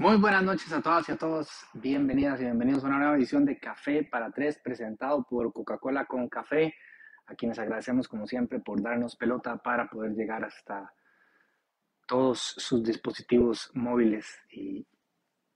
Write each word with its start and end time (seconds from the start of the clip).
Muy 0.00 0.16
buenas 0.16 0.44
noches 0.44 0.72
a 0.72 0.80
todas 0.80 1.08
y 1.08 1.12
a 1.12 1.16
todos. 1.16 1.50
Bienvenidas 1.72 2.40
y 2.40 2.44
bienvenidos 2.44 2.84
a 2.84 2.86
una 2.86 2.98
nueva 2.98 3.16
edición 3.16 3.44
de 3.44 3.58
Café 3.58 4.04
para 4.04 4.30
Tres, 4.30 4.60
presentado 4.62 5.24
por 5.24 5.52
Coca-Cola 5.52 6.06
con 6.06 6.28
Café, 6.28 6.72
a 7.26 7.34
quienes 7.34 7.58
agradecemos 7.58 8.06
como 8.06 8.24
siempre 8.24 8.60
por 8.60 8.80
darnos 8.80 9.16
pelota 9.16 9.56
para 9.56 9.88
poder 9.88 10.12
llegar 10.12 10.44
hasta 10.44 10.94
todos 12.06 12.38
sus 12.38 12.84
dispositivos 12.84 13.72
móviles 13.74 14.40
y, 14.52 14.86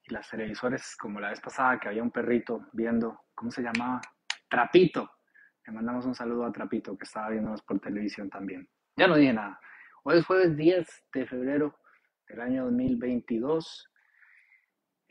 las 0.08 0.28
televisores, 0.28 0.96
como 0.96 1.20
la 1.20 1.30
vez 1.30 1.40
pasada 1.40 1.78
que 1.78 1.86
había 1.86 2.02
un 2.02 2.10
perrito 2.10 2.66
viendo, 2.72 3.20
¿cómo 3.36 3.52
se 3.52 3.62
llamaba? 3.62 4.00
Trapito. 4.50 5.08
Le 5.64 5.72
mandamos 5.72 6.04
un 6.04 6.16
saludo 6.16 6.46
a 6.46 6.52
Trapito 6.52 6.98
que 6.98 7.04
estaba 7.04 7.30
viéndonos 7.30 7.62
por 7.62 7.78
televisión 7.78 8.28
también. 8.28 8.68
Ya 8.96 9.06
no 9.06 9.14
dije 9.14 9.32
nada. 9.32 9.60
Hoy 10.02 10.18
es 10.18 10.26
jueves 10.26 10.56
10 10.56 11.04
de 11.14 11.26
febrero 11.26 11.78
del 12.26 12.40
año 12.40 12.64
2022 12.64 13.91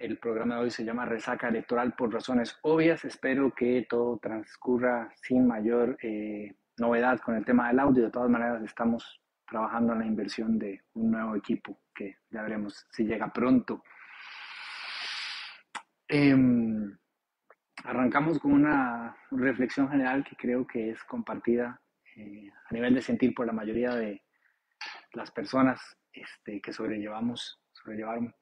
el 0.01 0.17
programa 0.17 0.55
de 0.55 0.61
hoy 0.61 0.71
se 0.71 0.83
llama 0.83 1.05
Resaca 1.05 1.47
Electoral 1.47 1.93
por 1.93 2.11
razones 2.11 2.57
obvias. 2.63 3.05
Espero 3.05 3.53
que 3.53 3.85
todo 3.87 4.17
transcurra 4.17 5.13
sin 5.21 5.45
mayor 5.47 5.95
eh, 6.01 6.55
novedad 6.77 7.19
con 7.19 7.35
el 7.35 7.45
tema 7.45 7.67
del 7.67 7.79
audio. 7.79 8.05
De 8.05 8.09
todas 8.09 8.29
maneras, 8.29 8.63
estamos 8.63 9.21
trabajando 9.47 9.93
en 9.93 9.99
la 9.99 10.05
inversión 10.07 10.57
de 10.57 10.81
un 10.93 11.11
nuevo 11.11 11.35
equipo 11.35 11.79
que 11.93 12.17
ya 12.31 12.41
veremos 12.41 12.87
si 12.89 13.03
llega 13.03 13.31
pronto. 13.31 13.83
Em, 16.07 16.97
arrancamos 17.83 18.39
con 18.39 18.53
una 18.53 19.15
reflexión 19.29 19.87
general 19.87 20.23
que 20.23 20.35
creo 20.35 20.65
que 20.65 20.89
es 20.91 21.03
compartida 21.03 21.79
eh, 22.15 22.49
a 22.69 22.73
nivel 22.73 22.95
de 22.95 23.01
sentir 23.01 23.35
por 23.35 23.45
la 23.45 23.53
mayoría 23.53 23.93
de 23.95 24.23
las 25.13 25.29
personas 25.29 25.95
este, 26.11 26.59
que 26.59 26.73
sobrellevamos, 26.73 27.61
sobrellevaron 27.71 28.33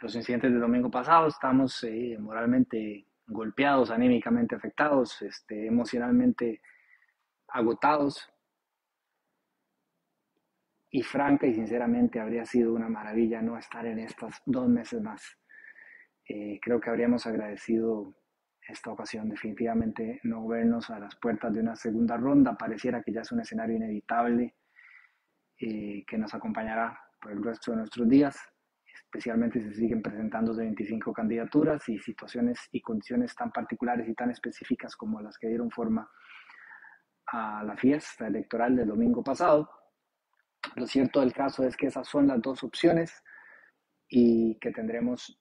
los 0.00 0.14
incidentes 0.14 0.50
del 0.50 0.60
domingo 0.60 0.90
pasado, 0.90 1.28
estamos 1.28 1.82
eh, 1.84 2.16
moralmente 2.18 3.06
golpeados, 3.26 3.90
anímicamente 3.90 4.54
afectados, 4.54 5.22
este, 5.22 5.66
emocionalmente 5.66 6.60
agotados. 7.48 8.30
Y 10.90 11.02
franca 11.02 11.46
y 11.46 11.54
sinceramente 11.54 12.20
habría 12.20 12.44
sido 12.44 12.72
una 12.72 12.88
maravilla 12.88 13.42
no 13.42 13.58
estar 13.58 13.84
en 13.86 13.98
estas 13.98 14.40
dos 14.46 14.68
meses 14.68 15.02
más. 15.02 15.36
Eh, 16.28 16.58
creo 16.62 16.80
que 16.80 16.90
habríamos 16.90 17.26
agradecido 17.26 18.14
esta 18.68 18.90
ocasión 18.90 19.28
definitivamente 19.28 20.20
no 20.24 20.46
vernos 20.46 20.90
a 20.90 20.98
las 20.98 21.14
puertas 21.16 21.52
de 21.52 21.60
una 21.60 21.76
segunda 21.76 22.16
ronda. 22.16 22.56
Pareciera 22.56 23.02
que 23.02 23.12
ya 23.12 23.20
es 23.20 23.32
un 23.32 23.40
escenario 23.40 23.76
inevitable 23.76 24.54
eh, 25.58 26.04
que 26.06 26.18
nos 26.18 26.34
acompañará 26.34 26.98
por 27.20 27.32
el 27.32 27.42
resto 27.42 27.72
de 27.72 27.78
nuestros 27.78 28.08
días 28.08 28.55
especialmente 29.04 29.60
si 29.60 29.74
siguen 29.74 30.02
presentando 30.02 30.54
de 30.54 30.64
25 30.64 31.12
candidaturas 31.12 31.88
y 31.88 31.98
situaciones 31.98 32.58
y 32.72 32.80
condiciones 32.80 33.34
tan 33.34 33.50
particulares 33.50 34.08
y 34.08 34.14
tan 34.14 34.30
específicas 34.30 34.96
como 34.96 35.20
las 35.20 35.38
que 35.38 35.48
dieron 35.48 35.70
forma 35.70 36.08
a 37.26 37.62
la 37.64 37.76
fiesta 37.76 38.26
electoral 38.26 38.76
del 38.76 38.88
domingo 38.88 39.22
pasado. 39.22 39.70
Lo 40.74 40.86
cierto 40.86 41.20
del 41.20 41.32
caso 41.32 41.64
es 41.64 41.76
que 41.76 41.86
esas 41.86 42.08
son 42.08 42.26
las 42.26 42.40
dos 42.40 42.62
opciones 42.62 43.22
y 44.08 44.58
que 44.58 44.70
tendremos 44.72 45.40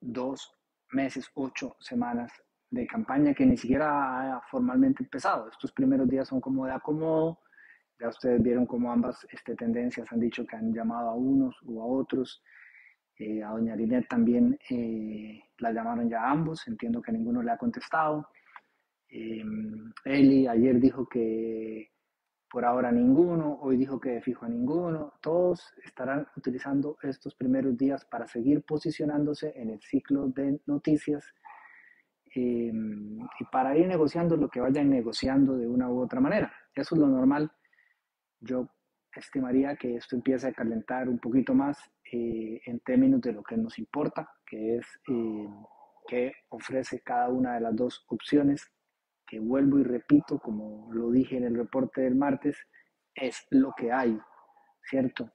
dos 0.00 0.52
meses, 0.90 1.30
ocho 1.34 1.76
semanas 1.80 2.32
de 2.70 2.86
campaña 2.86 3.34
que 3.34 3.46
ni 3.46 3.56
siquiera 3.56 4.36
ha 4.36 4.40
formalmente 4.50 5.02
empezado. 5.02 5.48
Estos 5.48 5.72
primeros 5.72 6.08
días 6.08 6.28
son 6.28 6.40
como 6.40 6.66
de 6.66 6.72
acomodo. 6.72 7.40
Ya 8.00 8.08
ustedes 8.08 8.42
vieron 8.42 8.66
cómo 8.66 8.92
ambas 8.92 9.26
este, 9.30 9.54
tendencias 9.56 10.10
han 10.12 10.20
dicho 10.20 10.46
que 10.46 10.56
han 10.56 10.72
llamado 10.72 11.10
a 11.10 11.14
unos 11.14 11.56
o 11.66 11.82
a 11.82 11.86
otros 11.86 12.42
eh, 13.18 13.42
a 13.42 13.50
doña 13.50 13.74
Linet 13.74 14.06
también 14.08 14.56
eh, 14.70 15.42
la 15.58 15.72
llamaron 15.72 16.08
ya 16.08 16.30
ambos, 16.30 16.66
entiendo 16.68 17.02
que 17.02 17.10
ninguno 17.10 17.42
le 17.42 17.50
ha 17.50 17.58
contestado. 17.58 18.28
Eh, 19.10 19.42
Eli 20.04 20.46
ayer 20.46 20.78
dijo 20.78 21.08
que 21.08 21.90
por 22.50 22.64
ahora 22.64 22.92
ninguno, 22.92 23.58
hoy 23.60 23.76
dijo 23.76 23.98
que 23.98 24.10
de 24.10 24.22
fijo 24.22 24.46
a 24.46 24.48
ninguno. 24.48 25.14
Todos 25.20 25.74
estarán 25.84 26.26
utilizando 26.36 26.96
estos 27.02 27.34
primeros 27.34 27.76
días 27.76 28.04
para 28.04 28.26
seguir 28.26 28.62
posicionándose 28.62 29.52
en 29.56 29.70
el 29.70 29.80
ciclo 29.82 30.28
de 30.28 30.60
noticias 30.66 31.24
y 32.30 32.70
para 33.50 33.76
ir 33.76 33.88
negociando 33.88 34.36
lo 34.36 34.48
que 34.48 34.60
vayan 34.60 34.88
negociando 34.88 35.56
de 35.56 35.66
una 35.66 35.90
u 35.90 36.00
otra 36.00 36.20
manera. 36.20 36.52
Eso 36.72 36.94
es 36.94 37.00
lo 37.00 37.08
normal. 37.08 37.50
Yo 38.40 38.68
estimaría 39.12 39.74
que 39.76 39.96
esto 39.96 40.14
empiece 40.14 40.46
a 40.48 40.52
calentar 40.52 41.08
un 41.08 41.18
poquito 41.18 41.54
más 41.54 41.90
eh, 42.10 42.60
en 42.64 42.80
términos 42.80 43.20
de 43.20 43.32
lo 43.32 43.42
que 43.42 43.56
nos 43.56 43.78
importa, 43.78 44.30
que 44.46 44.76
es 44.76 44.86
eh, 45.08 45.48
qué 46.06 46.32
ofrece 46.48 47.02
cada 47.02 47.28
una 47.28 47.54
de 47.54 47.60
las 47.60 47.76
dos 47.76 48.04
opciones, 48.08 48.66
que 49.26 49.38
vuelvo 49.40 49.78
y 49.78 49.84
repito, 49.84 50.38
como 50.38 50.92
lo 50.92 51.10
dije 51.10 51.36
en 51.36 51.44
el 51.44 51.56
reporte 51.56 52.00
del 52.00 52.14
martes, 52.14 52.56
es 53.14 53.46
lo 53.50 53.72
que 53.76 53.92
hay, 53.92 54.18
¿cierto? 54.82 55.30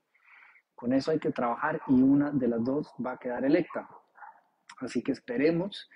Con 0.74 0.94
eso 0.94 1.12
hay 1.12 1.20
que 1.20 1.32
trabajar 1.32 1.80
y 1.88 2.02
una 2.02 2.32
de 2.32 2.48
las 2.48 2.64
dos 2.64 2.92
va 3.06 3.14
a 3.14 3.18
quedar 3.18 3.46
electa. 3.46 3.88
Así 4.80 5.04
que 5.04 5.12
esperemos 5.12 5.90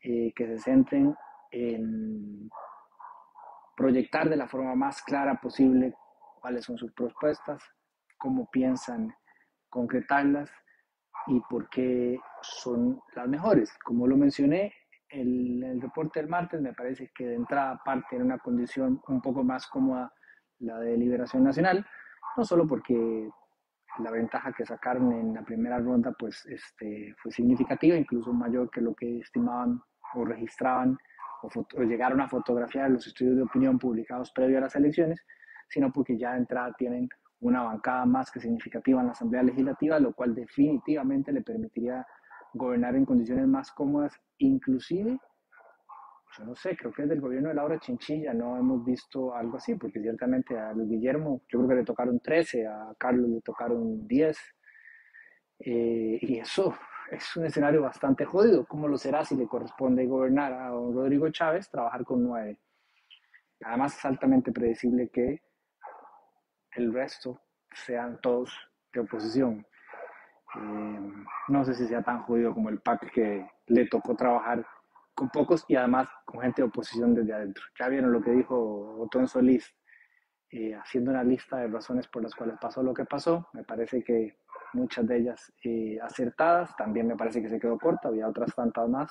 eh, 0.00 0.32
que 0.34 0.46
se 0.46 0.58
centren 0.58 1.14
en 1.50 2.48
proyectar 3.76 4.30
de 4.30 4.36
la 4.36 4.48
forma 4.48 4.74
más 4.74 5.02
clara 5.02 5.38
posible 5.40 5.94
cuáles 6.40 6.64
son 6.64 6.78
sus 6.78 6.92
propuestas, 6.92 7.62
cómo 8.16 8.48
piensan 8.50 9.14
concretarlas 9.76 10.50
y 11.26 11.38
por 11.50 11.68
qué 11.68 12.18
son 12.40 12.98
las 13.14 13.28
mejores. 13.28 13.70
Como 13.84 14.06
lo 14.06 14.16
mencioné, 14.16 14.72
el, 15.10 15.62
el 15.62 15.82
reporte 15.82 16.18
del 16.20 16.30
martes 16.30 16.62
me 16.62 16.72
parece 16.72 17.10
que 17.14 17.26
de 17.26 17.34
entrada 17.34 17.78
parte 17.84 18.16
en 18.16 18.22
una 18.22 18.38
condición 18.38 19.02
un 19.06 19.20
poco 19.20 19.44
más 19.44 19.66
cómoda 19.66 20.10
la 20.60 20.78
de 20.80 20.96
Liberación 20.96 21.44
Nacional, 21.44 21.84
no 22.38 22.44
solo 22.44 22.66
porque 22.66 23.28
la 23.98 24.10
ventaja 24.10 24.52
que 24.52 24.64
sacaron 24.64 25.12
en 25.12 25.34
la 25.34 25.42
primera 25.42 25.78
ronda 25.78 26.12
pues 26.18 26.46
este, 26.46 27.14
fue 27.18 27.30
significativa, 27.30 27.96
incluso 27.96 28.32
mayor 28.32 28.70
que 28.70 28.80
lo 28.80 28.94
que 28.94 29.18
estimaban 29.18 29.82
o 30.14 30.24
registraban 30.24 30.96
o, 31.42 31.48
o 31.48 31.82
llegaron 31.82 32.22
a 32.22 32.28
fotografiar 32.28 32.90
los 32.90 33.06
estudios 33.06 33.36
de 33.36 33.42
opinión 33.42 33.78
publicados 33.78 34.32
previo 34.32 34.56
a 34.56 34.62
las 34.62 34.74
elecciones, 34.74 35.22
sino 35.68 35.92
porque 35.92 36.16
ya 36.16 36.32
de 36.32 36.38
entrada 36.38 36.72
tienen 36.78 37.08
una 37.40 37.62
bancada 37.62 38.06
más 38.06 38.30
que 38.30 38.40
significativa 38.40 39.00
en 39.00 39.06
la 39.06 39.12
Asamblea 39.12 39.42
Legislativa, 39.42 39.98
lo 39.98 40.12
cual 40.12 40.34
definitivamente 40.34 41.32
le 41.32 41.42
permitiría 41.42 42.06
gobernar 42.54 42.96
en 42.96 43.04
condiciones 43.04 43.46
más 43.46 43.70
cómodas, 43.72 44.18
inclusive, 44.38 45.18
yo 46.38 46.44
no 46.44 46.54
sé, 46.54 46.76
creo 46.76 46.92
que 46.92 47.02
desde 47.02 47.14
el 47.14 47.20
gobierno 47.20 47.48
de 47.48 47.54
Laura 47.54 47.78
Chinchilla 47.78 48.32
no 48.34 48.56
hemos 48.56 48.84
visto 48.84 49.34
algo 49.34 49.56
así, 49.56 49.74
porque 49.74 50.00
ciertamente 50.00 50.58
a 50.58 50.72
Luis 50.72 50.88
Guillermo 50.88 51.42
yo 51.48 51.58
creo 51.58 51.68
que 51.68 51.74
le 51.76 51.84
tocaron 51.84 52.20
13, 52.20 52.66
a 52.66 52.94
Carlos 52.98 53.28
le 53.28 53.40
tocaron 53.40 54.06
10, 54.06 54.38
eh, 55.60 56.18
y 56.20 56.38
eso 56.38 56.74
es 57.10 57.36
un 57.36 57.46
escenario 57.46 57.82
bastante 57.82 58.24
jodido. 58.24 58.66
¿Cómo 58.66 58.88
lo 58.88 58.98
será 58.98 59.24
si 59.24 59.36
le 59.36 59.46
corresponde 59.46 60.06
gobernar 60.06 60.52
a 60.52 60.70
Rodrigo 60.70 61.30
Chávez, 61.30 61.70
trabajar 61.70 62.04
con 62.04 62.22
9? 62.22 62.58
Además 63.64 63.96
es 63.96 64.04
altamente 64.04 64.52
predecible 64.52 65.08
que 65.08 65.40
el 66.76 66.92
resto 66.92 67.40
sean 67.72 68.20
todos 68.20 68.52
de 68.92 69.00
oposición. 69.00 69.66
Eh, 70.54 71.12
no 71.48 71.64
sé 71.64 71.74
si 71.74 71.86
sea 71.86 72.02
tan 72.02 72.22
jodido 72.22 72.54
como 72.54 72.68
el 72.68 72.80
PAC 72.80 73.10
que 73.12 73.46
le 73.66 73.86
tocó 73.86 74.14
trabajar 74.14 74.64
con 75.14 75.28
pocos 75.30 75.64
y 75.68 75.76
además 75.76 76.08
con 76.24 76.40
gente 76.42 76.62
de 76.62 76.68
oposición 76.68 77.14
desde 77.14 77.32
adentro. 77.32 77.64
Ya 77.78 77.88
vieron 77.88 78.12
lo 78.12 78.22
que 78.22 78.30
dijo 78.30 78.98
Otón 79.00 79.26
Solís, 79.28 79.74
eh, 80.50 80.74
haciendo 80.74 81.10
una 81.10 81.24
lista 81.24 81.58
de 81.58 81.68
razones 81.68 82.06
por 82.06 82.22
las 82.22 82.34
cuales 82.34 82.56
pasó 82.60 82.82
lo 82.82 82.94
que 82.94 83.04
pasó. 83.04 83.48
Me 83.52 83.64
parece 83.64 84.02
que 84.02 84.38
muchas 84.72 85.06
de 85.06 85.16
ellas 85.18 85.52
eh, 85.64 85.98
acertadas, 86.02 86.76
también 86.76 87.06
me 87.06 87.16
parece 87.16 87.42
que 87.42 87.48
se 87.48 87.58
quedó 87.58 87.78
corta, 87.78 88.08
había 88.08 88.28
otras 88.28 88.54
tantas 88.54 88.88
más. 88.88 89.10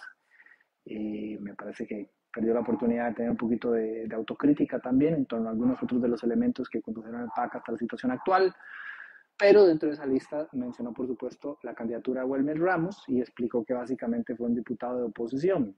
me 0.85 1.53
parece 1.55 1.87
que 1.87 2.11
perdió 2.35 2.53
la 2.53 2.59
oportunidad 2.59 3.07
de 3.07 3.13
tener 3.15 3.31
un 3.31 3.37
poquito 3.37 3.71
de, 3.71 4.09
autocrítica 4.13 4.77
también 4.79 5.13
en 5.13 5.25
torno 5.25 5.47
a 5.47 5.51
algunos 5.51 5.81
otros 5.81 6.01
de 6.01 6.09
los 6.09 6.21
elementos 6.21 6.67
que 6.69 6.81
condujeron 6.81 7.21
al 7.21 7.29
PAC 7.33 7.55
hasta 7.55 7.71
la 7.71 7.77
situación 7.77 8.11
actual. 8.11 8.53
Pero 9.37 9.65
dentro 9.65 9.87
de 9.87 9.95
esa 9.95 10.05
lista 10.05 10.47
mencionó, 10.51 10.93
por 10.93 11.07
supuesto, 11.07 11.57
la 11.63 11.73
candidatura 11.73 12.21
de 12.21 12.27
Wilmer 12.27 12.59
Ramos 12.59 13.03
y 13.07 13.21
explicó 13.21 13.63
que 13.63 13.73
básicamente 13.73 14.35
fue 14.35 14.47
un 14.47 14.55
diputado 14.55 14.97
de 14.97 15.03
oposición. 15.05 15.75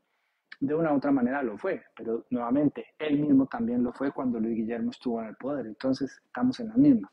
De 0.59 0.73
una 0.73 0.91
u 0.91 0.97
otra 0.97 1.11
manera 1.11 1.43
lo 1.43 1.59
fue, 1.59 1.83
pero 1.95 2.25
nuevamente 2.31 2.87
él 2.97 3.19
mismo 3.19 3.45
también 3.45 3.83
lo 3.83 3.93
fue 3.93 4.11
cuando 4.11 4.39
Luis 4.39 4.55
Guillermo 4.55 4.89
estuvo 4.89 5.21
en 5.21 5.27
el 5.27 5.35
poder. 5.35 5.67
Entonces 5.67 6.19
estamos 6.25 6.59
en 6.59 6.69
la 6.69 6.75
misma. 6.75 7.11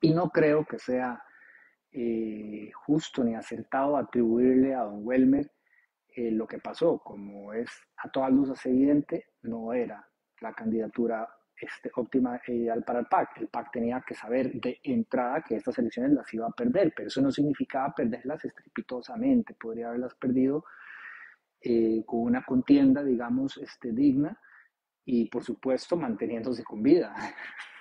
Y 0.00 0.12
no 0.12 0.30
creo 0.30 0.64
que 0.64 0.80
sea 0.80 1.22
eh, 1.92 2.72
justo 2.74 3.22
ni 3.22 3.36
acertado 3.36 3.96
atribuirle 3.96 4.74
a 4.74 4.82
don 4.82 5.06
Welmer 5.06 5.48
eh, 6.14 6.30
lo 6.30 6.46
que 6.46 6.58
pasó, 6.58 6.98
como 6.98 7.52
es 7.52 7.70
a 7.98 8.10
todas 8.10 8.32
luces 8.32 8.64
evidente, 8.66 9.26
no 9.42 9.72
era 9.72 10.06
la 10.40 10.52
candidatura 10.52 11.28
este, 11.56 11.90
óptima 11.94 12.40
e 12.46 12.54
ideal 12.54 12.82
para 12.84 13.00
el 13.00 13.06
PAC. 13.06 13.38
El 13.38 13.48
PAC 13.48 13.70
tenía 13.72 14.02
que 14.06 14.14
saber 14.14 14.52
de 14.60 14.80
entrada 14.82 15.42
que 15.42 15.56
estas 15.56 15.78
elecciones 15.78 16.12
las 16.12 16.32
iba 16.34 16.46
a 16.46 16.50
perder, 16.50 16.92
pero 16.94 17.08
eso 17.08 17.22
no 17.22 17.30
significaba 17.30 17.94
perderlas 17.94 18.44
estrepitosamente, 18.44 19.54
podría 19.54 19.88
haberlas 19.88 20.14
perdido 20.14 20.64
eh, 21.60 22.02
con 22.04 22.20
una 22.20 22.44
contienda, 22.44 23.04
digamos, 23.04 23.56
este, 23.58 23.92
digna 23.92 24.36
y 25.04 25.28
por 25.28 25.44
supuesto 25.44 25.96
manteniéndose 25.96 26.64
con 26.64 26.82
vida. 26.82 27.14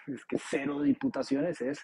Es 0.08 0.26
que 0.26 0.38
cero 0.40 0.82
diputaciones 0.82 1.62
es 1.62 1.80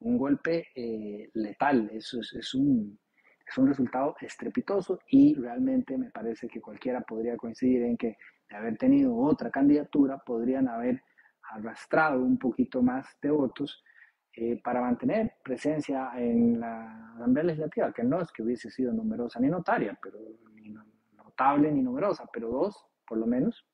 un 0.00 0.18
golpe 0.18 0.68
eh, 0.74 1.30
letal, 1.32 1.90
eso 1.90 2.20
es, 2.20 2.34
es, 2.34 2.54
un, 2.54 2.98
es 3.46 3.58
un 3.58 3.68
resultado 3.68 4.16
estrepitoso 4.20 4.98
y 5.08 5.34
realmente 5.34 5.96
me 5.96 6.10
parece 6.10 6.48
que 6.48 6.60
cualquiera 6.60 7.00
podría 7.02 7.36
coincidir 7.36 7.82
en 7.82 7.96
que 7.96 8.16
de 8.48 8.56
haber 8.56 8.76
tenido 8.76 9.16
otra 9.16 9.50
candidatura 9.50 10.18
podrían 10.18 10.68
haber 10.68 11.02
arrastrado 11.50 12.20
un 12.20 12.38
poquito 12.38 12.82
más 12.82 13.06
de 13.22 13.30
votos 13.30 13.84
eh, 14.32 14.60
para 14.62 14.80
mantener 14.80 15.34
presencia 15.42 16.10
en 16.16 16.60
la 16.60 17.14
Asamblea 17.14 17.44
Legislativa, 17.44 17.92
que 17.92 18.02
no 18.02 18.20
es 18.20 18.30
que 18.32 18.42
hubiese 18.42 18.70
sido 18.70 18.92
numerosa 18.92 19.40
ni 19.40 19.48
notaria, 19.48 19.98
pero 20.02 20.18
ni 20.54 20.74
notable 21.16 21.72
ni 21.72 21.82
numerosa, 21.82 22.28
pero 22.32 22.50
dos, 22.50 22.84
por 23.06 23.18
lo 23.18 23.26
menos, 23.26 23.64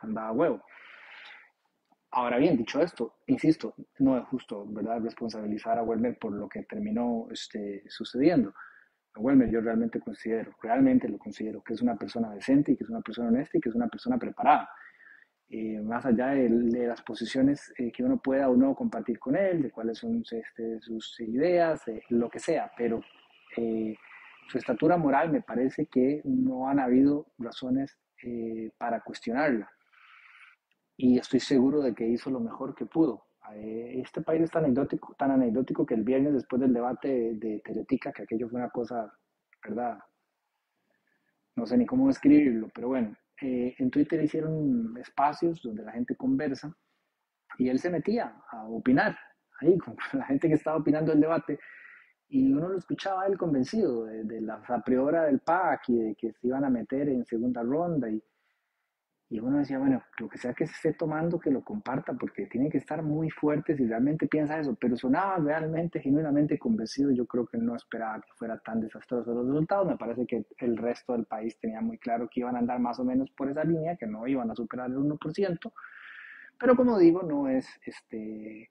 andaba 0.00 0.32
huevo. 0.32 0.62
Ahora 2.10 2.36
bien, 2.36 2.58
dicho 2.58 2.82
esto, 2.82 3.20
insisto, 3.26 3.74
no 4.00 4.18
es 4.18 4.24
justo, 4.26 4.66
¿verdad?, 4.66 5.00
responsabilizar 5.00 5.78
a 5.78 5.82
Welmer 5.82 6.18
por 6.18 6.32
lo 6.32 6.46
que 6.46 6.64
terminó 6.64 7.26
este, 7.30 7.82
sucediendo. 7.88 8.52
Welmer 9.16 9.50
yo 9.50 9.60
realmente 9.60 10.00
considero, 10.00 10.54
realmente 10.62 11.08
lo 11.08 11.18
considero, 11.18 11.62
que 11.62 11.74
es 11.74 11.82
una 11.82 11.96
persona 11.96 12.32
decente 12.34 12.72
y 12.72 12.76
que 12.76 12.84
es 12.84 12.90
una 12.90 13.00
persona 13.00 13.28
honesta 13.28 13.58
y 13.58 13.60
que 13.60 13.68
es 13.68 13.74
una 13.74 13.88
persona 13.88 14.18
preparada. 14.18 14.68
Eh, 15.48 15.80
más 15.82 16.06
allá 16.06 16.28
de, 16.28 16.48
las 16.48 17.02
posiciones 17.02 17.74
eh, 17.76 17.92
que 17.92 18.02
uno 18.02 18.18
pueda 18.22 18.48
o 18.48 18.56
no 18.56 18.74
compartir 18.74 19.18
con 19.18 19.36
él, 19.36 19.62
de 19.62 19.70
cuáles 19.70 19.98
son 19.98 20.22
este, 20.30 20.80
sus 20.80 21.20
ideas, 21.20 21.84
de 21.84 22.02
lo 22.08 22.30
que 22.30 22.38
sea, 22.38 22.72
pero 22.76 23.02
eh, 23.56 23.94
su 24.48 24.58
estatura 24.58 24.96
moral 24.96 25.30
me 25.30 25.42
parece 25.42 25.86
que 25.86 26.22
no 26.24 26.68
han 26.68 26.80
habido 26.80 27.26
razones 27.38 27.98
para 28.78 29.00
cuestionarla 29.00 29.68
y 30.96 31.18
estoy 31.18 31.40
seguro 31.40 31.82
de 31.82 31.94
que 31.94 32.06
hizo 32.06 32.30
lo 32.30 32.38
mejor 32.38 32.76
que 32.76 32.86
pudo. 32.86 33.26
Eh, 33.56 34.00
este 34.00 34.22
país 34.22 34.42
es 34.42 34.50
tan 34.50 34.64
anecdótico, 34.64 35.14
tan 35.14 35.30
anecdótico 35.30 35.86
que 35.86 35.94
el 35.94 36.02
viernes 36.02 36.34
después 36.34 36.60
del 36.60 36.72
debate 36.72 37.34
de, 37.34 37.60
Teletica, 37.64 38.12
que 38.12 38.22
aquello 38.22 38.48
fue 38.48 38.60
una 38.60 38.70
cosa, 38.70 39.12
¿verdad? 39.62 39.98
No 41.56 41.66
sé 41.66 41.76
ni 41.76 41.86
cómo 41.86 42.08
describirlo, 42.08 42.68
pero 42.74 42.88
bueno, 42.88 43.16
eh, 43.40 43.74
en 43.78 43.90
Twitter 43.90 44.22
hicieron 44.22 44.96
espacios 44.98 45.62
donde 45.62 45.82
la 45.84 45.92
gente 45.92 46.16
conversa 46.16 46.74
y 47.58 47.68
él 47.68 47.78
se 47.78 47.90
metía 47.90 48.34
a 48.50 48.64
opinar 48.64 49.16
ahí 49.60 49.76
con 49.78 49.96
la 50.12 50.24
gente 50.26 50.48
que 50.48 50.54
estaba 50.54 50.78
opinando 50.78 51.12
el 51.12 51.20
debate 51.20 51.58
y 52.28 52.52
uno 52.52 52.70
lo 52.70 52.78
escuchaba 52.78 53.26
él 53.26 53.36
convencido 53.36 54.04
de, 54.04 54.24
de 54.24 54.40
la 54.40 54.54
a 54.54 54.82
priori 54.82 55.18
del 55.26 55.40
PAC 55.40 55.90
y 55.90 55.98
de 55.98 56.14
que 56.14 56.32
se 56.32 56.46
iban 56.46 56.64
a 56.64 56.70
meter 56.70 57.08
en 57.08 57.24
segunda 57.26 57.62
ronda 57.62 58.08
y, 58.08 58.22
y 59.32 59.40
uno 59.40 59.60
decía, 59.60 59.78
bueno, 59.78 60.02
lo 60.18 60.28
que 60.28 60.36
sea 60.36 60.52
que 60.52 60.66
se 60.66 60.74
esté 60.74 60.92
tomando, 60.92 61.40
que 61.40 61.50
lo 61.50 61.64
comparta, 61.64 62.12
porque 62.12 62.44
tiene 62.48 62.68
que 62.68 62.76
estar 62.76 63.02
muy 63.02 63.30
fuerte 63.30 63.74
si 63.74 63.86
realmente 63.86 64.26
piensa 64.26 64.60
eso. 64.60 64.76
Pero 64.78 64.94
sonaba 64.94 65.38
realmente, 65.38 66.00
genuinamente 66.00 66.58
convencido. 66.58 67.10
Yo 67.12 67.24
creo 67.24 67.46
que 67.46 67.56
no 67.56 67.74
esperaba 67.74 68.20
que 68.20 68.30
fuera 68.36 68.58
tan 68.58 68.82
desastroso 68.82 69.32
los 69.32 69.46
resultados. 69.46 69.86
Me 69.86 69.96
parece 69.96 70.26
que 70.26 70.44
el 70.58 70.76
resto 70.76 71.14
del 71.14 71.24
país 71.24 71.58
tenía 71.58 71.80
muy 71.80 71.96
claro 71.96 72.28
que 72.30 72.40
iban 72.40 72.56
a 72.56 72.58
andar 72.58 72.78
más 72.78 73.00
o 73.00 73.04
menos 73.04 73.30
por 73.30 73.48
esa 73.48 73.64
línea, 73.64 73.96
que 73.96 74.06
no 74.06 74.26
iban 74.26 74.50
a 74.50 74.54
superar 74.54 74.90
el 74.90 74.98
1%. 74.98 75.72
Pero 76.58 76.76
como 76.76 76.98
digo, 76.98 77.22
no 77.22 77.48
es 77.48 77.66
este, 77.86 78.70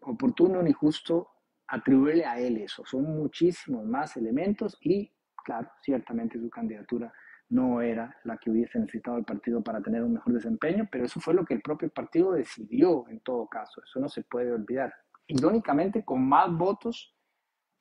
oportuno 0.00 0.62
ni 0.62 0.72
justo 0.72 1.28
atribuirle 1.68 2.24
a 2.24 2.40
él 2.40 2.56
eso. 2.56 2.82
Son 2.86 3.02
muchísimos 3.04 3.84
más 3.84 4.16
elementos 4.16 4.78
y, 4.80 5.12
claro, 5.44 5.68
ciertamente 5.82 6.40
su 6.40 6.48
candidatura 6.48 7.12
no 7.48 7.80
era 7.80 8.16
la 8.24 8.36
que 8.38 8.50
hubiese 8.50 8.78
necesitado 8.78 9.18
el 9.18 9.24
partido 9.24 9.62
para 9.62 9.80
tener 9.80 10.02
un 10.02 10.14
mejor 10.14 10.32
desempeño, 10.32 10.88
pero 10.90 11.04
eso 11.04 11.20
fue 11.20 11.34
lo 11.34 11.44
que 11.44 11.54
el 11.54 11.62
propio 11.62 11.88
partido 11.90 12.32
decidió 12.32 13.06
en 13.08 13.20
todo 13.20 13.46
caso, 13.46 13.82
eso 13.84 14.00
no 14.00 14.08
se 14.08 14.22
puede 14.22 14.52
olvidar. 14.52 14.92
Irónicamente, 15.28 16.04
con 16.04 16.26
más 16.26 16.50
votos 16.52 17.14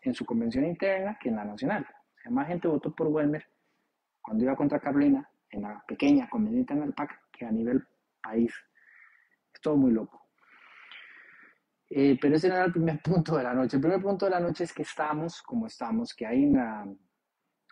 en 0.01 0.13
su 0.13 0.25
convención 0.25 0.65
interna 0.65 1.17
que 1.19 1.29
en 1.29 1.35
la 1.35 1.45
nacional. 1.45 1.85
O 1.89 2.21
sea, 2.21 2.31
más 2.31 2.47
gente 2.47 2.67
votó 2.67 2.93
por 2.93 3.07
Welmer 3.07 3.45
cuando 4.21 4.43
iba 4.43 4.55
contra 4.55 4.79
Carolina 4.79 5.29
en 5.49 5.63
la 5.63 5.83
pequeña 5.87 6.29
convención 6.29 6.61
interna 6.61 6.83
del 6.83 6.93
PAC 6.93 7.29
que 7.31 7.45
a 7.45 7.51
nivel 7.51 7.83
país. 8.21 8.53
Es 9.53 9.61
todo 9.61 9.77
muy 9.77 9.91
loco. 9.91 10.21
Eh, 11.89 12.17
pero 12.19 12.35
ese 12.35 12.49
no 12.49 12.55
era 12.55 12.65
el 12.65 12.71
primer 12.71 12.99
punto 13.03 13.37
de 13.37 13.43
la 13.43 13.53
noche. 13.53 13.77
El 13.77 13.81
primer 13.81 14.01
punto 14.01 14.25
de 14.25 14.31
la 14.31 14.39
noche 14.39 14.63
es 14.63 14.73
que 14.73 14.81
estamos 14.81 15.41
como 15.41 15.67
estamos, 15.67 16.13
que 16.13 16.25
hay 16.25 16.45
una 16.45 16.85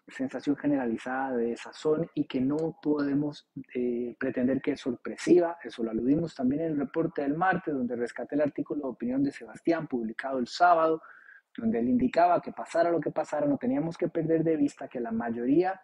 sensación 0.08 0.56
generalizada 0.56 1.36
de 1.38 1.48
desazón 1.48 2.10
y 2.14 2.26
que 2.26 2.42
no 2.42 2.78
podemos 2.82 3.50
eh, 3.74 4.16
pretender 4.20 4.62
que 4.62 4.72
es 4.72 4.82
sorpresiva. 4.82 5.58
Eso 5.64 5.84
lo 5.84 5.92
aludimos 5.92 6.36
también 6.36 6.62
en 6.62 6.72
el 6.72 6.78
reporte 6.78 7.22
del 7.22 7.36
martes, 7.36 7.74
donde 7.74 7.96
rescaté 7.96 8.36
el 8.36 8.42
artículo 8.42 8.82
de 8.84 8.90
opinión 8.90 9.24
de 9.24 9.32
Sebastián, 9.32 9.88
publicado 9.88 10.40
el 10.40 10.48
sábado, 10.48 11.02
donde 11.58 11.80
él 11.80 11.90
indicaba 11.90 12.42
que 12.42 12.52
pasara 12.52 12.92
lo 12.92 13.00
que 13.00 13.12
pasara, 13.12 13.46
no 13.46 13.58
teníamos 13.58 13.98
que 13.98 14.10
perder 14.10 14.44
de 14.44 14.58
vista 14.58 14.88
que 14.88 15.00
la 15.00 15.12
mayoría 15.12 15.80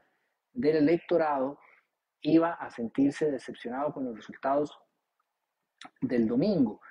del 0.51 0.77
electorado 0.77 1.59
iba 2.21 2.53
a 2.53 2.69
sentirse 2.69 3.31
decepcionado 3.31 3.93
con 3.93 4.05
los 4.05 4.15
resultados 4.15 4.77
del 6.01 6.27
domingo. 6.27 6.81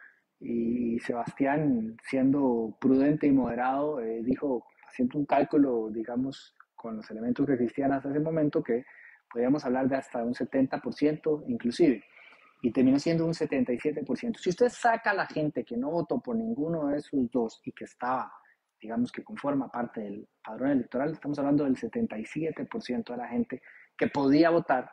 Y 0.40 0.98
Sebastián, 1.00 1.96
siendo 2.04 2.76
prudente 2.80 3.26
y 3.26 3.32
moderado, 3.32 4.00
eh, 4.00 4.22
dijo, 4.22 4.64
haciendo 4.86 5.18
un 5.18 5.26
cálculo, 5.26 5.90
digamos, 5.90 6.54
con 6.78 6.96
los 6.96 7.10
elementos 7.10 7.44
que 7.44 7.54
existían 7.54 7.92
hasta 7.92 8.08
ese 8.08 8.20
momento, 8.20 8.62
que 8.62 8.86
podríamos 9.30 9.64
hablar 9.64 9.88
de 9.88 9.96
hasta 9.96 10.24
un 10.24 10.32
70% 10.32 11.44
inclusive, 11.48 12.04
y 12.62 12.72
terminó 12.72 12.98
siendo 12.98 13.26
un 13.26 13.32
77%. 13.32 14.38
Si 14.38 14.50
usted 14.50 14.68
saca 14.68 15.10
a 15.10 15.14
la 15.14 15.26
gente 15.26 15.64
que 15.64 15.76
no 15.76 15.90
votó 15.90 16.20
por 16.20 16.36
ninguno 16.36 16.86
de 16.86 16.98
esos 16.98 17.30
dos 17.30 17.60
y 17.64 17.72
que 17.72 17.84
estaba, 17.84 18.32
digamos 18.80 19.12
que 19.12 19.22
conforma 19.22 19.70
parte 19.70 20.00
del 20.00 20.28
padrón 20.42 20.70
electoral, 20.70 21.12
estamos 21.12 21.38
hablando 21.38 21.64
del 21.64 21.76
77% 21.76 23.10
de 23.10 23.16
la 23.16 23.28
gente 23.28 23.62
que 23.96 24.06
podía 24.06 24.50
votar, 24.50 24.90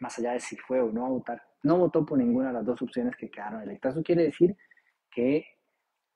más 0.00 0.18
allá 0.18 0.32
de 0.32 0.40
si 0.40 0.56
fue 0.56 0.80
o 0.80 0.90
no 0.90 1.06
a 1.06 1.10
votar, 1.10 1.42
no 1.62 1.78
votó 1.78 2.04
por 2.04 2.18
ninguna 2.18 2.48
de 2.48 2.54
las 2.54 2.64
dos 2.64 2.80
opciones 2.82 3.14
que 3.14 3.30
quedaron 3.30 3.62
electas. 3.62 3.94
Eso 3.94 4.02
quiere 4.02 4.24
decir 4.24 4.56
que 5.10 5.44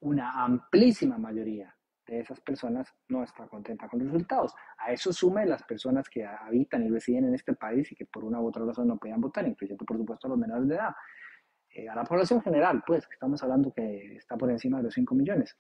una 0.01 0.43
amplísima 0.43 1.19
mayoría 1.19 1.75
de 2.13 2.21
esas 2.21 2.41
personas 2.41 2.95
no 3.09 3.23
está 3.23 3.47
contenta 3.47 3.89
con 3.89 4.01
los 4.01 4.13
resultados. 4.13 4.55
A 4.79 4.93
eso 4.93 5.13
sume 5.13 5.47
las 5.47 5.63
personas 5.63 6.09
que 6.09 6.25
habitan 6.25 6.85
y 6.85 6.91
residen 6.91 7.25
en 7.27 7.35
este 7.35 7.55
país 7.55 7.91
y 7.91 7.95
que 7.95 8.07
por 8.07 8.25
una 8.25 8.41
u 8.41 8.49
otra 8.49 8.65
razón 8.65 8.89
no 8.89 8.99
podían 8.99 9.21
votar, 9.21 9.47
incluyendo 9.47 9.85
por 9.85 9.97
supuesto 9.97 10.27
a 10.27 10.31
los 10.31 10.39
menores 10.39 10.69
de 10.69 10.75
edad. 10.75 10.95
Eh, 11.75 11.89
a 11.89 11.95
la 11.95 12.05
población 12.05 12.43
general, 12.43 12.83
pues, 12.87 13.07
que 13.07 13.15
estamos 13.15 13.43
hablando 13.43 13.73
que 13.73 14.17
está 14.17 14.37
por 14.37 14.51
encima 14.51 14.79
de 14.79 14.85
los 14.85 14.95
5 14.95 15.15
millones. 15.15 15.57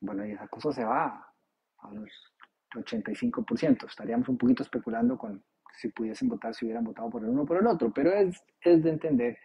Bueno, 0.00 0.26
y 0.26 0.32
esa 0.32 0.48
cosa 0.48 0.72
se 0.72 0.84
va 0.84 1.26
a 1.78 1.92
los 1.92 2.10
85%. 2.74 3.86
Estaríamos 3.86 4.28
un 4.28 4.38
poquito 4.38 4.62
especulando 4.62 5.18
con 5.18 5.44
si 5.74 5.88
pudiesen 5.90 6.28
votar, 6.28 6.54
si 6.54 6.64
hubieran 6.64 6.84
votado 6.84 7.10
por 7.10 7.22
el 7.22 7.28
uno 7.28 7.42
o 7.42 7.46
por 7.46 7.58
el 7.58 7.66
otro, 7.66 7.92
pero 7.92 8.10
es, 8.12 8.42
es 8.62 8.82
de 8.82 8.90
entender 8.90 9.38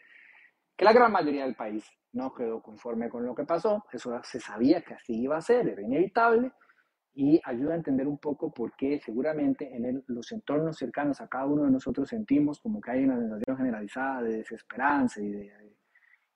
que 0.82 0.86
la 0.86 0.94
gran 0.94 1.12
mayoría 1.12 1.44
del 1.44 1.54
país 1.54 1.86
no 2.14 2.34
quedó 2.34 2.60
conforme 2.60 3.08
con 3.08 3.24
lo 3.24 3.36
que 3.36 3.44
pasó, 3.44 3.86
eso 3.94 4.20
se 4.24 4.40
sabía 4.40 4.82
que 4.82 4.96
así 4.96 5.14
iba 5.14 5.38
a 5.38 5.42
ser, 5.42 5.70
era 5.70 5.80
inevitable, 5.80 6.54
y 7.14 7.40
ayuda 7.46 7.74
a 7.74 7.76
entender 7.76 8.08
un 8.08 8.18
poco 8.18 8.52
por 8.52 8.76
qué 8.76 9.00
seguramente 9.00 9.70
en 9.76 10.04
los 10.08 10.32
entornos 10.32 10.80
cercanos 10.80 11.22
a 11.22 11.28
cada 11.28 11.46
uno 11.46 11.66
de 11.66 11.70
nosotros 11.70 12.10
sentimos 12.10 12.60
como 12.60 12.82
que 12.82 12.90
hay 12.90 13.04
una 13.04 13.20
sensación 13.20 13.58
generalizada 13.58 14.24
de 14.24 14.38
desesperanza 14.38 15.22
y 15.22 15.30
de, 15.30 15.54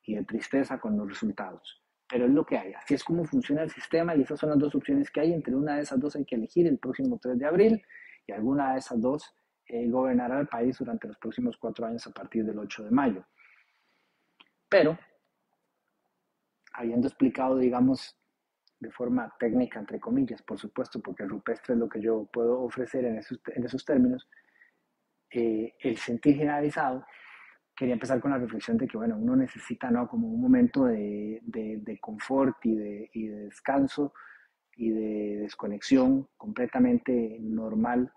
y 0.03 0.13
de 0.13 0.23
tristeza 0.25 0.77
con 0.79 0.95
los 0.95 1.09
resultados. 1.09 1.81
Pero 2.07 2.25
es 2.25 2.31
lo 2.31 2.45
que 2.45 2.59
hay, 2.59 2.73
así 2.73 2.93
es 2.93 3.03
como 3.03 3.25
funciona 3.25 3.63
el 3.63 3.71
sistema 3.71 4.15
y 4.15 4.21
esas 4.21 4.39
son 4.39 4.51
las 4.51 4.59
dos 4.59 4.75
opciones 4.75 5.09
que 5.09 5.21
hay, 5.21 5.33
entre 5.33 5.55
una 5.55 5.77
de 5.77 5.81
esas 5.81 5.99
dos 5.99 6.15
hay 6.17 6.23
que 6.23 6.35
elegir 6.35 6.67
el 6.67 6.77
próximo 6.77 7.17
3 7.19 7.39
de 7.39 7.47
abril 7.47 7.81
y 8.27 8.31
alguna 8.31 8.73
de 8.73 8.77
esas 8.77 9.01
dos 9.01 9.35
eh, 9.67 9.89
gobernará 9.89 10.39
el 10.39 10.47
país 10.47 10.77
durante 10.77 11.07
los 11.07 11.17
próximos 11.17 11.57
cuatro 11.57 11.87
años 11.87 12.05
a 12.05 12.11
partir 12.11 12.45
del 12.45 12.59
8 12.59 12.83
de 12.83 12.91
mayo. 12.91 13.25
Pero 14.77 14.98
habiendo 16.74 17.08
explicado, 17.08 17.58
digamos, 17.58 18.17
de 18.79 18.91
forma 18.91 19.34
técnica, 19.39 19.79
entre 19.79 20.00
comillas, 20.01 20.41
por 20.41 20.60
supuesto, 20.60 21.00
porque 21.00 21.24
rupestre 21.25 21.74
es 21.74 21.79
lo 21.79 21.88
que 21.88 22.01
yo 22.01 22.25
puedo 22.25 22.62
ofrecer 22.62 23.05
en 23.05 23.17
esos, 23.17 23.39
en 23.48 23.63
esos 23.63 23.86
términos, 23.86 24.27
eh, 25.32 25.74
el 25.79 25.98
sentir 25.98 26.36
generalizado, 26.36 27.05
quería 27.74 27.94
empezar 27.94 28.20
con 28.20 28.32
la 28.32 28.38
reflexión 28.38 28.77
de 28.77 28.88
que, 28.88 28.98
bueno, 28.98 29.17
uno 29.17 29.38
necesita, 29.38 29.89
¿no? 29.89 30.10
Como 30.10 30.27
un 30.27 30.41
momento 30.41 30.86
de, 30.86 31.39
de, 31.44 32.00
confort 32.00 32.58
y 32.65 32.75
de, 32.75 33.10
y 33.13 33.27
de 33.27 33.46
descanso 33.46 34.13
y 34.75 34.89
de 34.89 35.38
desconexión 35.44 36.27
completamente 36.36 37.38
normal, 37.39 38.12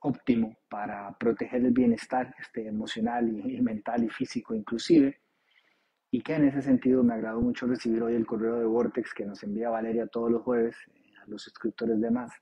óptimo 0.00 0.54
para 0.68 1.16
proteger 1.18 1.64
el 1.64 1.72
bienestar 1.72 2.34
este, 2.38 2.66
emocional 2.66 3.26
y 3.28 3.60
mental 3.62 4.04
y 4.04 4.10
físico 4.10 4.54
inclusive 4.54 5.18
y 6.10 6.22
que 6.22 6.34
en 6.34 6.48
ese 6.48 6.62
sentido 6.62 7.02
me 7.02 7.14
agradó 7.14 7.40
mucho 7.40 7.66
recibir 7.66 8.02
hoy 8.02 8.14
el 8.14 8.26
correo 8.26 8.58
de 8.58 8.64
Vortex 8.64 9.12
que 9.12 9.26
nos 9.26 9.42
envía 9.42 9.70
Valeria 9.70 10.06
todos 10.06 10.30
los 10.30 10.42
jueves 10.42 10.76
eh, 10.94 11.12
a 11.22 11.28
los 11.28 11.42
suscriptores 11.42 12.00
de 12.00 12.10
más, 12.10 12.32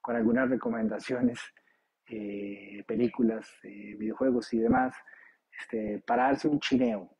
con 0.00 0.14
algunas 0.14 0.48
recomendaciones, 0.48 1.40
eh, 2.06 2.84
películas, 2.86 3.48
eh, 3.64 3.96
videojuegos 3.96 4.52
y 4.52 4.58
demás, 4.58 4.94
este, 5.58 6.02
para 6.06 6.24
darse 6.24 6.48
un 6.48 6.60
chineo. 6.60 7.16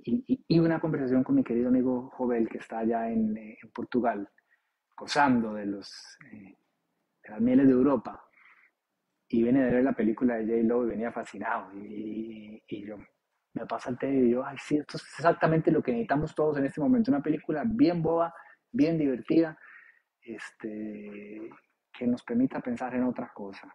Y, 0.00 0.44
y, 0.46 0.58
una 0.60 0.80
conversación 0.80 1.24
con 1.24 1.34
mi 1.34 1.42
querido 1.42 1.68
amigo 1.68 2.08
Jovel, 2.10 2.48
que 2.48 2.58
está 2.58 2.78
allá 2.78 3.10
en, 3.10 3.36
Portugal, 3.74 4.28
gozando 4.96 5.54
de, 5.54 5.66
los, 5.66 6.16
de 6.30 7.28
las 7.28 7.40
mieles 7.40 7.66
de 7.66 7.72
Europa, 7.72 8.24
y 9.28 9.42
viene 9.42 9.64
de 9.64 9.72
ver 9.72 9.84
la 9.84 9.92
película 9.92 10.36
de 10.36 10.46
J-Lo 10.46 10.86
y 10.86 10.90
venía 10.90 11.12
fascinado. 11.12 11.74
Y, 11.74 12.62
y, 12.68 12.86
yo 12.86 12.96
me 13.54 13.66
pasa 13.66 13.90
el 13.90 13.98
té 13.98 14.10
y 14.10 14.30
yo, 14.30 14.44
ay, 14.44 14.56
sí, 14.58 14.76
esto 14.76 14.96
es 14.96 15.02
exactamente 15.02 15.70
lo 15.70 15.82
que 15.82 15.92
necesitamos 15.92 16.34
todos 16.34 16.58
en 16.58 16.66
este 16.66 16.80
momento. 16.80 17.10
Una 17.10 17.22
película 17.22 17.64
bien 17.66 18.02
boba, 18.02 18.34
bien 18.70 18.98
divertida, 18.98 19.58
este, 20.20 21.50
que 21.92 22.06
nos 22.06 22.22
permita 22.22 22.60
pensar 22.60 22.94
en 22.94 23.04
otra 23.04 23.32
cosa. 23.32 23.74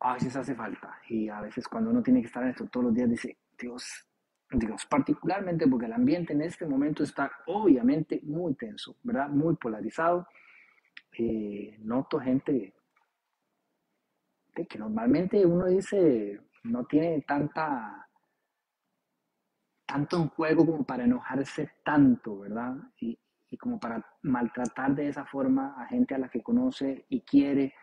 A 0.00 0.14
veces 0.14 0.36
hace 0.36 0.54
falta. 0.54 1.00
Y 1.08 1.28
a 1.28 1.40
veces 1.40 1.66
cuando 1.68 1.90
uno 1.90 2.02
tiene 2.02 2.20
que 2.20 2.26
estar 2.26 2.42
en 2.42 2.50
esto 2.50 2.66
todos 2.66 2.86
los 2.86 2.94
días, 2.94 3.08
dice, 3.08 3.38
Dios, 3.58 4.06
Dios, 4.50 4.86
particularmente 4.86 5.66
porque 5.66 5.86
el 5.86 5.92
ambiente 5.92 6.32
en 6.34 6.42
este 6.42 6.66
momento 6.66 7.02
está 7.02 7.30
obviamente 7.46 8.20
muy 8.24 8.54
tenso, 8.54 8.96
¿verdad? 9.02 9.28
Muy 9.28 9.56
polarizado. 9.56 10.26
Eh, 11.18 11.76
noto 11.80 12.18
gente 12.20 12.74
que 14.68 14.78
normalmente 14.78 15.44
uno 15.46 15.66
dice 15.66 16.40
no 16.64 16.84
tiene 16.84 17.22
tanta 17.22 18.08
tanto 19.92 20.16
en 20.16 20.28
juego 20.28 20.64
como 20.64 20.84
para 20.84 21.04
enojarse 21.04 21.70
tanto, 21.84 22.40
¿verdad? 22.40 22.76
Y, 22.98 23.18
como 23.60 23.78
para 23.78 24.02
maltratar 24.22 24.94
de 24.94 25.08
esa 25.08 25.26
forma 25.26 25.74
a 25.76 25.86
gente 25.86 26.14
a 26.14 26.18
la 26.18 26.30
que 26.30 26.42
conoce 26.42 27.04
y 27.10 27.20
quiere, 27.20 27.74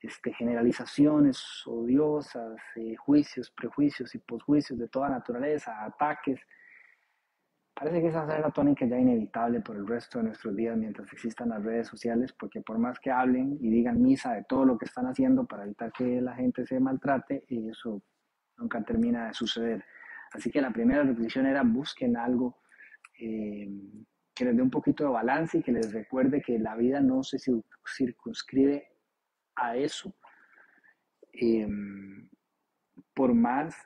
este, 0.00 0.32
generalizaciones 0.34 1.62
odiosas, 1.66 2.60
eh, 2.74 2.96
juicios, 2.96 3.48
prejuicios 3.52 4.12
y 4.16 4.18
posjuicios 4.18 4.76
de 4.76 4.88
toda 4.88 5.08
naturaleza, 5.08 5.84
ataques, 5.84 6.40
Parece 7.78 8.00
que 8.00 8.08
esa 8.08 8.26
será 8.26 8.40
la 8.40 8.50
tónica 8.50 8.86
ya 8.86 8.98
inevitable 8.98 9.60
por 9.60 9.76
el 9.76 9.86
resto 9.86 10.18
de 10.18 10.24
nuestros 10.24 10.56
días 10.56 10.76
mientras 10.76 11.12
existan 11.12 11.50
las 11.50 11.62
redes 11.62 11.86
sociales, 11.86 12.32
porque 12.32 12.60
por 12.60 12.76
más 12.76 12.98
que 12.98 13.12
hablen 13.12 13.56
y 13.60 13.70
digan 13.70 14.02
misa 14.02 14.32
de 14.32 14.42
todo 14.48 14.64
lo 14.64 14.76
que 14.76 14.86
están 14.86 15.06
haciendo 15.06 15.46
para 15.46 15.62
evitar 15.62 15.92
que 15.92 16.20
la 16.20 16.34
gente 16.34 16.66
se 16.66 16.80
maltrate, 16.80 17.44
eso 17.48 18.02
nunca 18.56 18.82
termina 18.82 19.28
de 19.28 19.34
suceder. 19.34 19.84
Así 20.32 20.50
que 20.50 20.60
la 20.60 20.72
primera 20.72 21.04
reflexión 21.04 21.46
era 21.46 21.62
busquen 21.62 22.16
algo 22.16 22.62
eh, 23.20 23.70
que 24.34 24.44
les 24.44 24.56
dé 24.56 24.62
un 24.62 24.70
poquito 24.70 25.04
de 25.04 25.10
balance 25.10 25.58
y 25.58 25.62
que 25.62 25.70
les 25.70 25.92
recuerde 25.92 26.42
que 26.42 26.58
la 26.58 26.74
vida 26.74 27.00
no 27.00 27.22
se 27.22 27.38
circunscribe 27.38 28.88
a 29.54 29.76
eso. 29.76 30.12
Eh, 31.32 31.68
por 33.14 33.34
más 33.34 33.76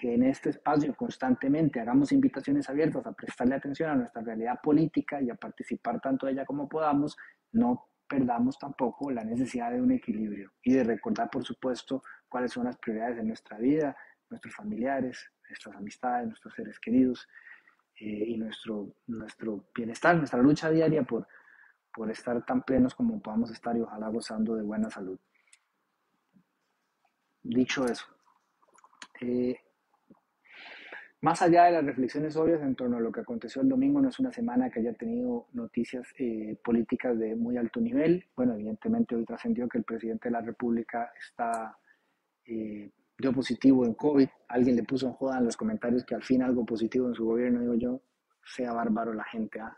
que 0.00 0.14
en 0.14 0.22
este 0.22 0.48
espacio 0.48 0.96
constantemente 0.96 1.78
hagamos 1.78 2.10
invitaciones 2.10 2.70
abiertas 2.70 3.06
a 3.06 3.12
prestarle 3.12 3.54
atención 3.54 3.90
a 3.90 3.94
nuestra 3.96 4.22
realidad 4.22 4.58
política 4.62 5.20
y 5.20 5.28
a 5.28 5.34
participar 5.34 6.00
tanto 6.00 6.24
de 6.24 6.32
ella 6.32 6.46
como 6.46 6.66
podamos, 6.66 7.18
no 7.52 7.90
perdamos 8.08 8.58
tampoco 8.58 9.10
la 9.10 9.22
necesidad 9.24 9.70
de 9.70 9.82
un 9.82 9.92
equilibrio 9.92 10.52
y 10.64 10.72
de 10.72 10.84
recordar, 10.84 11.28
por 11.28 11.44
supuesto, 11.44 12.02
cuáles 12.30 12.50
son 12.50 12.64
las 12.64 12.78
prioridades 12.78 13.18
de 13.18 13.24
nuestra 13.24 13.58
vida, 13.58 13.94
nuestros 14.30 14.54
familiares, 14.54 15.30
nuestras 15.50 15.76
amistades, 15.76 16.28
nuestros 16.28 16.54
seres 16.54 16.80
queridos 16.80 17.28
eh, 18.00 18.24
y 18.28 18.38
nuestro, 18.38 18.94
nuestro 19.06 19.66
bienestar, 19.74 20.16
nuestra 20.16 20.40
lucha 20.40 20.70
diaria 20.70 21.02
por, 21.02 21.28
por 21.92 22.10
estar 22.10 22.42
tan 22.46 22.62
plenos 22.62 22.94
como 22.94 23.20
podamos 23.20 23.50
estar 23.50 23.76
y 23.76 23.82
ojalá 23.82 24.08
gozando 24.08 24.54
de 24.54 24.62
buena 24.62 24.88
salud. 24.88 25.20
Dicho 27.42 27.84
eso, 27.84 28.06
eh, 29.20 29.60
más 31.22 31.42
allá 31.42 31.64
de 31.64 31.72
las 31.72 31.84
reflexiones 31.84 32.36
obvias 32.36 32.62
en 32.62 32.74
torno 32.74 32.96
a 32.96 33.00
lo 33.00 33.12
que 33.12 33.20
aconteció 33.20 33.60
el 33.60 33.68
domingo, 33.68 34.00
no 34.00 34.08
es 34.08 34.18
una 34.18 34.32
semana 34.32 34.70
que 34.70 34.80
haya 34.80 34.94
tenido 34.94 35.48
noticias 35.52 36.06
eh, 36.18 36.56
políticas 36.64 37.18
de 37.18 37.36
muy 37.36 37.58
alto 37.58 37.80
nivel. 37.80 38.24
Bueno, 38.34 38.54
evidentemente 38.54 39.14
hoy 39.14 39.24
trascendió 39.24 39.68
que 39.68 39.78
el 39.78 39.84
presidente 39.84 40.28
de 40.28 40.32
la 40.32 40.40
República 40.40 41.12
está 41.18 41.76
eh, 42.46 42.90
dio 43.20 43.32
positivo 43.32 43.84
en 43.84 43.94
COVID. 43.94 44.28
Alguien 44.48 44.76
le 44.76 44.82
puso 44.82 45.06
en 45.06 45.12
joda 45.12 45.38
en 45.38 45.44
los 45.44 45.56
comentarios 45.56 46.04
que 46.04 46.14
al 46.14 46.22
fin 46.22 46.42
algo 46.42 46.64
positivo 46.64 47.08
en 47.08 47.14
su 47.14 47.24
gobierno, 47.24 47.60
digo 47.60 47.74
yo, 47.74 48.02
sea 48.42 48.72
bárbaro 48.72 49.12
la 49.12 49.24
gente. 49.24 49.60
¿ah? 49.60 49.76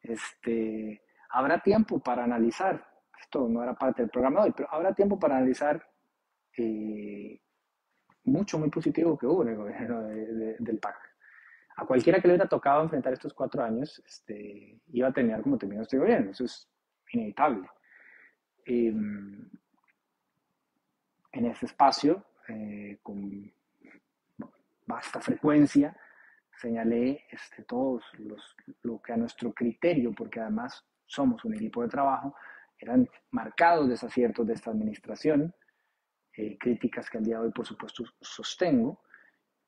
Este, 0.00 1.02
habrá 1.30 1.60
tiempo 1.60 2.00
para 2.00 2.24
analizar, 2.24 2.84
esto 3.20 3.46
no 3.48 3.62
era 3.62 3.74
parte 3.74 4.02
del 4.02 4.10
programa 4.10 4.40
de 4.40 4.46
hoy, 4.46 4.54
pero 4.56 4.72
habrá 4.72 4.94
tiempo 4.94 5.18
para 5.18 5.36
analizar 5.36 5.86
eh, 6.56 7.40
mucho, 8.30 8.58
muy 8.58 8.70
positivo 8.70 9.18
que 9.18 9.26
hubo 9.26 9.42
en 9.42 9.48
el 9.48 9.56
gobierno 9.56 10.02
del 10.04 10.78
PAC. 10.78 10.96
A 11.76 11.86
cualquiera 11.86 12.20
que 12.20 12.28
le 12.28 12.34
hubiera 12.34 12.48
tocado 12.48 12.82
enfrentar 12.82 13.12
estos 13.12 13.32
cuatro 13.34 13.62
años, 13.62 14.02
este, 14.06 14.80
iba 14.92 15.08
a 15.08 15.12
terminar 15.12 15.42
como 15.42 15.58
terminó 15.58 15.82
este 15.82 15.98
gobierno. 15.98 16.30
Eso 16.30 16.44
es 16.44 16.68
inevitable. 17.12 17.68
Em, 18.64 19.48
en 21.32 21.46
ese 21.46 21.66
espacio, 21.66 22.24
eh, 22.48 22.98
con 23.02 23.52
vasta 24.86 25.20
frecuencia, 25.20 25.96
señalé 26.60 27.24
este, 27.30 27.62
todos 27.62 28.04
los, 28.18 28.56
lo 28.82 29.00
que 29.00 29.12
a 29.12 29.16
nuestro 29.16 29.52
criterio, 29.52 30.12
porque 30.12 30.40
además 30.40 30.84
somos 31.06 31.44
un 31.44 31.54
equipo 31.54 31.82
de 31.82 31.88
trabajo, 31.88 32.34
eran 32.78 33.08
marcados 33.30 33.88
desaciertos 33.88 34.46
de 34.46 34.54
esta 34.54 34.70
administración, 34.70 35.54
eh, 36.36 36.56
críticas 36.58 37.10
que 37.10 37.18
al 37.18 37.24
día 37.24 37.38
de 37.38 37.46
hoy, 37.46 37.52
por 37.52 37.66
supuesto, 37.66 38.04
sostengo 38.20 39.02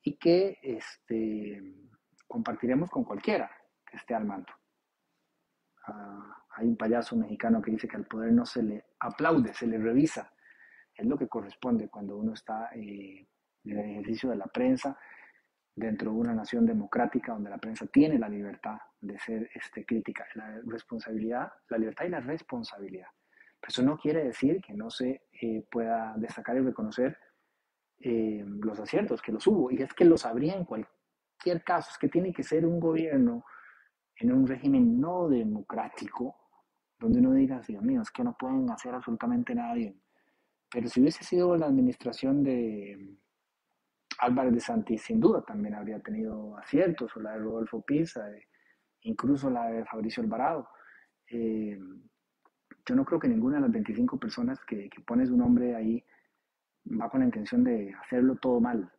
y 0.03 0.17
que 0.17 0.59
este, 0.63 1.61
compartiremos 2.27 2.91
con 2.91 3.05
cualquiera 3.05 3.51
que 3.85 3.97
esté 3.97 4.15
al 4.15 4.25
mando. 4.25 4.53
Ah, 5.87 6.45
hay 6.51 6.67
un 6.67 6.77
payaso 6.77 7.17
mexicano 7.17 7.61
que 7.61 7.73
dice 7.73 7.89
que 7.89 7.97
al 7.97 8.07
poder 8.07 8.33
no 8.33 8.47
se 8.47 8.63
le 8.63 8.85
aplaude, 9.01 9.53
se 9.55 9.67
le 9.67 9.79
revisa. 9.79 10.33
Es 10.95 11.07
lo 11.07 11.17
que 11.19 11.29
corresponde 11.29 11.89
cuando 11.89 12.17
uno 12.17 12.35
está 12.35 12.71
eh, 12.75 13.27
en 13.65 13.79
el 13.79 13.91
ejercicio 13.91 14.31
de 14.31 14.37
la 14.37 14.47
prensa 14.47 14.97
dentro 15.75 16.13
de 16.13 16.19
una 16.19 16.35
nación 16.35 16.67
democrática 16.67 17.33
donde 17.33 17.51
la 17.51 17.59
prensa 17.59 17.87
tiene 17.87 18.19
la 18.19 18.29
libertad 18.29 18.79
de 19.01 19.19
ser 19.19 19.51
este, 19.55 19.85
crítica, 19.85 20.27
la 20.35 20.61
responsabilidad, 20.67 21.51
la 21.69 21.79
libertad 21.79 22.05
y 22.05 22.11
la 22.11 22.21
responsabilidad 22.21 23.09
eso 23.69 23.83
no 23.83 23.97
quiere 23.97 24.25
decir 24.25 24.61
que 24.61 24.75
no 24.75 24.91
se 24.91 25.23
eh, 25.41 25.65
pueda 25.71 26.15
destacar 26.17 26.57
y 26.57 26.61
reconocer 26.61 27.17
eh, 28.01 28.45
los 28.47 28.81
aciertos, 28.81 29.23
que 29.23 29.33
los 29.33 29.47
hubo, 29.47 29.71
y 29.71 29.81
es 29.81 29.95
que 29.95 30.05
los 30.05 30.27
habría 30.27 30.55
en 30.55 30.65
cualquier 30.65 31.63
caso, 31.65 31.91
es 31.93 31.99
que 31.99 32.09
tiene 32.09 32.33
que 32.33 32.43
ser 32.43 32.67
un 32.67 32.81
gobierno 32.81 33.45
en 34.17 34.33
un 34.33 34.47
régimen 34.47 35.01
no 35.01 35.29
democrático, 35.29 36.37
donde 36.99 37.21
uno 37.21 37.33
diga, 37.33 37.61
Dios 37.61 37.83
mío, 37.83 38.03
es 38.03 38.11
que 38.11 38.25
no 38.25 38.37
pueden 38.37 38.71
hacer 38.71 38.95
absolutamente 38.95 39.55
nada 39.55 39.75
bien. 39.75 40.01
Pero 40.71 40.89
si 40.89 41.01
hubiese 41.01 41.25
sido 41.25 41.57
la 41.57 41.67
administración 41.67 42.43
de 42.43 43.17
Álvarez 44.19 44.55
de 44.55 44.61
Santi, 44.61 44.99
sin 44.99 45.21
duda 45.21 45.43
también 45.43 45.75
habría 45.75 46.01
tenido 46.01 46.57
aciertos, 46.57 47.17
o 47.17 47.21
la 47.21 47.33
de 47.33 47.39
Rodolfo 47.39 47.83
Pisa, 47.83 48.25
incluso 49.03 49.51
la 49.51 49.67
de 49.67 49.85
Fabricio 49.85 50.23
Alvarado. 50.23 50.69
Eh, 51.29 51.79
yo 52.87 52.95
no 52.95 53.05
creo 53.05 53.21
que 53.21 53.29
ninguna 53.29 53.57
de 53.57 53.63
las 53.63 53.73
25 53.73 54.19
personas 54.19 54.59
que, 54.65 54.89
que 54.89 55.01
pones 55.03 55.31
un 55.31 55.39
nombre 55.39 55.75
ahí 55.75 56.05
va 56.87 57.09
con 57.09 57.21
la 57.21 57.27
intención 57.27 57.65
de 57.65 57.95
hacerlo 57.95 58.37
todo 58.37 58.61
mal. 58.61 58.91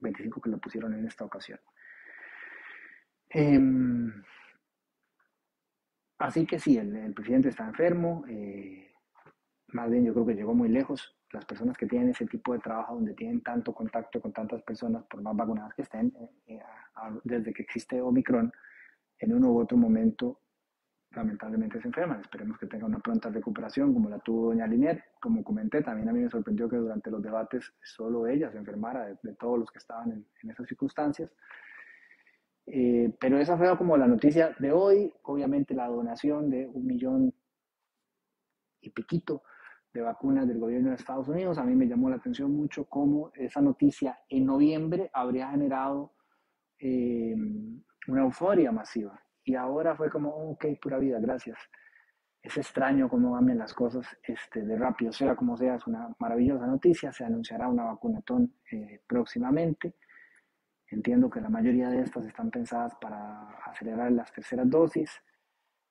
25 0.00 0.40
que 0.40 0.50
lo 0.50 0.58
pusieron 0.58 0.94
en 0.94 1.06
esta 1.06 1.24
ocasión. 1.24 1.58
Em, 3.30 4.22
así 6.18 6.46
que 6.46 6.58
sí, 6.58 6.76
el, 6.78 7.12
presidente 7.14 7.48
está 7.48 7.66
enfermo. 7.66 8.24
Eh, 8.28 8.92
más 9.68 9.90
bien 9.90 10.04
yo 10.04 10.12
creo 10.14 10.26
que 10.26 10.34
llegó 10.34 10.54
muy 10.54 10.68
lejos. 10.68 11.16
Las 11.32 11.44
personas 11.44 11.76
que 11.76 11.86
tienen 11.86 12.10
ese 12.10 12.26
tipo 12.26 12.54
de 12.54 12.60
trabajo 12.60 12.94
donde 12.94 13.12
tienen 13.14 13.42
tanto 13.42 13.74
contacto 13.74 14.20
con 14.20 14.32
tantas 14.32 14.62
personas, 14.62 15.04
por 15.04 15.20
más 15.20 15.36
vacunadas 15.36 15.74
que 15.74 15.82
estén, 15.82 16.12
eh, 16.16 16.30
eh, 16.46 16.60
desde 17.24 17.52
que 17.52 17.62
existe 17.62 18.00
Omicron, 18.00 18.50
en 19.18 19.34
uno 19.34 19.52
u 19.52 19.60
otro 19.60 19.76
momento 19.76 20.40
lamentablemente 21.12 21.80
se 21.80 21.88
enferman. 21.88 22.20
Esperemos 22.20 22.58
que 22.58 22.66
tenga 22.66 22.86
una 22.86 22.98
pronta 22.98 23.30
recuperación 23.30 23.92
como 23.92 24.08
la 24.08 24.18
tuvo 24.18 24.48
doña 24.48 24.66
Linier. 24.66 25.02
Como 25.20 25.42
comenté, 25.42 25.82
también 25.82 26.08
a 26.08 26.12
mí 26.12 26.20
me 26.20 26.30
sorprendió 26.30 26.68
que 26.68 26.76
durante 26.76 27.10
los 27.10 27.22
debates 27.22 27.72
solo 27.82 28.26
ella 28.26 28.50
se 28.50 28.58
enfermara 28.58 29.16
de, 29.22 29.34
todos 29.34 29.58
los 29.58 29.70
que 29.70 29.78
estaban 29.78 30.12
en, 30.12 30.50
esas 30.50 30.66
circunstancias. 30.66 31.30
Eh, 32.66 33.14
pero 33.18 33.38
esa 33.38 33.56
fue 33.56 33.76
como 33.78 33.96
la 33.96 34.06
noticia 34.06 34.54
de 34.58 34.72
hoy. 34.72 35.12
Obviamente 35.22 35.74
la 35.74 35.86
donación 35.86 36.50
de 36.50 36.66
un 36.66 36.86
millón 36.86 37.34
y 38.80 38.90
piquito 38.90 39.42
de 39.92 40.02
vacunas 40.02 40.46
del 40.46 40.58
gobierno 40.58 40.90
de 40.90 40.96
Estados 40.96 41.28
Unidos. 41.28 41.58
A 41.58 41.64
mí 41.64 41.74
me 41.74 41.86
llamó 41.86 42.10
la 42.10 42.16
atención 42.16 42.52
mucho 42.52 42.84
cómo 42.84 43.32
esa 43.34 43.62
noticia 43.62 44.20
en 44.28 44.44
noviembre 44.44 45.10
habría 45.14 45.50
generado 45.50 46.12
eh, 46.78 47.34
una 48.06 48.22
euforia 48.22 48.70
masiva. 48.70 49.20
Y 49.48 49.54
ahora 49.54 49.96
fue 49.96 50.10
como, 50.10 50.28
ok, 50.28 50.66
pura 50.78 50.98
vida, 50.98 51.18
gracias. 51.20 51.58
Es 52.42 52.58
extraño 52.58 53.08
cómo 53.08 53.34
cambian 53.34 53.56
las 53.56 53.72
cosas 53.72 54.06
este, 54.22 54.60
de 54.60 54.76
rápido, 54.76 55.10
sea 55.10 55.34
como 55.34 55.56
sea, 55.56 55.76
es 55.76 55.86
una 55.86 56.14
maravillosa 56.18 56.66
noticia. 56.66 57.10
Se 57.12 57.24
anunciará 57.24 57.66
una 57.66 57.84
vacunatón 57.84 58.52
eh, 58.70 59.00
próximamente. 59.06 59.94
Entiendo 60.90 61.30
que 61.30 61.40
la 61.40 61.48
mayoría 61.48 61.88
de 61.88 62.02
estas 62.02 62.26
están 62.26 62.50
pensadas 62.50 62.94
para 63.00 63.48
acelerar 63.64 64.12
las 64.12 64.30
terceras 64.30 64.68
dosis. 64.68 65.10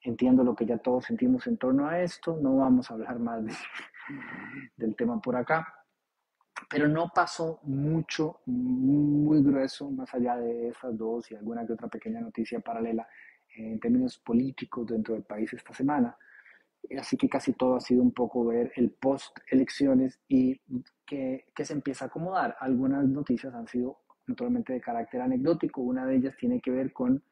Entiendo 0.02 0.44
lo 0.44 0.56
que 0.56 0.68
ya 0.68 0.78
todos 0.78 1.06
sentimos 1.06 1.48
en 1.48 1.58
torno 1.58 1.88
a 1.88 2.00
esto. 2.00 2.38
No 2.40 2.58
vamos 2.58 2.92
a 2.92 2.94
hablar 2.94 3.18
más 3.18 3.44
del 4.78 4.96
tema 4.96 5.20
por 5.20 5.36
acá. 5.36 5.68
Pero 6.70 6.88
no 6.88 7.10
pasó 7.10 7.60
mucho, 7.64 8.42
muy 8.46 9.42
grueso, 9.42 9.90
más 9.90 10.14
allá 10.14 10.38
de 10.38 10.68
esas 10.68 10.96
dos 10.96 11.32
y 11.32 11.36
alguna 11.36 11.66
que 11.66 11.74
otra 11.74 11.88
pequeña 11.88 12.22
noticia 12.22 12.60
paralela 12.60 13.08
en 13.58 13.80
términos 13.80 14.18
políticos 14.20 14.88
dentro 14.88 15.14
del 15.14 15.24
país 15.24 15.54
esta 15.54 15.74
semana. 15.74 16.18
Así 16.98 17.18
que 17.18 17.28
casi 17.28 17.54
todo 17.54 17.76
ha 17.76 17.82
sido 17.82 18.02
un 18.02 18.14
poco 18.14 18.46
ver 18.46 18.72
el 18.76 18.92
post 18.92 19.38
elecciones 19.50 20.20
y 20.28 20.60
que, 21.06 21.46
que 21.54 21.66
se 21.66 21.74
empieza 21.74 22.06
a 22.06 22.08
acomodar. 22.08 22.56
Algunas 22.60 23.06
noticias 23.08 23.54
han 23.54 23.68
sido 23.68 24.00
naturalmente 24.28 24.74
de 24.74 24.82
carácter 24.82 25.22
anecdótico. 25.22 25.82
Una 25.82 26.06
de 26.06 26.16
ellas 26.16 26.36
tiene 26.38 26.62
que 26.62 26.72
ver 26.72 26.94
con 26.94 27.24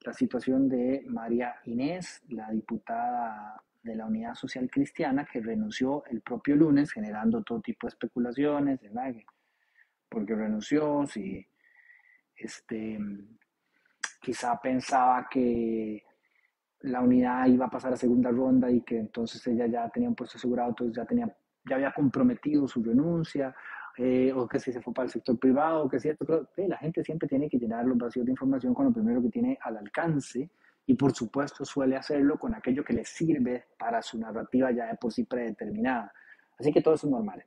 la 0.00 0.12
situación 0.12 0.68
de 0.68 1.04
María 1.08 1.56
Inés, 1.64 2.22
la 2.28 2.50
diputada 2.50 3.62
de 3.82 3.94
la 3.94 4.06
Unidad 4.06 4.34
Social 4.34 4.68
Cristiana, 4.70 5.26
que 5.30 5.40
renunció 5.40 6.04
el 6.06 6.20
propio 6.20 6.56
lunes, 6.56 6.92
generando 6.92 7.42
todo 7.42 7.60
tipo 7.60 7.86
de 7.86 7.90
especulaciones, 7.90 8.80
¿verdad? 8.80 9.14
porque 10.08 10.34
renunció, 10.34 11.06
si 11.06 11.46
este, 12.36 12.98
quizá 14.26 14.60
pensaba 14.60 15.28
que 15.30 16.02
la 16.80 17.00
unidad 17.00 17.46
iba 17.46 17.66
a 17.66 17.70
pasar 17.70 17.92
a 17.92 17.96
segunda 17.96 18.28
ronda 18.32 18.68
y 18.68 18.80
que 18.80 18.98
entonces 18.98 19.46
ella 19.46 19.68
ya 19.68 19.88
tenía 19.88 20.08
un 20.08 20.16
puesto 20.16 20.36
asegurado, 20.36 20.70
entonces 20.70 20.96
ya, 20.96 21.04
tenía, 21.04 21.32
ya 21.64 21.76
había 21.76 21.92
comprometido 21.92 22.66
su 22.66 22.82
renuncia, 22.82 23.54
eh, 23.96 24.32
o 24.34 24.48
que 24.48 24.58
si 24.58 24.72
se 24.72 24.82
fue 24.82 24.92
para 24.92 25.04
el 25.04 25.12
sector 25.12 25.38
privado, 25.38 25.84
o 25.84 25.88
que 25.88 26.00
si 26.00 26.08
esto, 26.08 26.24
pero, 26.26 26.48
la 26.66 26.76
gente 26.76 27.04
siempre 27.04 27.28
tiene 27.28 27.48
que 27.48 27.56
llenar 27.56 27.86
los 27.86 27.96
vacíos 27.96 28.26
de 28.26 28.32
información 28.32 28.74
con 28.74 28.86
lo 28.86 28.92
primero 28.92 29.22
que 29.22 29.28
tiene 29.28 29.56
al 29.62 29.76
alcance 29.76 30.50
y 30.86 30.94
por 30.94 31.12
supuesto 31.12 31.64
suele 31.64 31.94
hacerlo 31.94 32.36
con 32.36 32.52
aquello 32.52 32.82
que 32.82 32.94
le 32.94 33.04
sirve 33.04 33.66
para 33.78 34.02
su 34.02 34.18
narrativa 34.18 34.72
ya 34.72 34.86
de 34.86 34.96
por 34.96 35.12
sí 35.12 35.22
predeterminada. 35.22 36.12
Así 36.58 36.72
que 36.72 36.82
todo 36.82 36.94
eso 36.94 37.06
es 37.06 37.12
normal. 37.12 37.44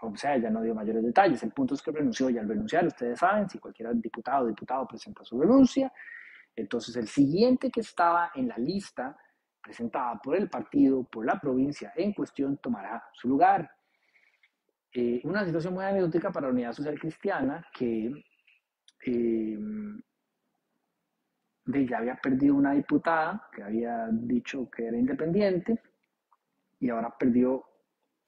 O 0.00 0.16
sea, 0.16 0.36
ya 0.36 0.50
no 0.50 0.62
dio 0.62 0.74
mayores 0.74 1.02
detalles. 1.02 1.42
El 1.42 1.50
punto 1.50 1.74
es 1.74 1.82
que 1.82 1.90
renunció 1.90 2.30
y 2.30 2.38
al 2.38 2.48
renunciar, 2.48 2.86
ustedes 2.86 3.18
saben, 3.18 3.48
si 3.48 3.58
cualquier 3.58 3.94
diputado 3.96 4.44
o 4.44 4.48
diputado 4.48 4.86
presenta 4.86 5.24
su 5.24 5.40
renuncia, 5.40 5.92
entonces 6.54 6.96
el 6.96 7.08
siguiente 7.08 7.70
que 7.70 7.80
estaba 7.80 8.30
en 8.34 8.48
la 8.48 8.58
lista 8.58 9.16
presentada 9.60 10.18
por 10.22 10.36
el 10.36 10.48
partido, 10.48 11.04
por 11.04 11.26
la 11.26 11.38
provincia 11.38 11.92
en 11.96 12.12
cuestión, 12.12 12.58
tomará 12.58 13.04
su 13.12 13.28
lugar. 13.28 13.70
Eh, 14.92 15.20
una 15.24 15.44
situación 15.44 15.74
muy 15.74 15.84
anecdótica 15.84 16.30
para 16.30 16.46
la 16.46 16.52
Unidad 16.52 16.72
Social 16.72 16.98
Cristiana 16.98 17.66
que 17.72 18.10
eh, 19.04 19.58
ya 21.66 21.98
había 21.98 22.16
perdido 22.16 22.54
una 22.54 22.72
diputada 22.72 23.48
que 23.52 23.62
había 23.62 24.08
dicho 24.10 24.70
que 24.70 24.86
era 24.86 24.96
independiente 24.96 25.80
y 26.80 26.88
ahora 26.88 27.14
perdió 27.18 27.67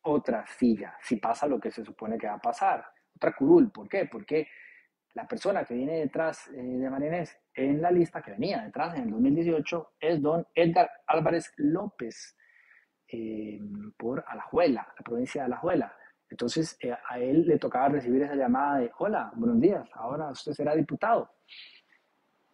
otra 0.02 0.46
silla, 0.46 0.96
si 1.02 1.16
pasa 1.16 1.46
lo 1.46 1.60
que 1.60 1.70
se 1.70 1.84
supone 1.84 2.18
que 2.18 2.26
va 2.26 2.34
a 2.34 2.40
pasar. 2.40 2.84
Otra 3.14 3.32
curul, 3.34 3.70
¿por 3.70 3.88
qué? 3.88 4.06
Porque 4.06 4.48
la 5.14 5.26
persona 5.26 5.64
que 5.64 5.74
viene 5.74 5.98
detrás 5.98 6.48
eh, 6.48 6.62
de 6.62 6.90
Marinés 6.90 7.36
en 7.54 7.82
la 7.82 7.90
lista, 7.90 8.22
que 8.22 8.30
venía 8.32 8.62
detrás 8.62 8.94
en 8.96 9.04
el 9.04 9.10
2018, 9.10 9.94
es 10.00 10.22
don 10.22 10.46
Edgar 10.54 10.90
Álvarez 11.06 11.52
López, 11.56 12.36
eh, 13.08 13.60
por 13.96 14.24
Alajuela, 14.28 14.86
la 14.96 15.04
provincia 15.04 15.42
de 15.42 15.46
Alajuela. 15.46 15.92
Entonces 16.28 16.78
eh, 16.80 16.94
a 17.08 17.18
él 17.18 17.44
le 17.46 17.58
tocaba 17.58 17.88
recibir 17.88 18.22
esa 18.22 18.36
llamada 18.36 18.78
de, 18.78 18.90
hola, 18.98 19.32
buenos 19.34 19.60
días, 19.60 19.88
ahora 19.94 20.30
usted 20.30 20.52
será 20.52 20.76
diputado. 20.76 21.28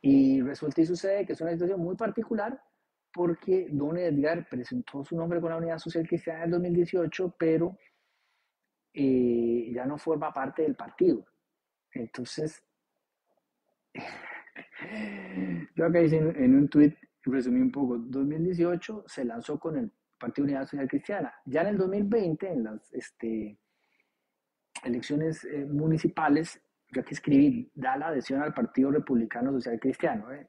Y 0.01 0.41
resulta 0.41 0.81
y 0.81 0.87
sucede 0.87 1.27
que 1.27 1.35
es 1.35 1.41
una 1.41 1.53
situación 1.53 1.81
muy 1.81 1.95
particular 1.95 2.59
porque 3.17 3.69
don 3.71 3.97
Edgar 3.97 4.47
presentó 4.47 5.03
su 5.03 5.17
nombre 5.17 5.41
con 5.41 5.49
la 5.49 5.57
Unidad 5.57 5.79
Social 5.79 6.07
Cristiana 6.07 6.41
en 6.41 6.45
el 6.45 6.51
2018, 6.51 7.35
pero 7.39 7.79
ya 8.93 9.87
no 9.87 9.97
forma 9.97 10.33
parte 10.33 10.63
del 10.63 10.77
partido. 10.77 11.25
Entonces, 11.93 12.63
yo 15.75 15.87
acá 15.87 16.03
hice 16.03 16.19
en, 16.19 16.55
un 16.55 16.69
tweet, 16.69 16.95
resumí 17.23 17.63
un 17.63 17.73
poco, 17.73 17.97
2018 17.99 19.05
se 19.07 19.25
lanzó 19.25 19.59
con 19.59 19.79
el 19.79 19.91
Partido 20.19 20.45
Unidad 20.45 20.67
Social 20.67 20.89
Cristiana. 20.89 21.35
Ya 21.47 21.63
en 21.63 21.69
el 21.69 21.79
2020, 21.79 22.51
en 22.51 22.65
las 22.65 22.93
este, 22.93 23.59
elecciones 24.85 25.43
eh, 25.45 25.65
municipales, 25.65 26.61
yo 26.93 27.01
aquí 27.01 27.15
escribí, 27.15 27.71
da 27.75 27.97
la 27.97 28.09
adhesión 28.09 28.43
al 28.43 28.53
Partido 28.53 28.91
Republicano 28.91 29.53
Social 29.53 29.81
Cristiano. 29.81 30.31
¿eh? 30.33 30.47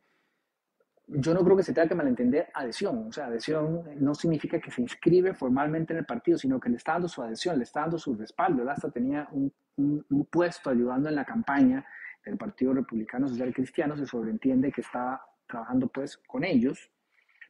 Yo 1.07 1.33
no 1.33 1.43
creo 1.43 1.55
que 1.55 1.63
se 1.63 1.73
tenga 1.73 1.87
que 1.87 1.95
malentender 1.95 2.49
adhesión. 2.53 3.07
O 3.07 3.11
sea, 3.11 3.27
adhesión 3.27 3.83
no 3.99 4.13
significa 4.13 4.59
que 4.59 4.71
se 4.71 4.81
inscribe 4.81 5.33
formalmente 5.33 5.93
en 5.93 5.99
el 5.99 6.05
partido, 6.05 6.37
sino 6.37 6.59
que 6.59 6.69
le 6.69 6.75
está 6.77 6.93
dando 6.93 7.07
su 7.07 7.21
adhesión, 7.21 7.57
le 7.57 7.63
está 7.63 7.81
dando 7.81 7.97
su 7.97 8.15
respaldo. 8.15 8.63
Él 8.63 8.69
hasta 8.69 8.91
tenía 8.91 9.27
un 9.31 9.51
un, 9.77 10.27
puesto 10.29 10.69
ayudando 10.69 11.09
en 11.09 11.15
la 11.15 11.25
campaña 11.25 11.85
del 12.25 12.37
Partido 12.37 12.73
Republicano 12.73 13.27
Social 13.27 13.53
Cristiano, 13.53 13.95
se 13.95 14.05
sobreentiende 14.05 14.71
que 14.71 14.81
estaba 14.81 15.21
trabajando 15.47 15.87
pues 15.87 16.17
con 16.17 16.43
ellos, 16.43 16.89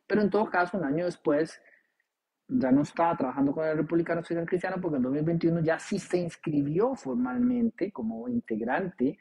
pero 0.05 0.21
en 0.21 0.29
todo 0.29 0.49
caso 0.49 0.77
un 0.77 0.85
año 0.85 1.05
después 1.05 1.59
ya 2.47 2.71
no 2.71 2.81
estaba 2.81 3.17
trabajando 3.17 3.51
con 3.53 3.65
el 3.65 3.77
Republicano 3.77 4.21
Social 4.23 4.45
Cristiano 4.45 4.77
porque 4.79 4.97
en 4.97 5.03
2021 5.03 5.61
ya 5.61 5.79
sí 5.79 5.99
se 5.99 6.17
inscribió 6.17 6.95
formalmente 6.95 7.91
como 7.91 8.27
integrante 8.29 9.17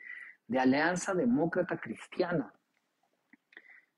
de 0.46 0.59
Alianza 0.59 1.14
Demócrata 1.14 1.79
Cristiana, 1.79 2.53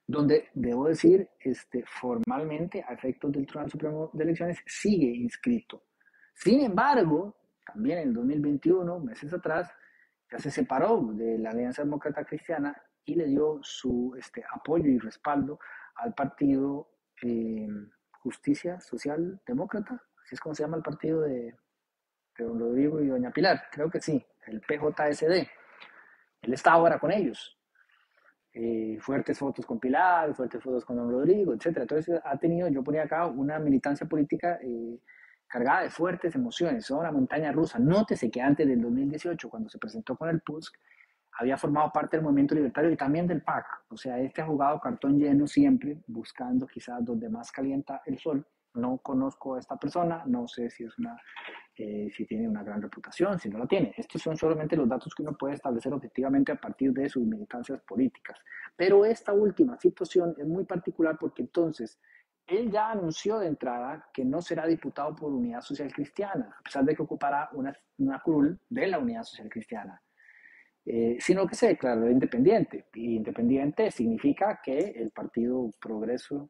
donde 0.08 0.48
debo 0.54 0.88
decir, 0.88 1.28
este, 1.38 1.84
formalmente 1.86 2.82
a 2.82 2.94
efectos 2.94 3.30
del 3.30 3.46
Tribunal 3.46 3.70
Supremo 3.70 4.10
de 4.14 4.24
Elecciones 4.24 4.58
sigue 4.66 5.06
inscrito. 5.06 5.84
Sin 6.34 6.60
embargo, 6.60 7.36
también 7.66 7.98
en 7.98 8.08
el 8.08 8.14
2021, 8.14 9.00
meses 9.00 9.32
atrás, 9.34 9.70
ya 10.32 10.38
se 10.38 10.50
separó 10.50 11.02
de 11.12 11.38
la 11.38 11.50
Alianza 11.50 11.82
Demócrata 11.82 12.24
Cristiana 12.24 12.74
y 13.04 13.16
le 13.16 13.26
dio 13.26 13.58
su 13.62 14.14
este, 14.18 14.42
apoyo 14.50 14.88
y 14.88 14.98
respaldo 14.98 15.60
al 15.96 16.14
partido 16.14 16.88
eh, 17.22 17.68
Justicia 18.22 18.80
Social 18.80 19.40
Demócrata, 19.46 20.02
así 20.24 20.34
es 20.34 20.40
como 20.40 20.54
se 20.54 20.62
llama 20.62 20.78
el 20.78 20.82
partido 20.82 21.20
de, 21.20 21.54
don 22.38 22.58
Rodrigo 22.58 23.02
y 23.02 23.08
doña 23.08 23.30
Pilar, 23.30 23.64
creo 23.70 23.90
que 23.90 24.00
sí, 24.00 24.24
el 24.46 24.60
PJSD. 24.62 25.46
Él 26.42 26.52
está 26.52 26.72
ahora 26.72 26.98
con 26.98 27.10
ellos. 27.10 27.57
Eh, 28.60 28.98
fuertes 29.00 29.38
fotos 29.38 29.64
con 29.64 29.78
Pilar, 29.78 30.34
fuertes 30.34 30.60
fotos 30.60 30.84
con 30.84 30.96
don 30.96 31.08
Rodrigo, 31.08 31.54
etc. 31.54 31.78
Entonces 31.78 32.20
ha 32.24 32.36
tenido, 32.38 32.66
yo 32.66 32.82
ponía 32.82 33.04
acá 33.04 33.26
una 33.26 33.56
militancia 33.60 34.04
política 34.08 34.58
eh, 34.60 34.98
cargada 35.46 35.82
de 35.82 35.90
fuertes 35.90 36.34
emociones, 36.34 36.84
son 36.84 36.98
una 36.98 37.12
montaña 37.12 37.52
rusa. 37.52 37.78
Nótese 37.78 38.28
que 38.32 38.40
antes 38.42 38.66
del 38.66 38.80
2018, 38.80 39.48
cuando 39.48 39.68
se 39.68 39.78
presentó 39.78 40.16
con 40.16 40.28
el 40.28 40.40
PUSC, 40.40 40.76
había 41.38 41.56
formado 41.56 41.92
parte 41.92 42.16
del 42.16 42.24
movimiento 42.24 42.56
libertario 42.56 42.90
y 42.90 42.96
también 42.96 43.28
del 43.28 43.42
PAC. 43.42 43.64
O 43.90 43.96
sea, 43.96 44.18
este 44.18 44.42
ha 44.42 44.46
jugado 44.46 44.80
cartón 44.80 45.20
lleno 45.20 45.46
siempre, 45.46 46.02
buscando 46.08 46.66
quizás 46.66 47.04
donde 47.04 47.28
más 47.28 47.52
calienta 47.52 48.02
el 48.06 48.18
sol. 48.18 48.44
No 48.78 48.98
conozco 48.98 49.56
a 49.56 49.58
esta 49.58 49.76
persona, 49.76 50.22
no 50.26 50.46
sé 50.48 50.70
si 50.70 50.84
es 50.84 50.98
una, 50.98 51.20
eh, 51.76 52.08
si 52.14 52.24
tiene 52.26 52.48
una 52.48 52.62
gran 52.62 52.80
reputación, 52.80 53.38
si 53.38 53.48
no 53.48 53.58
la 53.58 53.66
tiene. 53.66 53.92
Estos 53.96 54.22
son 54.22 54.36
solamente 54.36 54.76
los 54.76 54.88
datos 54.88 55.14
que 55.14 55.22
uno 55.22 55.36
puede 55.36 55.54
establecer 55.54 55.92
objetivamente 55.92 56.52
a 56.52 56.56
partir 56.56 56.92
de 56.92 57.08
sus 57.08 57.24
militancias 57.24 57.80
políticas. 57.82 58.38
Pero 58.76 59.04
esta 59.04 59.32
última 59.32 59.76
situación 59.78 60.34
es 60.38 60.46
muy 60.46 60.64
particular 60.64 61.16
porque 61.18 61.42
entonces 61.42 62.00
él 62.48 62.70
ya 62.70 62.90
anunció 62.90 63.38
de 63.38 63.48
entrada 63.48 64.08
que 64.12 64.24
no 64.24 64.40
será 64.40 64.66
diputado 64.66 65.14
por 65.14 65.32
Unidad 65.32 65.60
Social 65.60 65.92
Cristiana, 65.92 66.56
a 66.58 66.62
pesar 66.62 66.84
de 66.84 66.94
que 66.94 67.02
ocupará 67.02 67.50
una, 67.52 67.76
una 67.98 68.20
curul 68.20 68.58
de 68.68 68.86
la 68.86 68.98
Unidad 68.98 69.24
Social 69.24 69.50
Cristiana, 69.50 70.00
eh, 70.86 71.18
sino 71.20 71.46
que 71.46 71.54
se 71.54 71.68
declarará 71.68 72.10
independiente. 72.10 72.86
Y 72.94 73.16
independiente 73.16 73.90
significa 73.90 74.60
que 74.62 74.78
el 74.78 75.10
Partido 75.10 75.70
Progreso, 75.78 76.48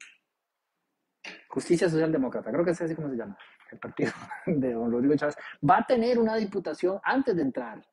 Justicia 1.48 1.88
Social 1.88 2.12
Demócrata, 2.12 2.50
creo 2.50 2.64
que 2.64 2.72
es 2.72 2.80
así 2.80 2.94
como 2.94 3.10
se 3.10 3.16
llama, 3.16 3.36
el 3.70 3.78
partido 3.78 4.12
de 4.46 4.72
don 4.72 4.90
Rodrigo 4.90 5.16
Chávez, 5.16 5.36
va 5.68 5.78
a 5.78 5.86
tener 5.86 6.18
una 6.18 6.36
diputación 6.36 6.98
antes 7.02 7.36
de 7.36 7.42
entrar. 7.42 7.84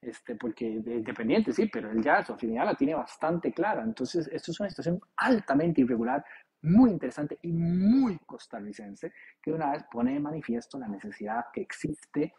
Este, 0.00 0.36
porque 0.36 0.66
independiente, 0.66 1.52
sí, 1.52 1.66
pero 1.72 1.90
él 1.90 2.02
ya 2.02 2.22
su 2.22 2.34
afinidad 2.34 2.66
la 2.66 2.74
tiene 2.74 2.94
bastante 2.94 3.52
clara. 3.52 3.82
Entonces, 3.82 4.28
esto 4.30 4.50
es 4.50 4.60
una 4.60 4.68
situación 4.68 5.00
altamente 5.16 5.80
irregular, 5.80 6.22
muy 6.60 6.90
interesante 6.90 7.38
y 7.42 7.52
muy 7.52 8.18
costarricense, 8.26 9.12
que 9.42 9.52
una 9.52 9.72
vez 9.72 9.84
pone 9.90 10.12
de 10.12 10.20
manifiesto 10.20 10.78
la 10.78 10.88
necesidad 10.88 11.46
que 11.52 11.62
existe 11.62 12.34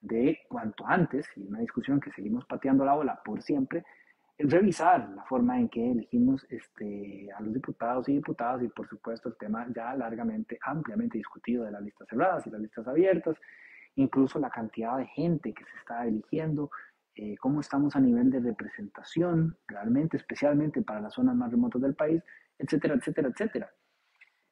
de 0.00 0.40
cuanto 0.48 0.86
antes, 0.86 1.26
y 1.36 1.46
una 1.46 1.60
discusión 1.60 1.98
que 1.98 2.12
seguimos 2.12 2.44
pateando 2.44 2.84
la 2.84 2.94
bola 2.94 3.20
por 3.24 3.42
siempre, 3.42 3.84
revisar 4.38 5.08
la 5.10 5.24
forma 5.24 5.58
en 5.58 5.68
que 5.68 5.90
elegimos 5.90 6.46
este, 6.48 7.28
a 7.36 7.40
los 7.40 7.52
diputados 7.52 8.08
y 8.08 8.14
diputadas 8.14 8.62
y 8.62 8.68
por 8.68 8.88
supuesto 8.88 9.28
el 9.28 9.36
tema 9.36 9.66
ya 9.74 9.94
largamente, 9.94 10.58
ampliamente 10.62 11.18
discutido 11.18 11.64
de 11.64 11.72
las 11.72 11.82
listas 11.82 12.08
cerradas 12.08 12.46
y 12.46 12.50
las 12.50 12.60
listas 12.60 12.86
abiertas, 12.86 13.36
incluso 13.96 14.38
la 14.38 14.50
cantidad 14.50 14.96
de 14.96 15.06
gente 15.06 15.52
que 15.52 15.64
se 15.64 15.76
está 15.78 16.06
eligiendo, 16.06 16.70
eh, 17.16 17.36
cómo 17.38 17.60
estamos 17.60 17.96
a 17.96 18.00
nivel 18.00 18.30
de 18.30 18.38
representación 18.38 19.56
realmente, 19.66 20.16
especialmente 20.16 20.82
para 20.82 21.00
las 21.00 21.14
zonas 21.14 21.34
más 21.34 21.50
remotas 21.50 21.82
del 21.82 21.94
país, 21.94 22.22
etcétera, 22.58 22.94
etcétera, 22.94 23.28
etcétera. 23.28 23.70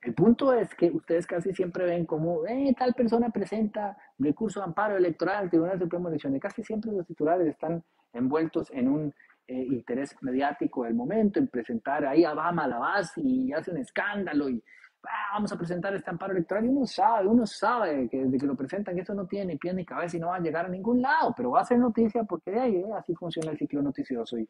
El 0.02 0.14
punto 0.14 0.52
es 0.52 0.74
que 0.74 0.90
ustedes 0.90 1.26
casi 1.26 1.52
siempre 1.52 1.84
ven 1.84 2.06
como 2.06 2.44
eh, 2.46 2.74
tal 2.76 2.92
persona 2.94 3.30
presenta 3.30 3.96
recurso 4.18 4.60
de 4.60 4.66
amparo 4.66 4.96
electoral 4.96 5.44
al 5.44 5.50
Tribunal 5.50 5.78
Supremo 5.78 6.08
de 6.08 6.14
Elecciones. 6.14 6.40
Casi 6.40 6.62
siempre 6.62 6.92
los 6.92 7.06
titulares 7.06 7.46
están 7.46 7.84
envueltos 8.12 8.70
en 8.72 8.88
un 8.88 9.14
eh, 9.46 9.66
interés 9.70 10.16
mediático 10.22 10.84
del 10.84 10.94
momento, 10.94 11.38
en 11.38 11.48
presentar 11.48 12.04
ahí 12.04 12.24
a 12.24 12.32
Obama 12.32 12.66
la 12.66 12.78
base 12.78 13.20
y 13.22 13.52
hace 13.52 13.70
un 13.70 13.78
escándalo 13.78 14.48
y 14.48 14.62
ah, 15.04 15.34
vamos 15.34 15.52
a 15.52 15.58
presentar 15.58 15.94
este 15.94 16.10
amparo 16.10 16.32
electoral. 16.32 16.64
Y 16.64 16.68
uno 16.68 16.86
sabe, 16.86 17.26
uno 17.26 17.46
sabe 17.46 18.08
que 18.08 18.24
desde 18.24 18.38
que 18.38 18.46
lo 18.46 18.56
presentan 18.56 18.98
eso 18.98 19.14
no 19.14 19.26
tiene 19.26 19.56
pie 19.56 19.72
ni 19.74 19.84
cabeza 19.84 20.16
y 20.16 20.20
no 20.20 20.28
va 20.28 20.36
a 20.36 20.40
llegar 20.40 20.66
a 20.66 20.68
ningún 20.68 21.00
lado, 21.02 21.32
pero 21.36 21.50
va 21.52 21.60
a 21.60 21.64
ser 21.64 21.78
noticia 21.78 22.24
porque 22.24 22.50
de 22.50 22.60
ahí 22.60 22.76
eh, 22.76 22.86
así 22.96 23.14
funciona 23.14 23.52
el 23.52 23.58
ciclo 23.58 23.82
noticioso 23.82 24.36
y, 24.38 24.48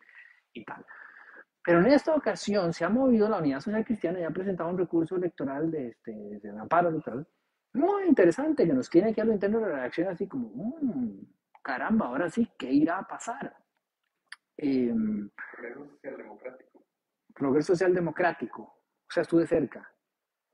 tal. 0.65 0.85
Pero 1.63 1.81
en 1.81 1.87
esta 1.87 2.15
ocasión 2.15 2.73
se 2.73 2.85
ha 2.85 2.89
movido 2.89 3.29
la 3.29 3.39
Unidad 3.39 3.61
Social 3.61 3.85
Cristiana 3.85 4.21
y 4.21 4.23
ha 4.23 4.31
presentado 4.31 4.71
un 4.71 4.79
recurso 4.79 5.17
electoral 5.17 5.71
de, 5.71 5.89
este, 5.89 6.13
de 6.13 6.51
amparo 6.59 6.89
electoral 6.89 7.27
muy 7.77 8.09
interesante 8.09 8.67
que 8.67 8.73
nos 8.73 8.89
tiene 8.91 9.15
que 9.15 9.21
a 9.21 9.25
lo 9.25 9.33
interno 9.33 9.61
de 9.61 9.69
la 9.69 9.77
reacción 9.77 10.09
así 10.09 10.27
como, 10.27 10.49
mmm, 10.49 11.21
caramba, 11.63 12.07
ahora 12.07 12.29
sí, 12.31 12.49
¿qué 12.59 12.73
irá 12.73 12.99
a 12.99 13.07
pasar? 13.07 13.55
Em, 14.59 15.29
progreso 15.53 15.85
social 15.91 16.17
democrático. 16.17 16.85
Progreso 17.35 17.67
social 17.75 17.95
democrático. 17.95 18.63
O 18.63 19.13
sea, 19.13 19.23
estuve 19.23 19.47
cerca. 19.47 19.89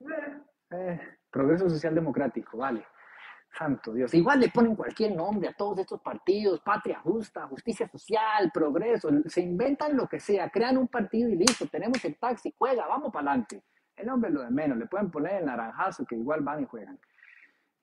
Eh. 0.01 0.43
Eh, 0.71 1.01
progreso 1.31 1.69
social 1.69 1.95
democrático, 1.95 2.59
vale. 2.59 2.85
Santo 3.53 3.93
Dios. 3.93 4.12
Igual 4.15 4.41
le 4.41 4.49
ponen 4.49 4.75
cualquier 4.75 5.15
nombre 5.15 5.49
a 5.49 5.53
todos 5.53 5.81
estos 5.81 6.01
partidos, 6.01 6.61
patria 6.61 6.99
justa, 7.01 7.47
justicia 7.47 7.87
social, 7.87 8.51
progreso, 8.53 9.11
se 9.27 9.43
inventan 9.43 9.95
lo 9.95 10.09
que 10.09 10.19
sea, 10.19 10.49
crean 10.49 10.79
un 10.79 10.88
partido 10.88 11.29
y 11.29 11.37
listo, 11.37 11.67
tenemos 11.67 12.03
el 12.05 12.17
taxi, 12.17 12.55
juega, 12.57 12.87
vamos 12.87 13.12
para 13.12 13.31
adelante. 13.31 13.62
El 13.95 14.07
nombre 14.07 14.31
es 14.31 14.35
lo 14.35 14.43
de 14.43 14.51
menos, 14.51 14.79
le 14.79 14.87
pueden 14.87 15.11
poner 15.11 15.35
el 15.35 15.47
naranjazo 15.47 16.07
que 16.07 16.17
igual 16.17 16.41
van 16.41 16.62
y 16.62 16.67
juegan. 16.67 16.99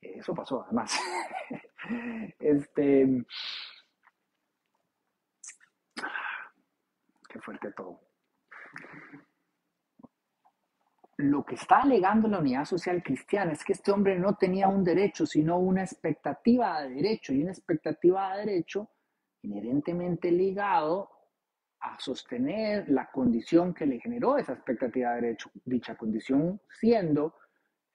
Eso 0.01 0.33
pasó 0.33 0.63
además. 0.63 0.91
este, 2.39 3.25
Qué 7.29 7.39
fuerte 7.39 7.71
todo. 7.73 8.01
Lo 11.17 11.45
que 11.45 11.55
está 11.55 11.81
alegando 11.81 12.27
la 12.27 12.39
unidad 12.39 12.65
social 12.65 13.03
cristiana 13.03 13.51
es 13.51 13.63
que 13.63 13.73
este 13.73 13.91
hombre 13.91 14.17
no 14.17 14.35
tenía 14.35 14.67
un 14.67 14.83
derecho, 14.83 15.25
sino 15.25 15.59
una 15.59 15.83
expectativa 15.83 16.81
de 16.81 16.95
derecho, 16.95 17.33
y 17.33 17.43
una 17.43 17.51
expectativa 17.51 18.33
de 18.33 18.45
derecho 18.45 18.89
inherentemente 19.43 20.31
ligado 20.31 21.09
a 21.81 21.99
sostener 21.99 22.89
la 22.89 23.09
condición 23.11 23.73
que 23.73 23.85
le 23.85 23.99
generó 23.99 24.37
esa 24.37 24.53
expectativa 24.53 25.11
de 25.11 25.21
derecho, 25.21 25.51
dicha 25.65 25.95
condición 25.95 26.59
siendo 26.79 27.35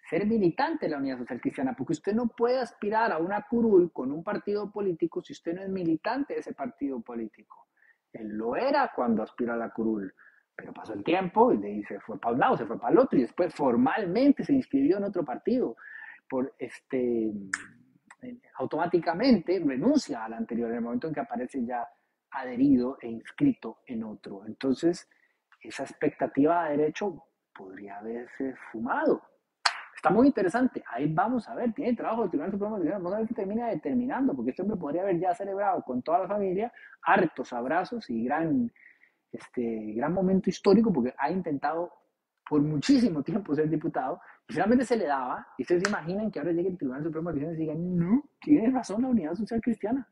ser 0.08 0.26
militante 0.26 0.86
de 0.86 0.90
la 0.90 0.98
Unidad 0.98 1.18
Social 1.18 1.40
Cristiana, 1.40 1.74
porque 1.76 1.94
usted 1.94 2.14
no 2.14 2.28
puede 2.28 2.58
aspirar 2.60 3.10
a 3.10 3.18
una 3.18 3.42
curul 3.48 3.90
con 3.92 4.12
un 4.12 4.22
partido 4.22 4.70
político 4.70 5.22
si 5.22 5.32
usted 5.32 5.54
no 5.54 5.62
es 5.62 5.68
militante 5.68 6.34
de 6.34 6.40
ese 6.40 6.52
partido 6.52 7.00
político. 7.00 7.68
Él 8.14 8.28
lo 8.28 8.56
era 8.56 8.90
cuando 8.94 9.22
aspiró 9.22 9.52
a 9.52 9.56
la 9.56 9.70
curul, 9.70 10.12
pero 10.56 10.72
pasó 10.72 10.94
el 10.94 11.02
tiempo 11.02 11.52
y 11.52 11.82
se 11.84 12.00
fue 12.00 12.18
para 12.18 12.34
un 12.34 12.40
lado, 12.40 12.56
se 12.56 12.66
fue 12.66 12.78
para 12.78 12.92
el 12.92 12.98
otro 12.98 13.18
y 13.18 13.22
después 13.22 13.54
formalmente 13.54 14.44
se 14.44 14.54
inscribió 14.54 14.96
en 14.98 15.04
otro 15.04 15.24
partido. 15.24 15.76
Por 16.28 16.54
este, 16.58 17.32
automáticamente 18.56 19.60
renuncia 19.64 20.24
al 20.24 20.34
anterior 20.34 20.70
en 20.70 20.76
el 20.76 20.82
momento 20.82 21.08
en 21.08 21.14
que 21.14 21.20
aparece 21.20 21.64
ya 21.64 21.86
adherido 22.30 22.98
e 23.00 23.08
inscrito 23.08 23.78
en 23.86 24.04
otro. 24.04 24.46
Entonces, 24.46 25.08
esa 25.60 25.82
expectativa 25.82 26.64
de 26.64 26.76
derecho 26.76 27.24
podría 27.54 27.98
haberse 27.98 28.54
fumado. 28.70 29.22
Está 29.94 30.10
muy 30.10 30.26
interesante. 30.26 30.82
Ahí 30.90 31.12
vamos 31.12 31.48
a 31.48 31.54
ver. 31.54 31.72
Tiene 31.72 31.94
trabajo 31.94 32.22
del 32.22 32.30
Tribunal 32.30 32.52
Supremo 32.52 32.78
de 32.78 32.90
Vamos 32.90 33.12
a 33.14 33.18
ver 33.18 33.28
qué 33.28 33.34
termina 33.34 33.68
determinando, 33.68 34.34
porque 34.34 34.50
este 34.50 34.62
hombre 34.62 34.76
podría 34.76 35.02
haber 35.02 35.18
ya 35.18 35.34
celebrado 35.34 35.82
con 35.82 36.02
toda 36.02 36.20
la 36.20 36.28
familia 36.28 36.72
hartos 37.02 37.52
abrazos 37.52 38.08
y 38.10 38.24
gran, 38.24 38.70
este, 39.32 39.92
gran 39.94 40.12
momento 40.12 40.50
histórico, 40.50 40.92
porque 40.92 41.14
ha 41.16 41.30
intentado 41.30 41.92
por 42.48 42.60
muchísimo 42.60 43.22
tiempo 43.22 43.54
ser 43.54 43.68
diputado 43.70 44.20
y 44.48 44.52
finalmente 44.52 44.84
se 44.84 44.96
le 44.96 45.06
daba. 45.06 45.46
Y 45.56 45.62
ustedes 45.62 45.82
se 45.84 45.88
imaginan 45.88 46.30
que 46.30 46.38
ahora 46.38 46.52
llegue 46.52 46.68
el 46.68 46.78
Tribunal 46.78 47.02
Supremo 47.02 47.32
de 47.32 47.38
Elecciones 47.38 47.58
y 47.58 47.62
digan, 47.62 47.96
no, 47.96 48.24
tiene 48.40 48.70
razón 48.70 49.02
la 49.02 49.08
Unidad 49.08 49.34
Social 49.34 49.60
Cristiana. 49.60 50.06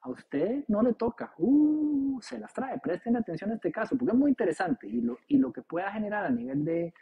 A 0.00 0.10
usted 0.10 0.64
no 0.68 0.82
le 0.82 0.94
toca. 0.94 1.32
Uh, 1.38 2.20
se 2.20 2.38
las 2.38 2.52
trae. 2.52 2.78
Presten 2.78 3.16
atención 3.16 3.50
a 3.50 3.54
este 3.54 3.72
caso, 3.72 3.96
porque 3.96 4.12
es 4.12 4.18
muy 4.18 4.30
interesante 4.30 4.86
y 4.88 5.00
lo, 5.00 5.18
y 5.28 5.38
lo 5.38 5.52
que 5.52 5.62
pueda 5.62 5.90
generar 5.92 6.24
a 6.24 6.30
nivel 6.30 6.64
de 6.64 6.94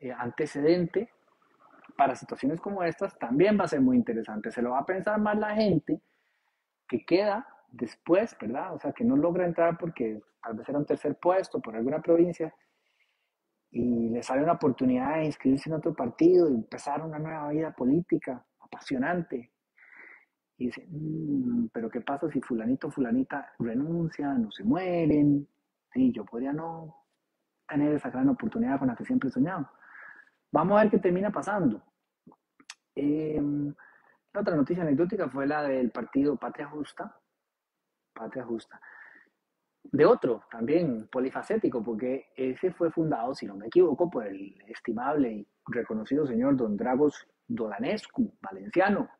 eh, 0.00 0.12
antecedente 0.12 1.10
para 1.96 2.16
situaciones 2.16 2.60
como 2.60 2.82
estas 2.82 3.16
también 3.18 3.58
va 3.58 3.64
a 3.64 3.68
ser 3.68 3.80
muy 3.80 3.96
interesante. 3.96 4.50
Se 4.50 4.62
lo 4.62 4.70
va 4.70 4.80
a 4.80 4.86
pensar 4.86 5.18
más 5.20 5.38
la 5.38 5.54
gente 5.54 6.00
que 6.88 7.04
queda 7.04 7.46
después, 7.68 8.36
¿verdad? 8.40 8.74
O 8.74 8.78
sea, 8.78 8.92
que 8.92 9.04
no 9.04 9.16
logra 9.16 9.46
entrar 9.46 9.78
porque 9.78 10.20
tal 10.42 10.54
vez 10.54 10.68
era 10.68 10.78
un 10.78 10.86
tercer 10.86 11.16
puesto 11.16 11.60
por 11.60 11.76
alguna 11.76 12.00
provincia 12.00 12.54
y 13.70 14.08
le 14.10 14.22
sale 14.22 14.42
una 14.42 14.52
oportunidad 14.52 15.16
de 15.16 15.24
inscribirse 15.24 15.68
en 15.68 15.76
otro 15.76 15.94
partido 15.94 16.48
y 16.48 16.54
empezar 16.54 17.02
una 17.02 17.18
nueva 17.18 17.48
vida 17.48 17.74
política 17.74 18.44
apasionante. 18.60 19.50
Y 20.56 20.66
dice, 20.66 20.86
mm, 20.88 21.68
pero 21.72 21.90
¿qué 21.90 22.00
pasa 22.00 22.30
si 22.30 22.40
fulanito 22.40 22.86
o 22.86 22.90
fulanita 22.90 23.52
renuncian 23.58 24.46
o 24.46 24.52
se 24.52 24.62
mueren? 24.62 25.48
Sí, 25.92 26.12
yo 26.12 26.24
podría 26.24 26.52
no 26.52 27.04
tener 27.68 27.94
esa 27.94 28.10
gran 28.10 28.28
oportunidad 28.28 28.78
con 28.78 28.88
la 28.88 28.94
que 28.94 29.04
siempre 29.04 29.28
he 29.28 29.32
soñado. 29.32 29.68
Vamos 30.54 30.78
a 30.78 30.82
ver 30.82 30.90
qué 30.92 30.98
termina 31.00 31.32
pasando. 31.32 31.82
Em, 32.94 33.74
otra 34.32 34.54
noticia 34.54 34.84
anecdótica 34.84 35.28
fue 35.28 35.48
la 35.48 35.64
del 35.64 35.90
partido 35.90 36.36
Patria 36.36 36.68
Justa. 36.68 37.12
Patria 38.14 38.44
Justa. 38.44 38.80
De 39.82 40.06
otro, 40.06 40.44
también 40.48 41.08
polifacético, 41.08 41.82
porque 41.82 42.26
ese 42.36 42.70
fue 42.70 42.92
fundado, 42.92 43.34
si 43.34 43.46
no 43.46 43.56
me 43.56 43.66
equivoco, 43.66 44.08
por 44.08 44.28
el 44.28 44.54
estimable 44.68 45.32
y 45.32 45.48
reconocido 45.66 46.24
señor 46.24 46.56
don 46.56 46.76
Dragos 46.76 47.26
Dolanescu, 47.48 48.32
valenciano, 48.40 49.10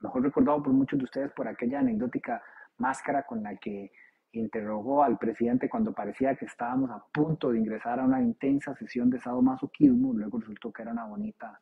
mejor 0.00 0.22
recordado 0.22 0.62
por 0.62 0.72
muchos 0.72 0.98
de 0.98 1.04
ustedes 1.04 1.32
por 1.32 1.46
aquella 1.46 1.80
anecdótica 1.80 2.42
máscara 2.78 3.24
con 3.24 3.42
la 3.42 3.54
que 3.56 3.92
interrogó 4.32 5.02
al 5.02 5.18
presidente 5.18 5.68
cuando 5.68 5.92
parecía 5.92 6.36
que 6.36 6.44
estábamos 6.44 6.90
a 6.90 7.04
punto 7.12 7.50
de 7.50 7.58
ingresar 7.58 7.98
a 7.98 8.04
una 8.04 8.22
intensa 8.22 8.74
sesión 8.76 9.10
de 9.10 9.18
sadomasoquismo, 9.18 10.12
luego 10.12 10.38
resultó 10.38 10.72
que 10.72 10.82
era 10.82 10.92
una 10.92 11.06
bonita 11.06 11.60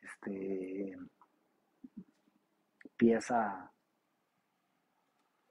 este, 0.00 0.98
pieza 2.96 3.70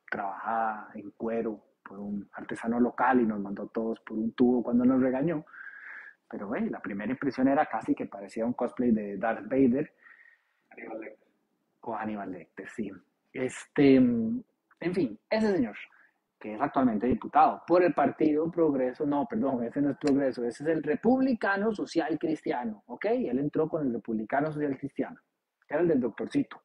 trabajada 0.10 0.92
en 0.94 1.12
cuero 1.12 1.64
por 1.84 2.00
un 2.00 2.30
artesano 2.34 2.80
local 2.80 3.22
y 3.22 3.26
nos 3.26 3.40
mandó 3.40 3.68
todos 3.68 4.00
por 4.02 4.18
un 4.18 4.34
tubo 4.34 4.62
cuando 4.62 4.86
nos 4.86 5.02
regañó. 5.02 5.46
Pero 6.30 6.48
bueno, 6.48 6.70
la 6.70 6.82
primera 6.82 7.12
impresión 7.12 7.48
era 7.48 7.66
casi 7.66 7.96
que 7.96 8.06
parecía 8.06 8.46
un 8.46 8.54
cosplay 8.54 8.92
de 8.92 9.18
Darth 9.18 9.48
Vader. 9.50 9.94
O 11.82 11.96
Aníbal 11.96 12.32
Lecter, 12.32 12.70
sí. 12.70 12.92
Este, 13.34 13.96
en 13.96 14.94
fin, 14.94 15.20
ese 15.30 15.52
señor 15.54 15.76
que 16.42 16.56
es 16.56 16.62
actualmente 16.62 17.06
diputado 17.06 17.62
por 17.68 17.84
el 17.84 17.94
Partido 17.94 18.50
Progreso, 18.52 19.06
no, 19.06 19.28
perdón, 19.30 19.64
ese 19.64 19.80
no 19.80 19.92
es 19.92 19.98
Progreso, 19.98 20.44
ese 20.44 20.64
es 20.64 20.70
el 20.70 20.84
Republicano 20.84 21.72
Social 21.74 22.18
Cristiano, 22.18 22.84
¿ok? 22.88 23.06
Él 23.06 23.40
entró 23.40 23.70
con 23.70 23.86
el 23.86 23.94
Republicano 23.94 24.52
Social 24.52 24.78
Cristiano, 24.78 25.20
era 25.70 25.82
el 25.82 25.88
del 25.88 26.02
doctorcito. 26.02 26.62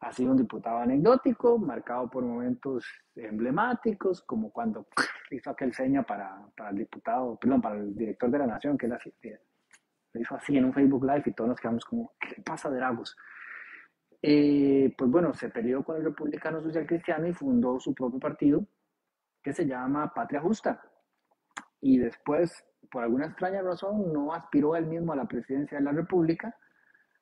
Ha 0.00 0.12
sido 0.12 0.32
un 0.32 0.36
diputado 0.36 0.78
anecdótico, 0.78 1.58
marcado 1.58 2.10
por 2.10 2.22
momentos 2.22 2.86
emblemáticos, 3.14 4.20
como 4.22 4.52
cuando 4.52 4.86
hizo 5.30 5.50
aquel 5.50 5.72
seña 5.72 6.02
para, 6.02 6.38
para 6.54 6.68
el 6.70 6.76
diputado, 6.76 7.38
perdón, 7.38 7.62
para 7.62 7.76
el 7.76 7.96
director 7.96 8.30
de 8.30 8.38
la 8.38 8.46
Nación, 8.46 8.76
que 8.76 8.86
él 8.86 8.92
así, 8.92 9.12
lo 10.12 10.20
hizo 10.20 10.34
así 10.36 10.56
en 10.56 10.66
un 10.66 10.74
Facebook 10.74 11.04
Live 11.04 11.22
y 11.24 11.32
todos 11.32 11.48
nos 11.48 11.60
quedamos 11.60 11.84
como, 11.86 12.12
¿qué 12.20 12.28
le 12.36 12.42
pasa 12.42 12.68
Dragos? 12.68 13.16
Eh, 14.28 14.92
pues 14.98 15.08
bueno, 15.08 15.32
se 15.34 15.50
peleó 15.50 15.84
con 15.84 15.98
el 15.98 16.02
Republicano 16.02 16.60
Social 16.60 16.84
Cristiano 16.84 17.28
y 17.28 17.32
fundó 17.32 17.78
su 17.78 17.94
propio 17.94 18.18
partido 18.18 18.66
que 19.40 19.52
se 19.52 19.64
llama 19.64 20.12
Patria 20.12 20.40
Justa. 20.40 20.82
Y 21.80 21.98
después 21.98 22.64
por 22.90 23.04
alguna 23.04 23.26
extraña 23.26 23.62
razón 23.62 24.12
no 24.12 24.34
aspiró 24.34 24.74
él 24.74 24.86
mismo 24.86 25.12
a 25.12 25.16
la 25.16 25.26
presidencia 25.26 25.78
de 25.78 25.84
la 25.84 25.92
República, 25.92 26.56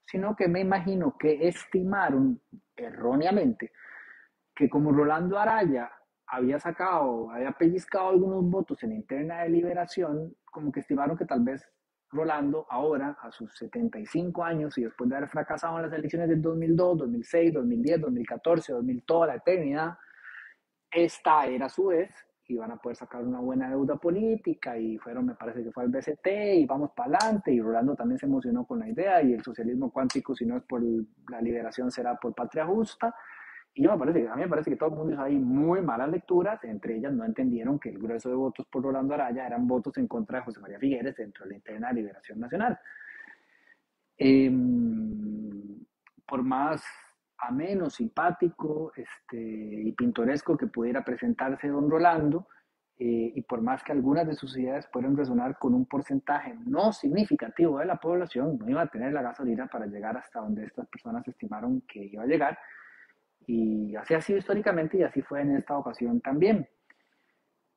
sino 0.07 0.35
que 0.35 0.49
me 0.49 0.61
imagino 0.61 1.14
que 1.19 1.47
estimaron 1.47 2.40
erróneamente 2.75 3.73
que 4.55 4.71
como 4.71 4.90
Rolando 4.90 5.38
Araya 5.38 5.90
había 6.27 6.59
sacado, 6.59 7.31
había 7.31 7.53
pellizcado 7.53 8.09
algunos 8.09 8.49
votos 8.51 8.83
en 8.83 8.93
interna 8.93 9.43
de 9.43 9.51
liberación, 9.51 10.35
como 10.47 10.73
que 10.73 10.81
estimaron 10.81 11.19
que 11.19 11.27
tal 11.27 11.40
vez 11.40 11.71
Rolando 12.14 12.66
ahora, 12.70 13.18
a 13.20 13.31
sus 13.33 13.53
75 13.59 14.44
años 14.44 14.79
y 14.79 14.85
después 14.85 15.11
de 15.11 15.16
haber 15.16 15.29
fracasado 15.29 15.77
en 15.77 15.83
las 15.83 15.92
elecciones 15.92 16.29
del 16.29 16.40
2002, 16.40 16.98
2006, 16.98 17.53
2010, 17.53 18.00
2014, 18.00 18.72
2000, 18.72 19.03
toda 19.03 19.27
la 19.27 19.35
eternidad, 19.35 19.98
esta 20.90 21.46
era 21.46 21.68
su 21.68 21.87
vez 21.87 22.11
y 22.46 22.57
van 22.57 22.70
a 22.70 22.77
poder 22.77 22.96
sacar 22.96 23.24
una 23.24 23.40
buena 23.40 23.68
deuda 23.68 23.96
política 23.96 24.79
y 24.79 24.96
fueron, 24.98 25.27
me 25.27 25.35
parece 25.35 25.64
que 25.64 25.72
fue 25.72 25.83
al 25.83 25.88
BCT 25.88 26.27
y 26.57 26.66
vamos 26.66 26.90
para 26.94 27.16
adelante 27.16 27.53
y 27.53 27.61
Rolando 27.61 27.96
también 27.96 28.18
se 28.18 28.27
emocionó 28.27 28.66
con 28.66 28.79
la 28.79 28.88
idea 28.88 29.22
y 29.22 29.33
el 29.33 29.42
socialismo 29.42 29.90
cuántico 29.90 30.37
si 30.37 30.44
no 30.44 30.57
es 30.59 30.62
por 30.62 30.83
la 31.31 31.40
liberación 31.40 31.90
será 31.90 32.16
por 32.16 32.35
patria 32.35 32.66
justa 32.66 33.14
y 33.74 33.82
yo 33.82 33.92
me 33.92 33.98
parece, 33.98 34.28
a 34.28 34.37
mí 34.37 34.42
me 34.42 34.48
parece 34.48 34.70
que 34.70 34.76
todo 34.76 34.90
el 34.90 34.94
mundo 34.94 35.12
hizo 35.12 35.22
ahí 35.22 35.37
muy 35.37 35.82
malas 35.82 36.08
lecturas, 36.08 36.62
entre 36.62 36.96
ellas 36.96 37.12
no 37.12 37.24
entendieron 37.24 37.78
que 37.80 37.88
el 37.88 37.98
grueso 37.98 38.28
de 38.28 38.37
votos 38.37 38.66
por 38.66 38.84
Rolando 38.84 39.14
Araya 39.14 39.46
eran 39.46 39.66
votos 39.66 39.98
en 39.98 40.06
contra 40.06 40.38
de 40.38 40.44
José 40.44 40.60
María 40.60 40.78
Figueres 40.78 41.16
dentro 41.16 41.44
de 41.44 41.50
la 41.50 41.56
interna 41.56 41.92
liberación 41.92 42.38
nacional. 42.38 42.78
Em, 44.16 45.84
por 46.24 46.44
más 46.44 46.84
ameno, 47.38 47.90
simpático 47.90 48.92
este, 48.94 49.37
y 49.38 49.92
pintoresco 49.92 50.56
que 50.56 50.68
pudiera 50.68 51.04
presentarse 51.04 51.66
don 51.66 51.90
Rolando, 51.90 52.46
eh, 52.96 53.32
y 53.34 53.42
por 53.42 53.60
más 53.60 53.82
que 53.82 53.90
algunas 53.90 54.24
de 54.24 54.34
sus 54.34 54.56
ideas 54.56 54.87
puedan 54.92 55.16
resonar 55.16 55.58
con 55.58 55.74
un 55.74 55.84
porcentaje 55.84 56.54
no 56.64 56.92
significativo 56.92 57.80
de 57.80 57.87
la 57.87 57.96
población, 57.96 58.56
no 58.56 58.70
iba 58.70 58.82
a 58.82 58.87
tener 58.87 59.12
la 59.12 59.22
gasolina 59.22 59.66
para 59.66 59.87
llegar 59.87 60.16
hasta 60.16 60.38
donde 60.38 60.64
estas 60.64 60.87
personas 60.87 61.26
estimaron 61.26 61.80
que 61.88 62.04
iba 62.04 62.22
a 62.22 62.26
llegar. 62.26 62.56
Y 63.46 63.94
así 63.96 64.14
ha 64.14 64.20
sido 64.20 64.38
históricamente 64.38 64.98
y 64.98 65.02
así 65.02 65.22
fue 65.22 65.42
en 65.42 65.57
esta 65.57 65.76
ocasión 65.76 66.20
también. 66.20 66.68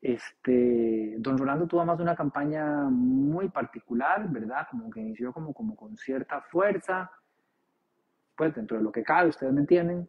Este, 0.02 1.16
don 1.18 1.38
Rolando 1.38 1.68
tuvo 1.68 1.84
más 1.84 2.00
una 2.00 2.16
campaña 2.16 2.84
muy 2.90 3.50
particular, 3.50 4.30
¿verdad? 4.30 4.68
Como 4.70 4.90
que 4.90 5.02
inició 5.02 5.34
como, 5.34 5.54
como 5.54 5.76
con 5.76 5.98
cierta 5.98 6.42
fuerza, 6.42 7.12
pues 8.36 8.54
dentro 8.54 8.78
de 8.78 8.84
lo 8.84 8.92
que 8.92 9.04
cabe, 9.04 9.30
ustedes 9.30 9.54
me 9.54 9.62
entienden. 9.62 10.08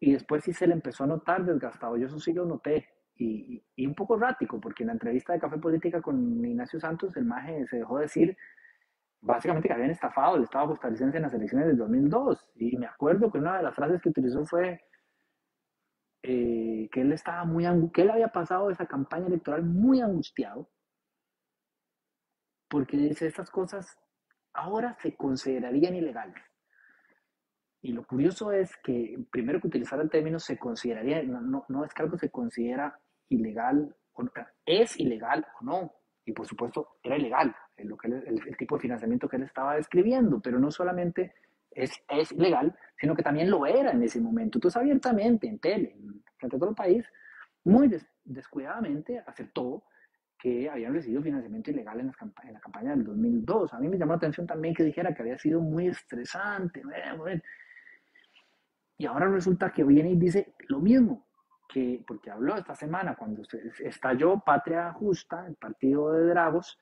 Y 0.00 0.12
después 0.12 0.44
sí 0.44 0.52
se 0.52 0.66
le 0.66 0.74
empezó 0.74 1.04
a 1.04 1.08
notar 1.08 1.44
desgastado, 1.44 1.96
yo 1.96 2.06
eso 2.06 2.20
sí 2.20 2.32
lo 2.32 2.46
noté. 2.46 2.88
Y, 3.16 3.64
y, 3.74 3.84
un 3.84 3.96
poco 3.96 4.16
errático, 4.16 4.60
porque 4.60 4.84
en 4.84 4.88
la 4.88 4.92
entrevista 4.92 5.32
de 5.32 5.40
Café 5.40 5.58
Política 5.58 6.00
con 6.00 6.44
Ignacio 6.44 6.78
Santos, 6.78 7.16
el 7.16 7.24
maje 7.24 7.66
se 7.66 7.78
dejó 7.78 7.98
decir 7.98 8.36
básicamente 9.20 9.68
que 9.68 9.74
habían 9.74 9.90
estafado 9.90 10.36
el 10.36 10.44
Estado 10.44 10.68
costarricense 10.68 11.16
en 11.16 11.22
las 11.24 11.34
elecciones 11.34 11.68
del 11.68 11.76
2002. 11.76 12.50
Y 12.56 12.76
me 12.76 12.86
acuerdo 12.86 13.30
que 13.30 13.38
una 13.38 13.56
de 13.56 13.62
las 13.64 13.74
frases 13.74 14.00
que 14.00 14.10
utilizó 14.10 14.44
fue 14.46 14.80
eh, 16.22 16.88
que 16.90 17.00
él 17.00 17.12
estaba 17.12 17.44
muy 17.44 17.64
que 17.92 18.02
él 18.02 18.10
había 18.10 18.28
pasado 18.28 18.70
esa 18.70 18.86
campaña 18.86 19.26
electoral 19.26 19.64
muy 19.64 20.00
angustiado, 20.00 20.70
porque 22.68 22.96
dice 22.96 23.26
estas 23.26 23.50
cosas 23.50 23.98
ahora 24.52 24.96
se 25.00 25.16
considerarían 25.16 25.94
ilegales. 25.94 26.42
Y 27.80 27.92
lo 27.92 28.04
curioso 28.04 28.50
es 28.50 28.76
que, 28.82 29.16
primero 29.30 29.60
que 29.60 29.68
utilizar 29.68 30.00
el 30.00 30.10
término 30.10 30.40
se 30.40 30.58
consideraría, 30.58 31.22
no, 31.22 31.64
no, 31.68 31.84
es 31.84 31.94
que 31.94 32.02
algo 32.02 32.18
se 32.18 32.30
considera 32.30 32.98
ilegal, 33.28 33.94
o 34.14 34.24
es 34.66 34.98
ilegal 34.98 35.46
o 35.60 35.64
no. 35.64 35.92
Y 36.24 36.32
por 36.32 36.44
supuesto, 36.44 36.98
era 37.04 37.16
ilegal 37.16 37.54
lo 37.84 37.96
que 37.96 38.08
el, 38.08 38.56
tipo 38.56 38.76
de 38.76 38.82
financiamiento 38.82 39.28
que 39.28 39.36
él 39.36 39.42
estaba 39.42 39.76
describiendo, 39.76 40.40
pero 40.40 40.58
no 40.58 40.70
solamente 40.70 41.34
es, 41.70 41.92
es 42.08 42.32
ilegal, 42.32 42.76
sino 42.96 43.14
que 43.14 43.22
también 43.22 43.50
lo 43.50 43.66
era 43.66 43.92
en 43.92 44.02
ese 44.02 44.20
momento. 44.20 44.58
Entonces, 44.58 44.80
abiertamente, 44.80 45.46
en 45.46 45.58
tele, 45.58 45.96
frente 46.36 46.56
a 46.56 46.58
todo 46.58 46.70
el 46.70 46.76
país, 46.76 47.04
muy 47.64 47.90
descuidadamente 48.24 49.22
aceptó 49.26 49.84
que 50.38 50.70
habían 50.70 50.94
recibido 50.94 51.22
financiamiento 51.22 51.70
ilegal 51.70 52.00
en, 52.00 52.12
en, 52.44 52.52
la 52.52 52.60
campaña 52.60 52.90
del 52.90 53.04
2002. 53.04 53.74
A 53.74 53.80
mí 53.80 53.88
me 53.88 53.98
llamó 53.98 54.12
la 54.12 54.18
atención 54.18 54.46
también 54.46 54.74
que 54.74 54.84
dijera 54.84 55.12
que 55.12 55.22
había 55.22 55.36
sido 55.36 55.60
muy 55.60 55.88
estresante. 55.88 56.82
Y 58.96 59.06
ahora 59.06 59.28
resulta 59.28 59.72
que 59.72 59.84
viene 59.84 60.10
y 60.10 60.16
dice 60.16 60.54
lo 60.68 60.80
mismo, 60.80 61.26
que, 61.68 62.02
porque 62.06 62.30
habló 62.30 62.56
esta 62.56 62.74
semana 62.74 63.16
cuando 63.16 63.42
estalló 63.80 64.40
Patria 64.44 64.92
Justa, 64.92 65.46
el 65.46 65.56
partido 65.56 66.12
de 66.12 66.26
Dragos, 66.28 66.78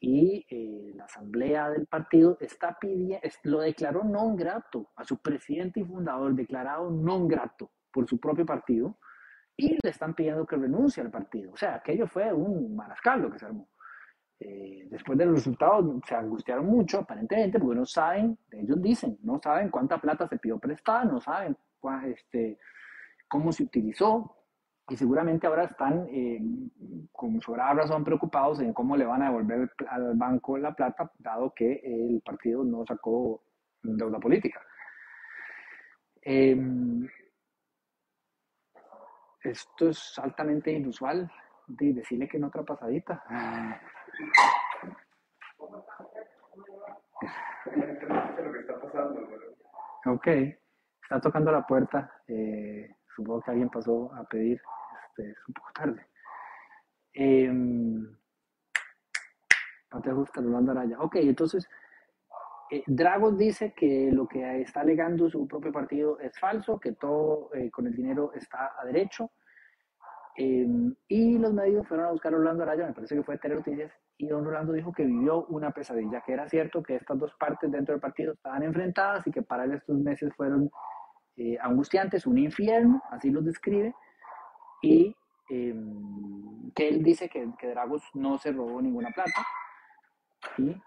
y 0.00 0.46
eh, 0.48 0.92
la 0.94 1.04
asamblea 1.04 1.68
del 1.68 1.86
partido 1.86 2.38
está 2.40 2.76
pidiendo, 2.80 3.20
lo 3.44 3.60
declaró 3.60 4.02
non 4.02 4.34
grato 4.34 4.90
a 4.96 5.04
su 5.04 5.18
presidente 5.18 5.80
y 5.80 5.84
fundador, 5.84 6.34
declarado 6.34 6.90
non 6.90 7.28
grato 7.28 7.70
por 7.92 8.08
su 8.08 8.18
propio 8.18 8.46
partido, 8.46 8.98
y 9.56 9.76
le 9.82 9.90
están 9.90 10.14
pidiendo 10.14 10.46
que 10.46 10.56
renuncie 10.56 11.02
al 11.02 11.10
partido. 11.10 11.52
O 11.52 11.56
sea, 11.56 11.74
aquello 11.76 12.06
fue 12.06 12.32
un 12.32 12.74
marascaldo 12.74 13.30
que 13.30 13.38
se 13.38 13.44
armó. 13.44 13.68
Eh, 14.38 14.88
después 14.88 15.18
de 15.18 15.26
los 15.26 15.34
resultados 15.34 16.00
se 16.08 16.14
angustiaron 16.14 16.64
mucho, 16.64 17.00
aparentemente, 17.00 17.58
porque 17.58 17.76
no 17.76 17.84
saben, 17.84 18.38
ellos 18.52 18.80
dicen, 18.80 19.18
no 19.22 19.38
saben 19.42 19.68
cuánta 19.68 19.98
plata 19.98 20.26
se 20.26 20.38
pidió 20.38 20.58
prestada, 20.58 21.04
no 21.04 21.20
saben 21.20 21.54
este, 22.06 22.58
cómo 23.28 23.52
se 23.52 23.64
utilizó, 23.64 24.39
y 24.90 24.96
seguramente 24.96 25.46
ahora 25.46 25.64
están 25.64 26.08
eh, 26.10 26.40
con 27.12 27.40
sobrada 27.40 27.74
razón 27.74 28.02
preocupados 28.02 28.60
en 28.60 28.72
cómo 28.72 28.96
le 28.96 29.04
van 29.06 29.22
a 29.22 29.26
devolver 29.26 29.70
al 29.88 30.16
banco 30.16 30.58
la 30.58 30.74
plata, 30.74 31.12
dado 31.18 31.54
que 31.54 31.80
el 31.84 32.20
partido 32.24 32.64
no 32.64 32.84
sacó 32.84 33.40
deuda 33.82 34.18
política. 34.18 34.60
Em, 36.22 37.08
esto 39.44 39.90
es 39.90 40.18
altamente 40.18 40.72
inusual 40.72 41.30
de 41.68 41.92
decirle 41.92 42.28
que 42.28 42.38
en 42.38 42.44
otra 42.44 42.64
pasadita. 42.64 43.22
Ok, 50.06 50.26
está 51.00 51.20
tocando 51.20 51.52
la 51.52 51.64
puerta. 51.64 52.12
Eh, 52.26 52.92
supongo 53.14 53.40
que 53.42 53.50
alguien 53.52 53.70
pasó 53.70 54.12
a 54.14 54.24
pedir 54.24 54.60
este, 55.16 55.34
un 55.48 55.54
poco 55.54 55.70
tarde. 55.72 56.06
Eh, 57.12 57.50
no 59.92 60.00
te 60.02 60.12
gusta 60.12 60.40
Rolando 60.40 60.72
Araya. 60.72 61.00
Ok, 61.00 61.16
entonces, 61.16 61.68
eh, 62.70 62.82
Dragos 62.86 63.36
dice 63.36 63.74
que 63.74 64.10
lo 64.12 64.28
que 64.28 64.60
está 64.62 64.80
alegando 64.80 65.28
su 65.28 65.46
propio 65.48 65.72
partido 65.72 66.18
es 66.20 66.38
falso, 66.38 66.78
que 66.78 66.92
todo 66.92 67.50
eh, 67.54 67.70
con 67.70 67.86
el 67.86 67.94
dinero 67.94 68.32
está 68.34 68.72
a 68.80 68.84
derecho. 68.84 69.30
Em, 70.36 70.94
y 71.08 71.38
los 71.38 71.52
medios 71.52 71.86
fueron 71.88 72.06
a 72.06 72.12
buscar 72.12 72.32
a 72.32 72.36
Rolando 72.36 72.62
Araya, 72.62 72.86
me 72.86 72.92
parece 72.92 73.16
que 73.16 73.22
fue 73.24 73.36
Tele 73.38 73.56
Noticias, 73.56 73.92
y 74.16 74.28
don 74.28 74.44
Rolando 74.44 74.72
dijo 74.72 74.92
que 74.92 75.04
vivió 75.04 75.44
una 75.46 75.72
pesadilla, 75.72 76.22
que 76.24 76.32
era 76.32 76.48
cierto 76.48 76.82
que 76.82 76.94
estas 76.96 77.18
dos 77.18 77.34
partes 77.34 77.70
dentro 77.70 77.94
del 77.94 78.00
partido 78.00 78.34
estaban 78.34 78.62
enfrentadas 78.62 79.26
y 79.26 79.32
que 79.32 79.42
para 79.42 79.64
él 79.64 79.72
estos 79.72 79.98
meses 79.98 80.32
fueron 80.36 80.70
eh, 81.36 81.58
angustiantes, 81.60 82.26
un 82.26 82.38
infierno, 82.38 83.02
así 83.10 83.30
los 83.30 83.44
describe, 83.44 83.94
y 84.82 85.14
em, 85.48 86.70
que 86.72 86.88
él 86.88 87.02
dice 87.02 87.28
que, 87.28 87.48
que, 87.58 87.68
Dragos 87.68 88.02
no 88.14 88.38
se 88.38 88.52
robó 88.52 88.80
ninguna 88.80 89.10
plata. 89.10 89.46
Y 90.58 90.80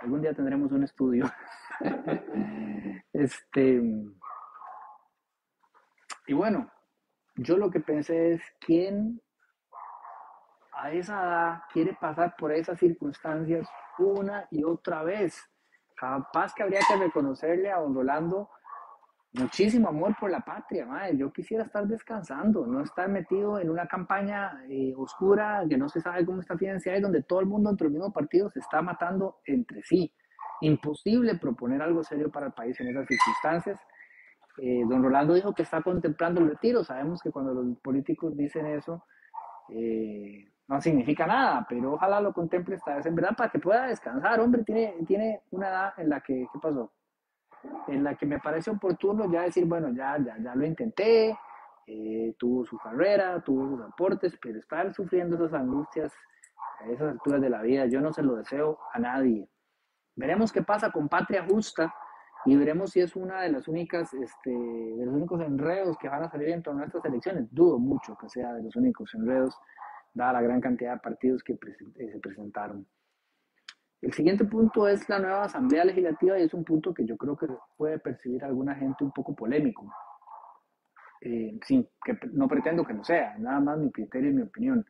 algún 0.00 0.20
día 0.20 0.34
tendremos 0.34 0.70
un 0.72 0.84
estudio. 0.84 1.30
este, 3.12 3.82
y 6.26 6.32
bueno, 6.32 6.70
yo 7.36 7.56
lo 7.56 7.70
que 7.70 7.80
pensé 7.80 8.32
es 8.32 8.42
quién 8.60 9.20
a 10.72 10.90
esa 10.92 11.22
edad 11.22 11.62
quiere 11.72 11.94
pasar 11.94 12.36
por 12.36 12.52
esas 12.52 12.78
circunstancias 12.78 13.68
una 13.98 14.46
y 14.50 14.64
otra 14.64 15.02
vez. 15.02 15.50
Capaz 15.94 16.54
que 16.54 16.62
habría 16.62 16.80
que 16.88 16.96
reconocerle 16.96 17.70
a 17.70 17.78
don 17.78 17.94
Rolando 17.94 18.48
muchísimo 19.34 19.88
amor 19.88 20.14
por 20.18 20.30
la 20.30 20.40
patria, 20.40 20.86
madre. 20.86 21.16
Yo 21.16 21.32
quisiera 21.32 21.64
estar 21.64 21.86
descansando, 21.86 22.66
no 22.66 22.82
estar 22.82 23.08
metido 23.08 23.58
en 23.58 23.68
una 23.68 23.86
campaña 23.86 24.64
eh, 24.68 24.94
oscura 24.96 25.64
que 25.68 25.76
no 25.76 25.88
se 25.88 26.00
sabe 26.00 26.24
cómo 26.24 26.40
está 26.40 26.56
financiada 26.56 26.98
y 26.98 27.00
donde 27.02 27.22
todo 27.22 27.40
el 27.40 27.46
mundo 27.46 27.70
entre 27.70 27.88
el 27.88 27.92
mismo 27.92 28.12
partido 28.12 28.48
se 28.50 28.60
está 28.60 28.80
matando 28.80 29.38
entre 29.44 29.82
sí. 29.82 30.12
Imposible 30.60 31.34
proponer 31.36 31.82
algo 31.82 32.04
serio 32.04 32.30
para 32.30 32.46
el 32.46 32.52
país 32.52 32.78
en 32.80 32.88
esas 32.88 33.06
circunstancias. 33.06 33.80
Eh, 34.58 34.84
don 34.88 35.02
Rolando 35.02 35.34
dijo 35.34 35.52
que 35.52 35.62
está 35.62 35.82
contemplando 35.82 36.40
el 36.40 36.50
retiro. 36.50 36.84
Sabemos 36.84 37.20
que 37.20 37.32
cuando 37.32 37.54
los 37.54 37.76
políticos 37.78 38.36
dicen 38.36 38.66
eso, 38.66 39.04
eh, 39.70 40.53
no 40.68 40.80
significa 40.80 41.26
nada, 41.26 41.66
pero 41.68 41.94
ojalá 41.94 42.20
lo 42.20 42.32
contemple 42.32 42.76
esta 42.76 42.96
vez 42.96 43.06
en 43.06 43.14
verdad 43.14 43.36
para 43.36 43.50
que 43.50 43.58
pueda 43.58 43.86
descansar. 43.86 44.40
Hombre, 44.40 44.64
tiene, 44.64 44.94
tiene 45.06 45.42
una 45.50 45.68
edad 45.68 45.94
en 45.98 46.08
la 46.08 46.20
que, 46.20 46.46
¿qué 46.52 46.58
pasó? 46.60 46.90
en 47.88 48.04
la 48.04 48.14
que 48.14 48.26
me 48.26 48.38
parece 48.38 48.70
oportuno 48.70 49.30
ya 49.30 49.42
decir, 49.42 49.64
bueno, 49.64 49.90
ya, 49.90 50.18
ya, 50.18 50.36
ya 50.38 50.54
lo 50.54 50.66
intenté, 50.66 51.36
eh, 51.86 52.34
tuvo 52.38 52.64
su 52.64 52.78
carrera, 52.78 53.40
tuvo 53.42 53.68
sus 53.68 53.80
aportes, 53.86 54.38
pero 54.40 54.58
estar 54.58 54.92
sufriendo 54.94 55.36
esas 55.36 55.54
angustias 55.54 56.12
a 56.80 56.86
esas 56.86 57.12
alturas 57.12 57.40
de 57.40 57.50
la 57.50 57.62
vida, 57.62 57.86
yo 57.86 58.00
no 58.00 58.12
se 58.12 58.22
lo 58.22 58.36
deseo 58.36 58.78
a 58.92 58.98
nadie. 58.98 59.48
Veremos 60.16 60.52
qué 60.52 60.62
pasa 60.62 60.90
con 60.90 61.08
Patria 61.08 61.44
Justa 61.48 61.94
y 62.46 62.56
veremos 62.56 62.90
si 62.90 63.00
es 63.00 63.16
una 63.16 63.42
de 63.42 63.50
las 63.50 63.68
únicas, 63.68 64.12
este, 64.14 64.50
de 64.50 65.04
los 65.04 65.14
únicos 65.14 65.40
enredos 65.40 65.96
que 65.98 66.08
van 66.08 66.22
a 66.22 66.30
salir 66.30 66.50
en 66.50 66.62
torno 66.62 66.82
a 66.82 66.86
estas 66.86 67.04
elecciones. 67.04 67.48
Dudo 67.50 67.78
mucho 67.78 68.16
que 68.16 68.28
sea 68.28 68.52
de 68.52 68.62
los 68.62 68.76
únicos 68.76 69.14
enredos, 69.14 69.56
dada 70.14 70.34
la 70.34 70.42
gran 70.42 70.60
cantidad 70.60 70.94
de 70.94 71.00
partidos 71.00 71.42
que 71.42 71.52
eh, 71.52 72.10
se 72.12 72.18
presentaron. 72.20 72.86
El 74.00 74.12
siguiente 74.12 74.44
punto 74.44 74.86
es 74.86 75.08
la 75.08 75.18
nueva 75.18 75.44
Asamblea 75.44 75.84
Legislativa 75.84 76.38
y 76.38 76.42
es 76.42 76.54
un 76.54 76.64
punto 76.64 76.92
que 76.92 77.04
yo 77.04 77.16
creo 77.16 77.36
que 77.36 77.46
puede 77.76 77.98
percibir 77.98 78.44
alguna 78.44 78.74
gente 78.74 79.02
un 79.02 79.12
poco 79.12 79.34
polémico. 79.34 79.90
Eh, 81.20 81.58
sin, 81.64 81.88
que 82.04 82.18
no 82.32 82.46
pretendo 82.46 82.84
que 82.84 82.92
no 82.92 83.02
sea, 83.02 83.34
nada 83.38 83.58
más 83.58 83.78
mi 83.78 83.90
criterio 83.90 84.30
y 84.30 84.34
mi 84.34 84.42
opinión. 84.42 84.86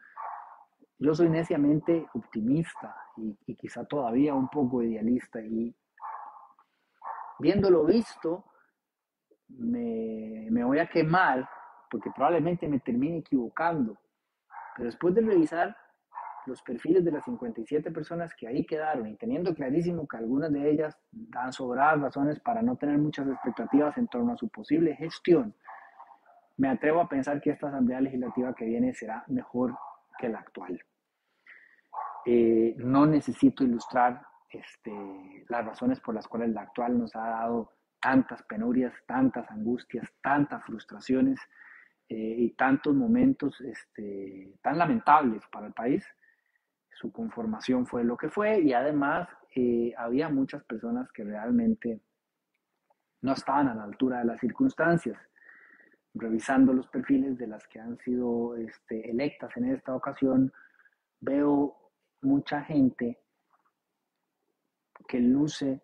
Yo 0.98 1.14
soy 1.14 1.28
neciamente 1.28 2.06
optimista 2.12 2.96
y, 3.16 3.38
y 3.46 3.54
quizá 3.54 3.84
todavía 3.84 4.34
un 4.34 4.48
poco 4.48 4.82
idealista 4.82 5.40
y 5.40 5.74
viéndolo 7.38 7.84
visto, 7.84 8.44
me, 9.48 10.48
me, 10.50 10.64
voy 10.64 10.78
a 10.78 10.88
quemar 10.88 11.48
porque 11.90 12.10
probablemente 12.10 12.66
me 12.68 12.80
termine 12.80 13.18
equivocando. 13.18 13.96
Pero 14.76 14.86
después 14.86 15.14
de 15.14 15.22
revisar 15.22 15.76
los 16.46 16.62
perfiles 16.62 17.04
de 17.04 17.10
las 17.10 17.24
57 17.24 17.90
personas 17.90 18.34
que 18.34 18.46
ahí 18.46 18.66
quedaron 18.66 19.06
y 19.08 19.16
teniendo 19.16 19.54
clarísimo 19.54 20.06
que 20.06 20.16
algunas 20.16 20.52
de 20.52 20.70
ellas 20.70 20.98
dan 21.10 21.52
sobradas 21.52 22.00
razones 22.00 22.40
para 22.40 22.62
no 22.62 22.76
tener 22.76 22.98
muchas 22.98 23.28
expectativas 23.28 23.96
en 23.96 24.08
torno 24.08 24.32
a 24.32 24.36
su 24.36 24.48
posible 24.48 24.94
gestión, 24.94 25.54
me 26.56 26.68
atrevo 26.68 27.00
a 27.00 27.08
pensar 27.08 27.40
que 27.40 27.50
esta 27.50 27.68
Asamblea 27.68 28.00
Legislativa 28.00 28.54
que 28.54 28.66
viene 28.66 28.94
será 28.94 29.24
mejor 29.28 29.76
que 30.18 30.28
la 30.28 30.38
actual. 30.38 30.80
Eh, 32.26 32.74
no 32.78 33.06
necesito 33.06 33.64
ilustrar 33.64 34.22
este, 34.50 35.44
las 35.48 35.64
razones 35.64 36.00
por 36.00 36.14
las 36.14 36.28
cuales 36.28 36.50
la 36.50 36.62
actual 36.62 36.98
nos 36.98 37.14
ha 37.16 37.28
dado 37.28 37.72
tantas 38.00 38.42
penurias, 38.44 38.94
tantas 39.06 39.50
angustias, 39.50 40.12
tantas 40.22 40.62
frustraciones 40.64 41.40
eh, 42.14 42.36
y 42.38 42.50
tantos 42.50 42.94
momentos 42.94 43.60
este, 43.60 44.54
tan 44.62 44.78
lamentables 44.78 45.42
para 45.50 45.66
el 45.66 45.72
país. 45.72 46.04
Su 46.92 47.10
conformación 47.10 47.86
fue 47.86 48.04
lo 48.04 48.16
que 48.16 48.28
fue 48.28 48.60
y 48.60 48.72
además 48.72 49.28
eh, 49.56 49.92
había 49.98 50.28
muchas 50.28 50.62
personas 50.62 51.10
que 51.10 51.24
realmente 51.24 52.00
no 53.22 53.32
estaban 53.32 53.66
a 53.66 53.74
la 53.74 53.82
altura 53.82 54.20
de 54.20 54.26
las 54.26 54.38
circunstancias. 54.38 55.18
Revisando 56.14 56.72
los 56.72 56.86
perfiles 56.86 57.36
de 57.36 57.48
las 57.48 57.66
que 57.66 57.80
han 57.80 57.98
sido 57.98 58.54
este, 58.58 59.10
electas 59.10 59.50
en 59.56 59.64
esta 59.72 59.92
ocasión, 59.92 60.52
veo 61.18 61.90
mucha 62.22 62.62
gente 62.62 63.18
que 65.08 65.18
luce 65.18 65.82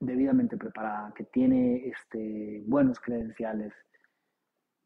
debidamente 0.00 0.56
preparada, 0.56 1.12
que 1.14 1.24
tiene 1.24 1.88
este, 1.88 2.62
buenos 2.64 2.98
credenciales 3.00 3.74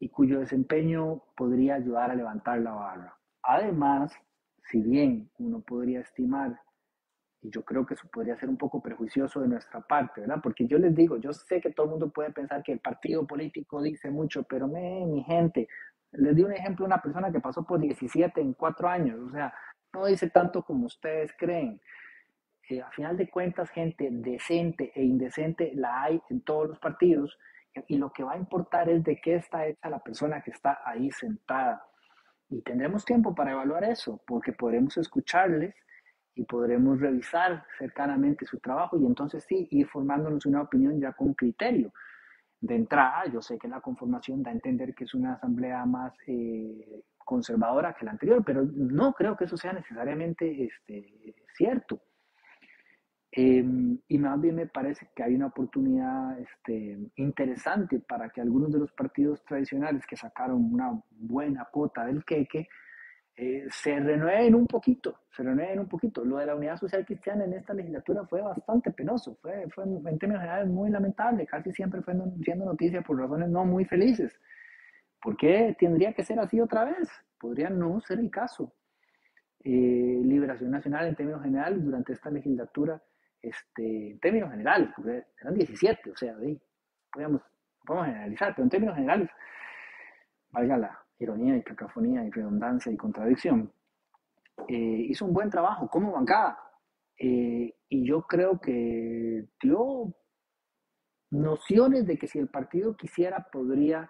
y 0.03 0.09
cuyo 0.09 0.41
desempeño 0.41 1.23
podría 1.33 1.75
ayudar 1.75 2.11
a 2.11 2.15
levantar 2.15 2.59
la 2.59 2.73
barra. 2.73 3.17
Además, 3.41 4.11
si 4.69 4.81
bien 4.81 5.29
uno 5.37 5.61
podría 5.61 6.01
estimar, 6.01 6.59
y 7.41 7.49
yo 7.49 7.63
creo 7.63 7.85
que 7.85 7.93
eso 7.93 8.09
podría 8.11 8.35
ser 8.35 8.49
un 8.49 8.57
poco 8.57 8.81
prejuicioso 8.81 9.39
de 9.39 9.47
nuestra 9.47 9.79
parte, 9.79 10.19
¿verdad? 10.19 10.39
Porque 10.43 10.67
yo 10.67 10.77
les 10.77 10.93
digo, 10.93 11.15
yo 11.17 11.31
sé 11.31 11.61
que 11.61 11.71
todo 11.71 11.85
el 11.85 11.91
mundo 11.91 12.09
puede 12.09 12.31
pensar 12.31 12.61
que 12.63 12.73
el 12.73 12.79
partido 12.79 13.25
político 13.25 13.81
dice 13.81 14.11
mucho, 14.11 14.43
pero 14.43 14.67
me, 14.67 15.05
mi 15.05 15.23
gente, 15.23 15.69
les 16.11 16.35
di 16.35 16.43
un 16.43 16.51
ejemplo 16.51 16.83
de 16.83 16.87
una 16.87 17.01
persona 17.01 17.31
que 17.31 17.39
pasó 17.39 17.63
por 17.63 17.79
17 17.79 18.41
en 18.41 18.53
4 18.55 18.89
años, 18.89 19.17
o 19.21 19.31
sea, 19.31 19.53
no 19.93 20.05
dice 20.05 20.29
tanto 20.29 20.63
como 20.63 20.87
ustedes 20.87 21.31
creen. 21.37 21.79
Eh, 22.67 22.81
a 22.81 22.91
final 22.91 23.15
de 23.15 23.29
cuentas, 23.29 23.69
gente 23.69 24.09
decente 24.11 24.91
e 24.95 25.01
indecente 25.01 25.71
la 25.75 26.01
hay 26.03 26.21
en 26.29 26.41
todos 26.41 26.67
los 26.67 26.79
partidos 26.79 27.37
y 27.87 27.97
lo 27.97 28.11
que 28.11 28.23
va 28.23 28.33
a 28.33 28.37
importar 28.37 28.89
es 28.89 29.03
de 29.03 29.19
qué 29.21 29.35
está 29.35 29.65
hecha 29.65 29.89
la 29.89 29.99
persona 29.99 30.41
que 30.41 30.51
está 30.51 30.79
ahí 30.85 31.11
sentada. 31.11 31.85
Y 32.49 32.61
tendremos 32.61 33.05
tiempo 33.05 33.33
para 33.33 33.51
evaluar 33.51 33.83
eso, 33.83 34.21
porque 34.27 34.53
podremos 34.53 34.97
escucharles 34.97 35.75
y 36.35 36.43
podremos 36.45 36.99
revisar 36.99 37.65
cercanamente 37.77 38.45
su 38.45 38.59
trabajo 38.59 38.97
y 38.97 39.05
entonces 39.05 39.43
sí, 39.47 39.67
ir 39.71 39.87
formándonos 39.87 40.45
una 40.45 40.61
opinión 40.61 40.99
ya 40.99 41.13
con 41.13 41.33
criterio. 41.33 41.93
De 42.59 42.75
entrada, 42.75 43.25
yo 43.25 43.41
sé 43.41 43.57
que 43.57 43.67
la 43.67 43.81
conformación 43.81 44.41
da 44.41 44.51
a 44.51 44.53
entender 44.53 44.95
que 44.95 45.03
es 45.03 45.13
una 45.13 45.33
asamblea 45.33 45.85
más 45.85 46.13
eh, 46.27 47.03
conservadora 47.17 47.93
que 47.93 48.05
la 48.05 48.11
anterior, 48.11 48.43
pero 48.45 48.63
no 48.63 49.13
creo 49.13 49.35
que 49.35 49.45
eso 49.45 49.57
sea 49.57 49.73
necesariamente 49.73 50.65
este, 50.65 51.35
cierto. 51.55 52.01
Em, 53.35 53.97
y 54.09 54.19
más 54.19 54.39
bien 54.39 54.55
me 54.55 54.67
parece 54.67 55.09
que 55.15 55.23
hay 55.23 55.33
una 55.33 55.47
oportunidad 55.47 56.39
este, 56.39 56.99
interesante 57.15 57.99
para 57.99 58.29
que 58.29 58.41
algunos 58.41 58.71
de 58.71 58.77
los 58.77 58.91
partidos 58.91 59.43
tradicionales 59.43 60.05
que 60.05 60.15
sacaron 60.15 60.71
una 60.71 61.01
buena 61.09 61.65
cuota 61.71 62.05
del 62.05 62.23
queque 62.23 62.67
eh, 63.35 63.65
se 63.71 63.99
renueven 63.99 64.53
un 64.53 64.67
poquito, 64.67 65.21
se 65.35 65.41
renueven 65.41 65.79
un 65.79 65.87
poquito. 65.87 66.23
Lo 66.23 66.37
de 66.37 66.45
la 66.45 66.55
Unidad 66.55 66.77
Social 66.77 67.03
Cristiana 67.07 67.45
en 67.45 67.53
esta 67.53 67.73
legislatura 67.73 68.23
fue 68.27 68.39
bastante 68.41 68.91
penoso, 68.91 69.35
fue, 69.41 69.67
fue 69.73 69.85
en 69.85 70.19
términos 70.19 70.43
generales 70.43 70.69
muy 70.69 70.91
lamentable, 70.91 71.47
casi 71.47 71.71
siempre 71.71 72.03
fue 72.03 72.13
siendo 72.43 72.65
noticia 72.65 73.01
por 73.01 73.17
razones 73.17 73.49
no 73.49 73.65
muy 73.65 73.85
felices. 73.85 74.39
¿Por 75.19 75.35
qué 75.37 75.75
tendría 75.79 76.13
que 76.13 76.23
ser 76.23 76.39
así 76.39 76.61
otra 76.61 76.85
vez? 76.85 77.09
Podría 77.39 77.71
no 77.71 77.99
ser 78.01 78.19
el 78.19 78.29
caso. 78.29 78.75
Eh, 79.63 80.21
Liberación 80.23 80.69
Nacional 80.69 81.07
en 81.07 81.15
términos 81.15 81.41
generales 81.41 81.83
durante 81.83 82.13
esta 82.13 82.29
legislatura 82.29 83.01
este, 83.43 84.11
en 84.11 84.19
términos 84.19 84.51
generales, 84.51 84.89
porque 84.95 85.25
eran 85.41 85.53
17, 85.53 86.11
o 86.11 86.15
sea, 86.15 86.35
ahí 86.37 86.59
podemos, 87.11 87.41
podemos 87.85 88.07
generalizar, 88.07 88.55
pero 88.55 88.63
en 88.63 88.69
términos 88.69 88.95
generales, 88.95 89.29
valga 90.49 90.77
la 90.77 90.99
ironía 91.19 91.57
y 91.57 91.63
cacofonía 91.63 92.23
y 92.23 92.31
redundancia 92.31 92.91
y 92.91 92.97
contradicción, 92.97 93.71
eh, 94.67 95.05
hizo 95.09 95.25
un 95.25 95.33
buen 95.33 95.49
trabajo 95.49 95.87
como 95.89 96.13
bancada. 96.13 96.57
Eh, 97.17 97.75
y 97.89 98.07
yo 98.07 98.23
creo 98.23 98.59
que 98.59 99.45
dio 99.61 100.15
nociones 101.31 102.07
de 102.07 102.17
que 102.17 102.27
si 102.27 102.39
el 102.39 102.47
partido 102.47 102.95
quisiera 102.95 103.45
podría 103.51 104.09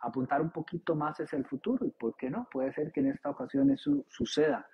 apuntar 0.00 0.40
un 0.40 0.50
poquito 0.50 0.94
más 0.94 1.18
hacia 1.20 1.38
el 1.38 1.46
futuro 1.46 1.84
y 1.84 1.90
por 1.90 2.16
qué 2.16 2.30
no, 2.30 2.48
puede 2.50 2.72
ser 2.72 2.92
que 2.92 3.00
en 3.00 3.08
esta 3.08 3.30
ocasión 3.30 3.70
eso 3.70 4.04
suceda. 4.08 4.66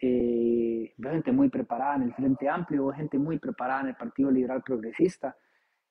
Eh, 0.00 0.94
gente 0.98 1.32
muy 1.32 1.48
preparada 1.48 1.96
en 1.96 2.02
el 2.02 2.14
Frente 2.14 2.48
Amplio, 2.48 2.86
veo 2.86 2.94
gente 2.94 3.18
muy 3.18 3.38
preparada 3.38 3.82
en 3.82 3.88
el 3.88 3.96
Partido 3.96 4.30
Liberal 4.30 4.62
Progresista. 4.62 5.36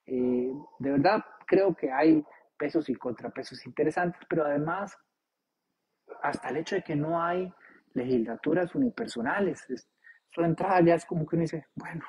Eh, 0.06 0.52
de 0.80 0.92
verdad 0.92 1.24
creo 1.46 1.76
que 1.76 1.92
hay 1.92 2.24
pesos 2.58 2.90
y 2.90 2.96
contrapesos 2.96 3.66
interesantes, 3.66 4.22
pero 4.30 4.46
además 4.46 4.98
hasta 6.22 6.50
el 6.50 6.58
hecho 6.58 6.76
de 6.76 6.84
que 6.84 6.96
no 6.96 7.22
hay 7.22 7.52
legislaturas 7.94 8.74
unipersonales, 8.76 9.66
su 10.32 10.42
entrada 10.42 10.82
ya 10.82 10.96
es 10.96 11.06
como 11.06 11.26
que 11.26 11.36
uno 11.36 11.44
dice, 11.44 11.66
bueno, 11.76 12.04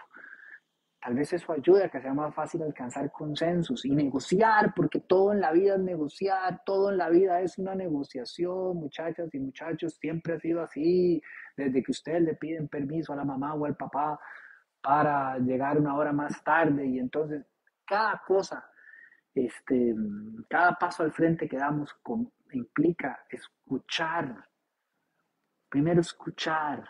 Tal 1.02 1.14
vez 1.14 1.32
eso 1.32 1.52
ayude 1.52 1.84
a 1.84 1.88
que 1.88 2.00
sea 2.00 2.12
más 2.12 2.34
fácil 2.34 2.62
alcanzar 2.62 3.10
consensos 3.10 3.86
y 3.86 3.90
negociar, 3.90 4.74
porque 4.76 5.00
todo 5.00 5.32
en 5.32 5.40
la 5.40 5.50
vida 5.50 5.76
es 5.76 5.80
negociar, 5.80 6.62
todo 6.66 6.90
en 6.90 6.98
la 6.98 7.08
vida 7.08 7.40
es 7.40 7.56
una 7.56 7.74
negociación, 7.74 8.76
muchachas 8.76 9.34
y 9.34 9.38
muchachos, 9.38 9.94
siempre 9.94 10.34
ha 10.34 10.38
sido 10.38 10.60
así, 10.62 11.22
desde 11.56 11.82
que 11.82 11.90
ustedes 11.90 12.20
le 12.20 12.34
piden 12.34 12.68
permiso 12.68 13.14
a 13.14 13.16
la 13.16 13.24
mamá 13.24 13.54
o 13.54 13.64
al 13.64 13.76
papá 13.76 14.20
para 14.82 15.38
llegar 15.38 15.78
una 15.78 15.96
hora 15.96 16.12
más 16.12 16.44
tarde 16.44 16.86
y 16.86 16.98
entonces 16.98 17.46
cada 17.86 18.20
cosa, 18.26 18.70
este, 19.34 19.94
cada 20.50 20.74
paso 20.74 21.02
al 21.02 21.12
frente 21.12 21.48
que 21.48 21.56
damos 21.56 21.96
implica 22.52 23.24
escuchar, 23.30 24.36
primero 25.70 26.02
escuchar 26.02 26.84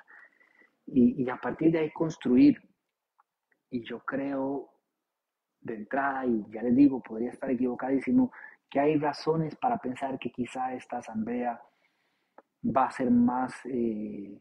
y, 0.86 1.22
y 1.22 1.30
a 1.30 1.36
partir 1.36 1.70
de 1.70 1.78
ahí 1.78 1.90
construir 1.92 2.69
y 3.70 3.84
yo 3.84 4.00
creo 4.00 4.70
de 5.60 5.74
entrada, 5.74 6.26
y 6.26 6.44
ya 6.50 6.62
les 6.62 6.74
digo, 6.74 7.02
podría 7.02 7.30
estar 7.30 7.50
equivocadísimo, 7.50 8.32
que 8.68 8.80
hay 8.80 8.96
razones 8.98 9.56
para 9.56 9.78
pensar 9.78 10.18
que 10.18 10.30
quizá 10.30 10.74
esta 10.74 10.98
asamblea 10.98 11.60
va 12.64 12.86
a 12.86 12.90
ser 12.90 13.10
más 13.10 13.54
eh, 13.64 14.40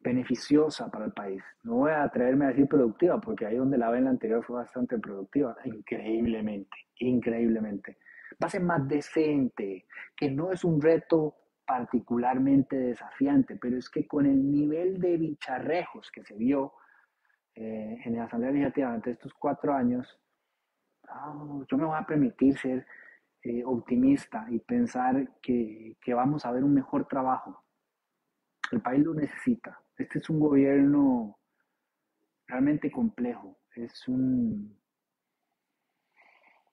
beneficiosa 0.00 0.90
para 0.90 1.06
el 1.06 1.12
país. 1.12 1.42
No 1.62 1.76
voy 1.76 1.92
a 1.92 2.04
atreverme 2.04 2.46
a 2.46 2.48
decir 2.48 2.68
productiva, 2.68 3.20
porque 3.20 3.46
ahí 3.46 3.56
donde 3.56 3.78
la 3.78 3.90
ven 3.90 4.04
la 4.04 4.10
anterior 4.10 4.44
fue 4.44 4.56
bastante 4.56 4.98
productiva, 4.98 5.56
increíblemente, 5.64 6.76
increíblemente. 6.96 7.98
Va 8.42 8.46
a 8.46 8.50
ser 8.50 8.62
más 8.62 8.86
decente, 8.86 9.86
que 10.16 10.30
no 10.30 10.52
es 10.52 10.64
un 10.64 10.80
reto 10.80 11.36
particularmente 11.64 12.76
desafiante, 12.76 13.56
pero 13.56 13.78
es 13.78 13.88
que 13.88 14.06
con 14.06 14.26
el 14.26 14.50
nivel 14.50 15.00
de 15.00 15.16
bicharrejos 15.16 16.10
que 16.10 16.24
se 16.24 16.34
vio 16.34 16.74
eh, 17.54 17.98
en 18.04 18.16
la 18.16 18.24
Asamblea 18.24 18.52
Legislativa 18.52 18.86
durante 18.88 19.10
estos 19.12 19.34
cuatro 19.34 19.74
años, 19.74 20.18
yo 21.68 21.76
me 21.76 21.84
voy 21.84 21.98
a 21.98 22.06
permitir 22.06 22.56
ser 22.58 22.86
eh, 23.42 23.62
optimista 23.64 24.46
y 24.48 24.58
pensar 24.60 25.38
que, 25.42 25.96
que 26.00 26.14
vamos 26.14 26.46
a 26.46 26.52
ver 26.52 26.64
un 26.64 26.74
mejor 26.74 27.06
trabajo. 27.06 27.64
El 28.70 28.80
país 28.80 29.04
lo 29.04 29.14
necesita. 29.14 29.80
Este 29.96 30.18
es 30.18 30.30
un 30.30 30.40
gobierno 30.40 31.38
realmente 32.46 32.90
complejo. 32.90 33.58
Es 33.74 34.06
un... 34.08 34.78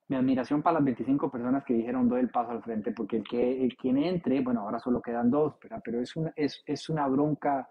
Mi 0.08 0.16
admiración 0.16 0.64
para 0.64 0.76
las 0.76 0.86
25 0.86 1.30
personas 1.30 1.64
que 1.64 1.74
dijeron 1.74 2.10
doy 2.10 2.22
el 2.22 2.30
paso 2.30 2.52
al 2.52 2.64
frente, 2.64 2.92
porque 2.92 3.18
el 3.18 3.24
que 3.24 3.64
el 3.64 3.76
quien 3.78 3.98
entre, 3.98 4.42
bueno, 4.42 4.62
ahora 4.62 4.80
solo 4.80 5.02
quedan 5.02 5.30
dos, 5.30 5.56
pero, 5.62 5.80
pero 5.84 6.02
es, 6.02 6.16
una, 6.16 6.34
es, 6.36 6.64
es 6.66 6.90
una 6.90 7.08
bronca 7.08 7.70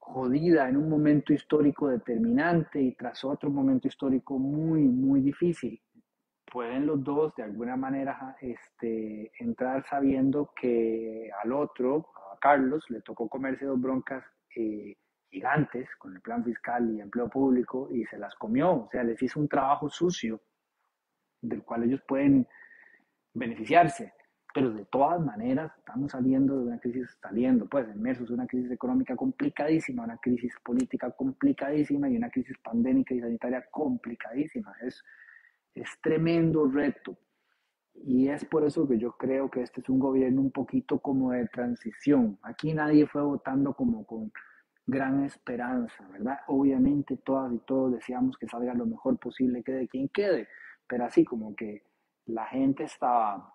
jodida 0.00 0.68
en 0.68 0.76
un 0.76 0.88
momento 0.88 1.32
histórico 1.32 1.88
determinante 1.88 2.80
y 2.80 2.92
tras 2.94 3.24
otro 3.24 3.50
momento 3.50 3.86
histórico 3.86 4.38
muy, 4.38 4.82
muy 4.82 5.20
difícil. 5.20 5.80
Pueden 6.50 6.86
los 6.86 7.04
dos 7.04 7.34
de 7.36 7.44
alguna 7.44 7.76
manera 7.76 8.36
este, 8.40 9.30
entrar 9.38 9.86
sabiendo 9.88 10.52
que 10.60 11.30
al 11.44 11.52
otro, 11.52 12.08
a 12.32 12.38
Carlos, 12.40 12.84
le 12.88 13.02
tocó 13.02 13.28
comerse 13.28 13.66
dos 13.66 13.80
broncas 13.80 14.24
eh, 14.56 14.96
gigantes 15.30 15.88
con 15.96 16.16
el 16.16 16.20
plan 16.20 16.44
fiscal 16.44 16.90
y 16.90 17.00
empleo 17.00 17.28
público 17.28 17.88
y 17.92 18.04
se 18.06 18.18
las 18.18 18.34
comió, 18.34 18.72
o 18.72 18.88
sea, 18.90 19.04
les 19.04 19.22
hizo 19.22 19.38
un 19.38 19.48
trabajo 19.48 19.88
sucio 19.88 20.40
del 21.40 21.62
cual 21.62 21.84
ellos 21.84 22.02
pueden 22.06 22.48
beneficiarse. 23.32 24.12
Pero 24.52 24.72
de 24.72 24.84
todas 24.86 25.20
maneras 25.20 25.72
estamos 25.78 26.10
saliendo 26.10 26.56
de 26.56 26.66
una 26.66 26.78
crisis, 26.80 27.16
saliendo 27.22 27.66
pues 27.66 27.86
inmersos 27.94 28.28
de 28.28 28.34
una 28.34 28.46
crisis 28.46 28.70
económica 28.70 29.14
complicadísima, 29.14 30.04
una 30.04 30.18
crisis 30.18 30.52
política 30.64 31.10
complicadísima 31.12 32.08
y 32.08 32.16
una 32.16 32.30
crisis 32.30 32.56
pandémica 32.58 33.14
y 33.14 33.20
sanitaria 33.20 33.64
complicadísima. 33.70 34.74
Es, 34.82 35.02
es 35.74 35.88
tremendo 36.02 36.66
reto. 36.66 37.16
Y 37.94 38.28
es 38.28 38.44
por 38.44 38.64
eso 38.64 38.88
que 38.88 38.98
yo 38.98 39.12
creo 39.12 39.50
que 39.50 39.62
este 39.62 39.82
es 39.82 39.88
un 39.88 39.98
gobierno 39.98 40.40
un 40.40 40.50
poquito 40.50 40.98
como 40.98 41.32
de 41.32 41.46
transición. 41.48 42.38
Aquí 42.42 42.72
nadie 42.72 43.06
fue 43.06 43.22
votando 43.22 43.74
como 43.74 44.04
con 44.06 44.32
gran 44.86 45.24
esperanza, 45.24 46.06
¿verdad? 46.08 46.38
Obviamente 46.48 47.18
todas 47.18 47.52
y 47.52 47.58
todos 47.58 47.92
deseamos 47.92 48.36
que 48.36 48.48
salga 48.48 48.74
lo 48.74 48.86
mejor 48.86 49.18
posible, 49.18 49.62
quede 49.62 49.86
quien 49.86 50.08
quede, 50.08 50.48
pero 50.88 51.04
así 51.04 51.24
como 51.24 51.54
que 51.54 51.84
la 52.26 52.46
gente 52.46 52.84
estaba 52.84 53.54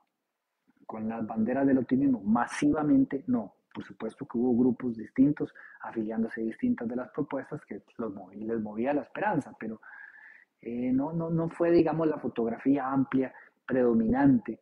con 0.85 1.07
las 1.09 1.25
banderas 1.25 1.65
del 1.67 1.79
optimismo 1.79 2.21
masivamente, 2.21 3.23
no. 3.27 3.55
Por 3.73 3.83
supuesto 3.83 4.25
que 4.25 4.37
hubo 4.37 4.57
grupos 4.57 4.95
distintos 4.95 5.53
afiliándose 5.81 6.41
distintas 6.41 6.87
de 6.87 6.95
las 6.95 7.09
propuestas 7.09 7.65
que 7.65 7.81
los 7.97 8.13
les 8.33 8.61
movía 8.61 8.93
la 8.93 9.01
esperanza, 9.01 9.53
pero 9.59 9.81
eh, 10.61 10.91
no, 10.93 11.11
no, 11.11 11.29
no 11.29 11.49
fue, 11.49 11.71
digamos, 11.71 12.07
la 12.07 12.17
fotografía 12.17 12.87
amplia, 12.87 13.33
predominante. 13.65 14.61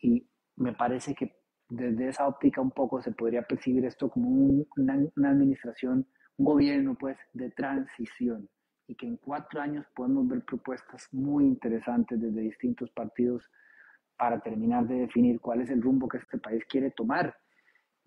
Y 0.00 0.26
me 0.56 0.72
parece 0.72 1.14
que 1.14 1.42
desde 1.68 2.08
esa 2.08 2.26
óptica 2.26 2.60
un 2.60 2.70
poco 2.70 3.00
se 3.00 3.12
podría 3.12 3.42
percibir 3.42 3.84
esto 3.86 4.10
como 4.10 4.28
una, 4.76 4.98
una, 5.16 5.30
administración, 5.30 6.06
un 6.36 6.44
gobierno 6.44 6.94
pues 6.98 7.16
de 7.32 7.50
transición 7.50 8.48
y 8.86 8.94
que 8.94 9.06
en 9.06 9.16
cuatro 9.16 9.60
años 9.60 9.86
podemos 9.94 10.28
ver 10.28 10.44
propuestas 10.44 11.08
muy 11.12 11.44
interesantes 11.44 12.20
desde 12.20 12.40
distintos 12.42 12.90
partidos 12.90 13.48
para 14.22 14.38
terminar 14.38 14.86
de 14.86 15.00
definir 15.00 15.40
cuál 15.40 15.62
es 15.62 15.70
el 15.70 15.82
rumbo 15.82 16.06
que 16.06 16.18
este 16.18 16.38
país 16.38 16.64
quiere 16.66 16.92
tomar. 16.92 17.36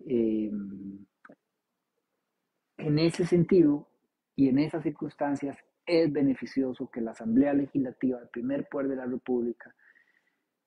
Eh, 0.00 0.50
en 2.78 2.98
ese 2.98 3.26
sentido 3.26 3.86
y 4.34 4.48
en 4.48 4.58
esas 4.60 4.82
circunstancias 4.82 5.58
es 5.84 6.10
beneficioso 6.10 6.90
que 6.90 7.02
la 7.02 7.10
Asamblea 7.10 7.52
Legislativa, 7.52 8.18
el 8.18 8.30
primer 8.30 8.66
poder 8.66 8.88
de 8.88 8.96
la 8.96 9.04
República, 9.04 9.74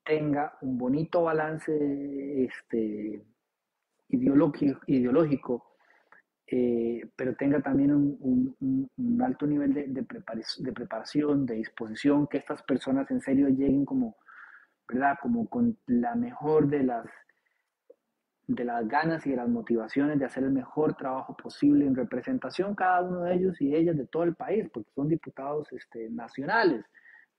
tenga 0.06 0.56
un 0.62 0.78
bonito 0.78 1.24
balance 1.24 1.74
este, 2.46 3.26
ideológico, 4.10 5.66
eh, 6.46 7.10
pero 7.16 7.36
tenga 7.36 7.60
también 7.60 7.92
un, 7.92 9.20
alto 9.24 9.48
nivel 9.48 9.74
de, 9.74 9.88
de, 9.88 10.04
preparación, 10.74 11.48
de 11.48 11.56
disposición, 11.56 12.28
que 12.28 12.38
estas 12.38 12.62
personas 12.62 13.10
en 13.10 13.22
serio 13.22 13.50
lleguen 13.50 13.84
como 13.84 14.16
¿verdad? 14.90 15.18
Como 15.22 15.48
con 15.48 15.78
la 15.86 16.16
mejor 16.16 16.68
de 16.68 16.84
las, 16.84 17.06
de 18.48 18.66
las 18.66 18.88
ganas 18.88 19.26
y 19.28 19.30
de 19.30 19.36
las 19.36 19.48
motivaciones 19.48 20.18
de 20.18 20.26
hacer 20.26 20.44
el 20.44 20.52
mejor 20.52 20.96
trabajo 20.96 21.38
posible 21.38 21.86
en 21.86 21.96
representación 21.96 22.74
cada 22.74 23.02
uno 23.02 23.22
de 23.22 23.36
ellos 23.36 23.62
y 23.62 23.76
ellas 23.76 23.96
de 23.96 24.08
todo 24.08 24.24
el 24.24 24.36
país, 24.36 24.68
porque 24.74 24.90
son 24.96 25.08
diputados 25.08 25.72
este, 25.72 26.10
nacionales, 26.10 26.84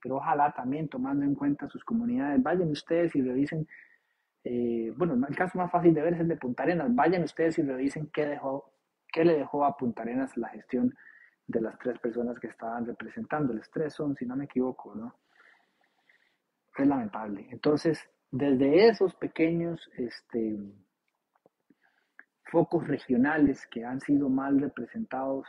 pero 0.01 0.17
ojalá 0.17 0.53
también 0.53 0.89
tomando 0.89 1.25
en 1.25 1.35
cuenta 1.35 1.69
sus 1.69 1.85
comunidades, 1.85 2.43
vayan 2.43 2.71
ustedes 2.71 3.15
y 3.17 3.23
revisen, 3.23 3.67
eh, 4.45 4.93
bueno, 4.97 5.15
el 5.29 5.37
caso 5.37 5.59
más 5.59 5.71
fácil 5.71 5.93
de 5.93 6.03
ver 6.03 6.15
es 6.15 6.21
el 6.21 6.29
de 6.29 6.37
Punta 6.37 6.63
Arenas, 6.63 6.95
vayan 6.95 7.25
ustedes 7.25 7.59
y 7.59 7.63
revisen 7.63 8.09
qué, 8.13 8.27
dejó, 8.27 8.73
qué 9.13 9.25
le 9.25 9.37
dejó 9.37 9.65
a 9.65 9.77
Punta 9.77 10.03
Arenas 10.03 10.37
la 10.37 10.49
gestión 10.49 10.95
de 11.49 11.61
las 11.61 11.77
tres 11.81 11.99
personas 11.99 12.39
que 12.39 12.47
estaban 12.47 12.87
representando, 12.87 13.53
los 13.53 13.69
tres 13.71 13.93
son, 13.93 14.15
si 14.15 14.25
no 14.25 14.37
me 14.37 14.45
equivoco, 14.45 14.95
¿no? 14.95 15.17
Es 16.77 16.87
lamentable. 16.87 17.47
Entonces, 17.51 18.09
desde 18.31 18.89
esos 18.89 19.15
pequeños 19.15 19.91
este, 19.97 20.59
focos 22.45 22.87
regionales 22.87 23.67
que 23.67 23.85
han 23.85 24.01
sido 24.01 24.29
mal 24.29 24.61
representados 24.61 25.47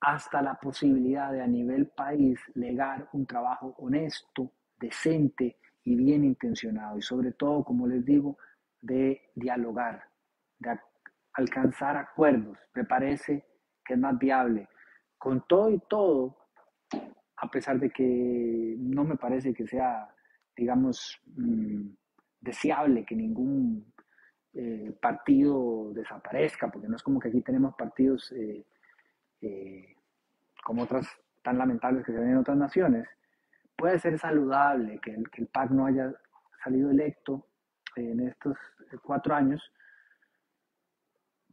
hasta 0.00 0.42
la 0.42 0.54
posibilidad 0.54 1.32
de 1.32 1.42
a 1.42 1.46
nivel 1.46 1.88
país 1.88 2.40
legar 2.54 3.08
un 3.12 3.26
trabajo 3.26 3.74
honesto, 3.78 4.52
decente 4.78 5.56
y 5.82 5.96
bien 5.96 6.24
intencionado 6.24 6.98
y 6.98 7.02
sobre 7.02 7.32
todo, 7.32 7.64
como 7.64 7.86
les 7.86 8.04
digo, 8.04 8.38
de 8.80 9.30
dialogar, 9.34 10.04
de 10.58 10.78
alcanzar 11.32 11.96
acuerdos. 11.96 12.58
Me 12.74 12.84
parece 12.84 13.44
que 13.84 13.94
es 13.94 13.98
más 13.98 14.16
viable. 14.18 14.68
Con 15.16 15.44
todo 15.48 15.70
y 15.70 15.80
todo, 15.88 16.36
a 17.40 17.48
pesar 17.48 17.78
de 17.78 17.90
que 17.90 18.76
no 18.78 19.04
me 19.04 19.16
parece 19.16 19.54
que 19.54 19.66
sea, 19.66 20.08
digamos, 20.56 21.20
mm, 21.36 21.88
deseable 22.40 23.04
que 23.04 23.14
ningún 23.14 23.92
eh, 24.54 24.92
partido 25.00 25.92
desaparezca, 25.92 26.70
porque 26.70 26.88
no 26.88 26.96
es 26.96 27.02
como 27.02 27.20
que 27.20 27.28
aquí 27.28 27.42
tenemos 27.42 27.74
partidos 27.76 28.32
eh, 28.32 28.66
eh, 29.40 29.96
como 30.64 30.82
otras 30.82 31.06
tan 31.42 31.58
lamentables 31.58 32.04
que 32.04 32.12
se 32.12 32.18
ven 32.18 32.30
en 32.30 32.38
otras 32.38 32.56
naciones, 32.56 33.08
puede 33.76 33.98
ser 33.98 34.18
saludable 34.18 34.98
que 35.00 35.12
el, 35.12 35.30
que 35.30 35.42
el 35.42 35.48
PAC 35.48 35.70
no 35.70 35.86
haya 35.86 36.12
salido 36.64 36.90
electo 36.90 37.46
en 37.94 38.20
estos 38.20 38.56
cuatro 39.02 39.34
años, 39.34 39.62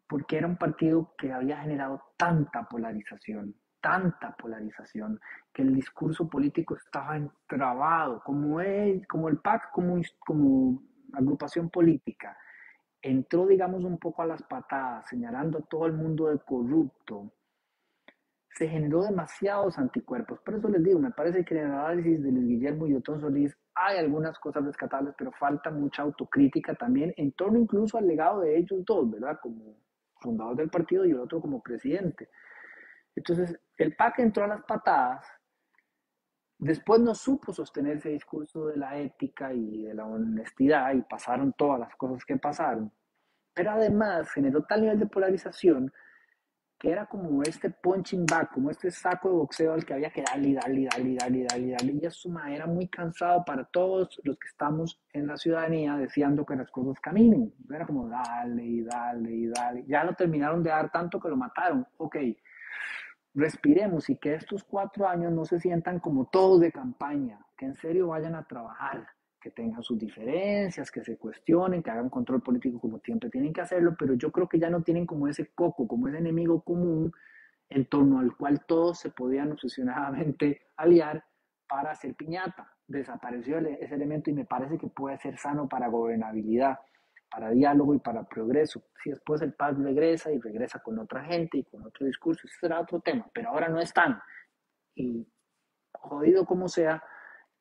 porque 0.07 0.37
era 0.37 0.47
un 0.47 0.57
partido 0.57 1.13
que 1.17 1.31
había 1.31 1.57
generado 1.57 2.01
tanta 2.17 2.63
polarización, 2.63 3.55
tanta 3.85 4.35
polarización, 4.35 5.19
que 5.53 5.61
el 5.61 5.75
discurso 5.75 6.27
político 6.27 6.75
estaba 6.75 7.17
entrabado, 7.17 8.19
como, 8.25 8.59
el, 8.59 9.05
como 9.05 9.29
el 9.29 9.37
PAC, 9.37 9.71
como, 9.71 10.01
como 10.17 10.81
agrupación 11.13 11.69
política, 11.69 12.35
entró, 12.99 13.45
digamos, 13.45 13.83
un 13.83 13.99
poco 13.99 14.23
a 14.23 14.25
las 14.25 14.41
patadas, 14.41 15.05
señalando 15.07 15.59
a 15.59 15.61
todo 15.61 15.85
el 15.85 15.93
mundo 15.93 16.29
de 16.29 16.39
corrupto, 16.39 17.31
se 18.49 18.67
generó 18.67 19.03
demasiados 19.03 19.77
anticuerpos. 19.77 20.39
Por 20.39 20.55
eso 20.55 20.67
les 20.67 20.83
digo, 20.83 20.97
me 20.97 21.11
parece 21.11 21.45
que 21.45 21.53
en 21.53 21.65
el 21.65 21.71
análisis 21.71 22.23
de 22.23 22.31
Luis 22.31 22.47
Guillermo 22.47 22.87
y 22.87 22.95
Otón 22.95 23.21
Solís 23.21 23.55
hay 23.75 23.99
algunas 23.99 24.39
cosas 24.39 24.65
rescatables, 24.65 25.13
pero 25.15 25.31
falta 25.33 25.69
mucha 25.69 26.01
autocrítica 26.01 26.73
también 26.73 27.13
en 27.17 27.33
torno 27.33 27.59
incluso 27.59 27.99
al 27.99 28.07
legado 28.07 28.41
de 28.41 28.57
ellos 28.57 28.83
dos, 28.83 29.11
¿verdad? 29.11 29.37
Como 29.43 29.77
fundador 30.21 30.55
del 30.55 30.71
partido 30.71 31.05
y 31.05 31.11
el 31.11 31.19
otro 31.19 31.39
como 31.39 31.61
presidente. 31.61 32.29
Entonces, 33.15 33.57
el 33.77 33.95
PAC 33.95 34.19
entró 34.19 34.43
a 34.43 34.47
las 34.47 34.63
patadas, 34.63 35.25
después 36.57 36.99
no 37.01 37.15
supo 37.15 37.53
sostener 37.53 37.97
ese 37.97 38.09
discurso 38.09 38.67
de 38.67 38.77
la 38.77 38.97
ética 38.97 39.53
y 39.53 39.83
de 39.83 39.93
la 39.93 40.05
honestidad 40.05 40.93
y 40.93 41.01
pasaron 41.01 41.53
todas 41.53 41.79
las 41.79 41.95
cosas 41.95 42.25
que 42.25 42.37
pasaron, 42.37 42.91
pero 43.53 43.71
además 43.71 44.29
generó 44.31 44.63
tal 44.63 44.81
nivel 44.81 44.99
de 44.99 45.07
polarización 45.07 45.91
que 46.77 46.91
era 46.91 47.05
como 47.05 47.41
este 47.43 47.69
punching 47.69 48.25
back, 48.25 48.51
como 48.53 48.69
este 48.69 48.91
saco 48.91 49.29
de 49.29 49.35
boxeo 49.35 49.73
al 49.73 49.85
que 49.85 49.93
había 49.93 50.09
que 50.09 50.21
darle 50.21 50.53
darle 50.53 50.87
darle 50.91 51.15
darle 51.15 51.43
darle 51.45 51.71
darle. 51.71 51.93
Y 51.93 52.05
eso 52.05 52.29
era 52.47 52.65
muy 52.67 52.87
cansado 52.89 53.45
para 53.45 53.63
todos 53.63 54.19
los 54.23 54.37
que 54.37 54.47
estamos 54.47 54.99
en 55.13 55.27
la 55.27 55.37
ciudadanía 55.37 55.95
deseando 55.95 56.45
que 56.45 56.55
las 56.55 56.69
cosas 56.69 56.99
caminen. 56.99 57.53
Era 57.73 57.85
como 57.85 58.09
darle 58.09 58.63
y 58.63 58.83
darle 58.83 59.31
y 59.31 59.47
darle. 59.47 59.85
Ya 59.87 60.03
lo 60.03 60.13
terminaron 60.15 60.61
de 60.63 60.69
dar 60.69 60.91
tanto 60.91 61.19
que 61.19 61.29
lo 61.29 61.37
mataron. 61.37 61.87
Ok, 61.97 62.17
respiremos 63.35 64.09
y 64.09 64.15
que 64.15 64.33
estos 64.33 64.63
cuatro 64.63 65.07
años 65.07 65.31
no 65.31 65.45
se 65.45 65.59
sientan 65.59 65.99
como 65.99 66.25
todos 66.25 66.61
de 66.61 66.71
campaña, 66.71 67.45
que 67.57 67.65
en 67.65 67.75
serio 67.75 68.07
vayan 68.07 68.33
a 68.33 68.47
trabajar, 68.47 69.07
que 69.41 69.51
tengan 69.51 69.83
sus 69.83 69.99
diferencias, 69.99 70.89
que 70.89 71.03
se 71.03 71.17
cuestionen, 71.17 71.83
que 71.83 71.91
hagan 71.91 72.09
control 72.09 72.41
político 72.41 72.79
como 72.79 72.99
siempre 72.99 73.29
tienen 73.29 73.53
que 73.53 73.61
hacerlo, 73.61 73.95
pero 73.99 74.15
yo 74.15 74.31
creo 74.31 74.47
que 74.47 74.57
ya 74.57 74.69
no 74.69 74.81
tienen 74.81 75.05
como 75.05 75.27
ese 75.27 75.51
coco, 75.53 75.87
como 75.87 76.07
ese 76.07 76.17
enemigo 76.17 76.61
común 76.61 77.11
en 77.69 77.85
torno 77.85 78.19
al 78.19 78.35
cual 78.35 78.65
todos 78.65 78.99
se 78.99 79.09
podían 79.09 79.51
obsesionadamente 79.51 80.61
aliar 80.77 81.23
para 81.67 81.91
hacer 81.91 82.15
piñata. 82.15 82.71
Desapareció 82.87 83.57
ese 83.57 83.95
elemento 83.95 84.29
y 84.29 84.33
me 84.33 84.45
parece 84.45 84.77
que 84.77 84.87
puede 84.87 85.17
ser 85.17 85.37
sano 85.37 85.67
para 85.67 85.87
gobernabilidad, 85.87 86.79
para 87.35 87.49
diálogo 87.49 87.93
y 87.93 87.99
para 87.99 88.23
progreso. 88.23 88.81
Si 89.03 89.09
después 89.09 89.41
el 89.41 89.53
paz 89.53 89.77
regresa 89.77 90.31
y 90.31 90.39
regresa 90.39 90.79
con 90.79 90.97
otra 90.99 91.25
gente 91.25 91.57
y 91.57 91.63
con 91.65 91.85
otro 91.85 92.05
discurso, 92.05 92.47
ese 92.47 92.57
será 92.61 92.79
otro 92.79 93.01
tema, 93.01 93.29
pero 93.33 93.49
ahora 93.49 93.67
no 93.67 93.81
están. 93.81 94.21
Y 94.95 95.27
jodido 95.91 96.45
como 96.45 96.69
sea, 96.69 97.03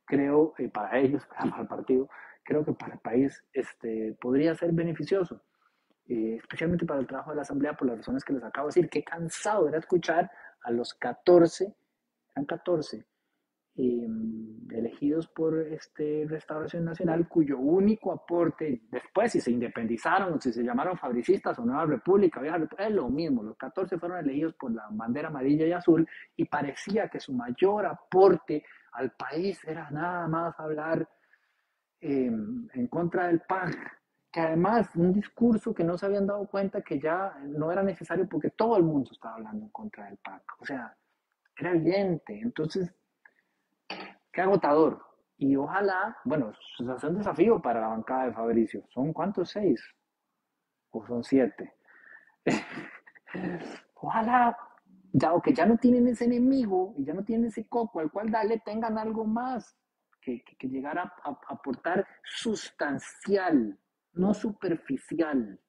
creo, 0.05 0.55
eh, 0.59 0.68
para 0.68 0.97
ellos, 1.01 1.27
para 1.39 1.62
el 1.62 1.66
partido, 1.66 2.09
creo 2.45 2.64
que 2.64 2.72
para 2.72 2.95
el 2.95 3.01
país 3.01 3.45
este, 3.53 4.16
podría 4.20 4.55
ser 4.55 4.70
beneficioso. 4.70 5.43
Eh, 6.07 6.37
especialmente 6.37 6.87
para 6.87 7.01
el 7.01 7.07
trabajo 7.09 7.31
de 7.31 7.37
la 7.37 7.43
Asamblea, 7.43 7.72
por 7.72 7.89
las 7.89 7.97
razones 7.97 8.25
que 8.25 8.35
les 8.35 8.45
acabo 8.45 8.68
de 8.68 8.75
decir. 8.75 8.89
Qué 8.89 9.03
cansado 9.03 9.68
era 9.68 9.79
escuchar 9.79 10.31
a 10.62 10.70
los 10.70 10.95
14, 10.95 11.75
eran 12.37 12.47
14, 12.47 13.05
em, 13.75 14.44
elegidos 14.79 15.29
por 15.29 15.59
este 15.59 16.27
Restauración 16.29 16.85
Nacional, 16.85 17.29
cuyo 17.29 17.59
único 17.59 18.12
aporte, 18.12 18.83
después 18.91 19.33
si 19.33 19.41
se 19.41 19.51
independizaron 19.51 20.41
si 20.41 20.53
se 20.53 20.62
llamaron 20.62 20.97
fabricistas 20.97 21.59
o 21.59 21.64
Nueva 21.64 21.87
República, 21.87 22.41
es 22.79 22.91
lo 22.91 23.09
mismo, 23.09 23.43
los 23.43 23.57
14 23.57 23.99
fueron 23.99 24.18
elegidos 24.18 24.55
por 24.55 24.72
la 24.72 24.87
bandera 24.91 25.29
amarilla 25.29 25.66
y 25.66 25.72
azul 25.72 26.09
y 26.37 26.45
parecía 26.45 27.09
que 27.09 27.20
su 27.20 27.33
mayor 27.33 27.87
aporte 27.87 28.64
al 28.93 29.12
país 29.12 29.62
era 29.64 29.91
nada 29.91 30.29
más 30.29 30.59
hablar 30.59 31.09
em, 32.01 32.68
en 32.72 32.87
contra 32.89 33.27
del 33.27 33.41
PAN, 33.41 33.72
que 34.31 34.41
además 34.41 34.89
un 34.97 35.12
discurso 35.12 35.75
que 35.75 35.85
no 35.85 35.97
se 35.97 36.07
habían 36.07 36.27
dado 36.27 36.47
cuenta 36.47 36.83
que 36.83 36.99
ya 37.01 37.37
no 37.45 37.70
era 37.72 37.83
necesario 37.83 38.29
porque 38.29 38.51
todo 38.51 38.77
el 38.77 38.83
mundo 38.83 39.11
estaba 39.12 39.37
hablando 39.37 39.64
en 39.64 39.70
contra 39.70 40.07
del 40.07 40.18
PAC. 40.18 40.43
O 40.61 40.66
sea, 40.66 40.97
era 41.57 41.70
evidente. 41.70 42.41
Entonces, 42.41 42.93
qué 44.35 44.43
agotador. 44.43 45.01
Y 45.37 45.57
ojalá, 45.57 46.16
bueno, 46.24 46.51
es 46.51 47.05
un 47.05 47.18
desafío 47.18 47.61
para 47.61 47.80
la 47.80 47.89
bancada 47.89 48.26
de 48.26 48.32
Fabricio. 48.32 48.85
¿Son 48.91 49.12
cuántos? 49.12 49.51
¿Seis? 49.51 49.80
¿O 50.91 51.05
son 51.07 51.24
siete? 51.24 51.74
ojalá, 53.95 54.57
ya 55.12 55.32
que 55.43 55.53
ya 55.53 55.66
no 55.66 55.76
tienen 55.76 56.09
ese 56.09 56.24
enemigo 56.26 56.95
y 56.99 57.05
ya 57.05 57.14
no 57.14 57.24
tienen 57.24 57.47
ese 57.47 57.66
coco 57.66 58.01
al 58.01 58.11
cual 58.11 58.30
darle, 58.30 58.61
tengan 58.64 58.99
algo 58.99 59.24
más 59.24 59.76
que, 60.20 60.43
que, 60.59 60.68
llegar 60.68 60.99
a 60.99 61.12
aportar 61.49 62.07
sustancial 62.22 63.78
no 64.14 64.35
superficial. 64.35 65.61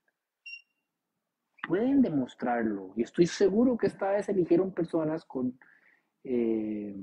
Pueden 1.67 2.01
demostrarlo 2.01 2.93
y 2.95 3.03
estoy 3.03 3.25
seguro 3.25 3.77
que 3.77 3.87
esta 3.87 4.11
vez 4.11 4.29
eligieron 4.29 4.71
personas 4.71 5.25
con, 5.25 5.59
eh, 6.23 6.95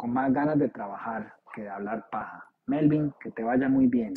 con 0.00 0.14
más 0.14 0.32
ganas 0.32 0.58
de 0.58 0.70
trabajar 0.70 1.34
que 1.54 1.60
de 1.60 1.68
hablar 1.68 2.08
paja. 2.10 2.42
Melvin, 2.64 3.12
que 3.20 3.30
te 3.32 3.42
vaya 3.42 3.68
muy 3.68 3.86
bien. 3.86 4.14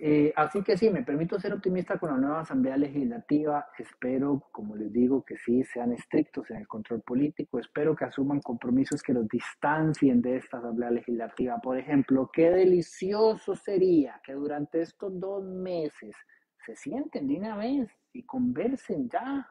Eh, 0.00 0.32
así 0.36 0.62
que 0.62 0.78
sí, 0.78 0.88
me 0.88 1.02
permito 1.02 1.38
ser 1.38 1.52
optimista 1.52 1.98
con 1.98 2.10
la 2.10 2.16
nueva 2.16 2.40
Asamblea 2.40 2.78
Legislativa. 2.78 3.66
Espero, 3.78 4.48
como 4.50 4.74
les 4.74 4.90
digo, 4.90 5.22
que 5.22 5.36
sí 5.36 5.62
sean 5.64 5.92
estrictos 5.92 6.50
en 6.50 6.60
el 6.60 6.66
control 6.66 7.02
político. 7.02 7.58
Espero 7.58 7.94
que 7.94 8.06
asuman 8.06 8.40
compromisos 8.40 9.02
que 9.02 9.12
los 9.12 9.28
distancien 9.28 10.22
de 10.22 10.38
esta 10.38 10.56
Asamblea 10.56 10.90
Legislativa. 10.90 11.60
Por 11.60 11.76
ejemplo, 11.76 12.30
qué 12.32 12.50
delicioso 12.50 13.54
sería 13.54 14.18
que 14.24 14.32
durante 14.32 14.80
estos 14.80 15.20
dos 15.20 15.44
meses 15.44 16.16
se 16.64 16.74
sienten 16.74 17.28
de 17.28 17.36
una 17.36 17.58
vez 17.58 17.90
y 18.14 18.24
conversen 18.24 19.10
ya. 19.10 19.46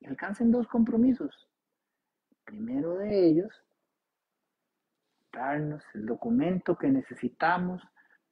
Y 0.00 0.06
alcancen 0.06 0.50
dos 0.50 0.66
compromisos. 0.68 1.48
primero 2.44 2.96
de 2.96 3.28
ellos 3.28 3.52
darnos 5.32 5.84
el 5.94 6.06
documento 6.06 6.76
que 6.76 6.88
necesitamos 6.88 7.80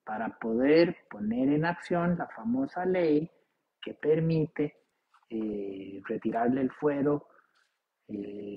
para 0.04 0.38
poder 0.38 0.96
poner 1.08 1.50
en 1.50 1.64
acción 1.64 2.16
la 2.18 2.26
famosa 2.28 2.84
ley 2.84 3.30
que 3.80 3.94
permite 3.94 4.78
eh, 5.30 6.00
retirarle 6.06 6.62
el 6.62 6.72
fuero 6.72 7.28
eh, 8.08 8.54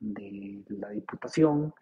de 0.00 0.64
la 0.68 0.90
Diputación 0.90 1.72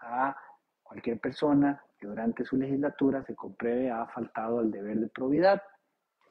a 0.00 0.36
cualquier 0.82 1.20
persona 1.20 1.82
que 1.98 2.06
durante 2.06 2.44
su 2.44 2.56
legislatura 2.56 3.24
se 3.24 3.34
compruebe 3.34 3.90
ha 3.90 4.06
faltado 4.06 4.60
al 4.60 4.70
deber 4.70 4.98
de 5.00 5.08
probidad. 5.08 5.62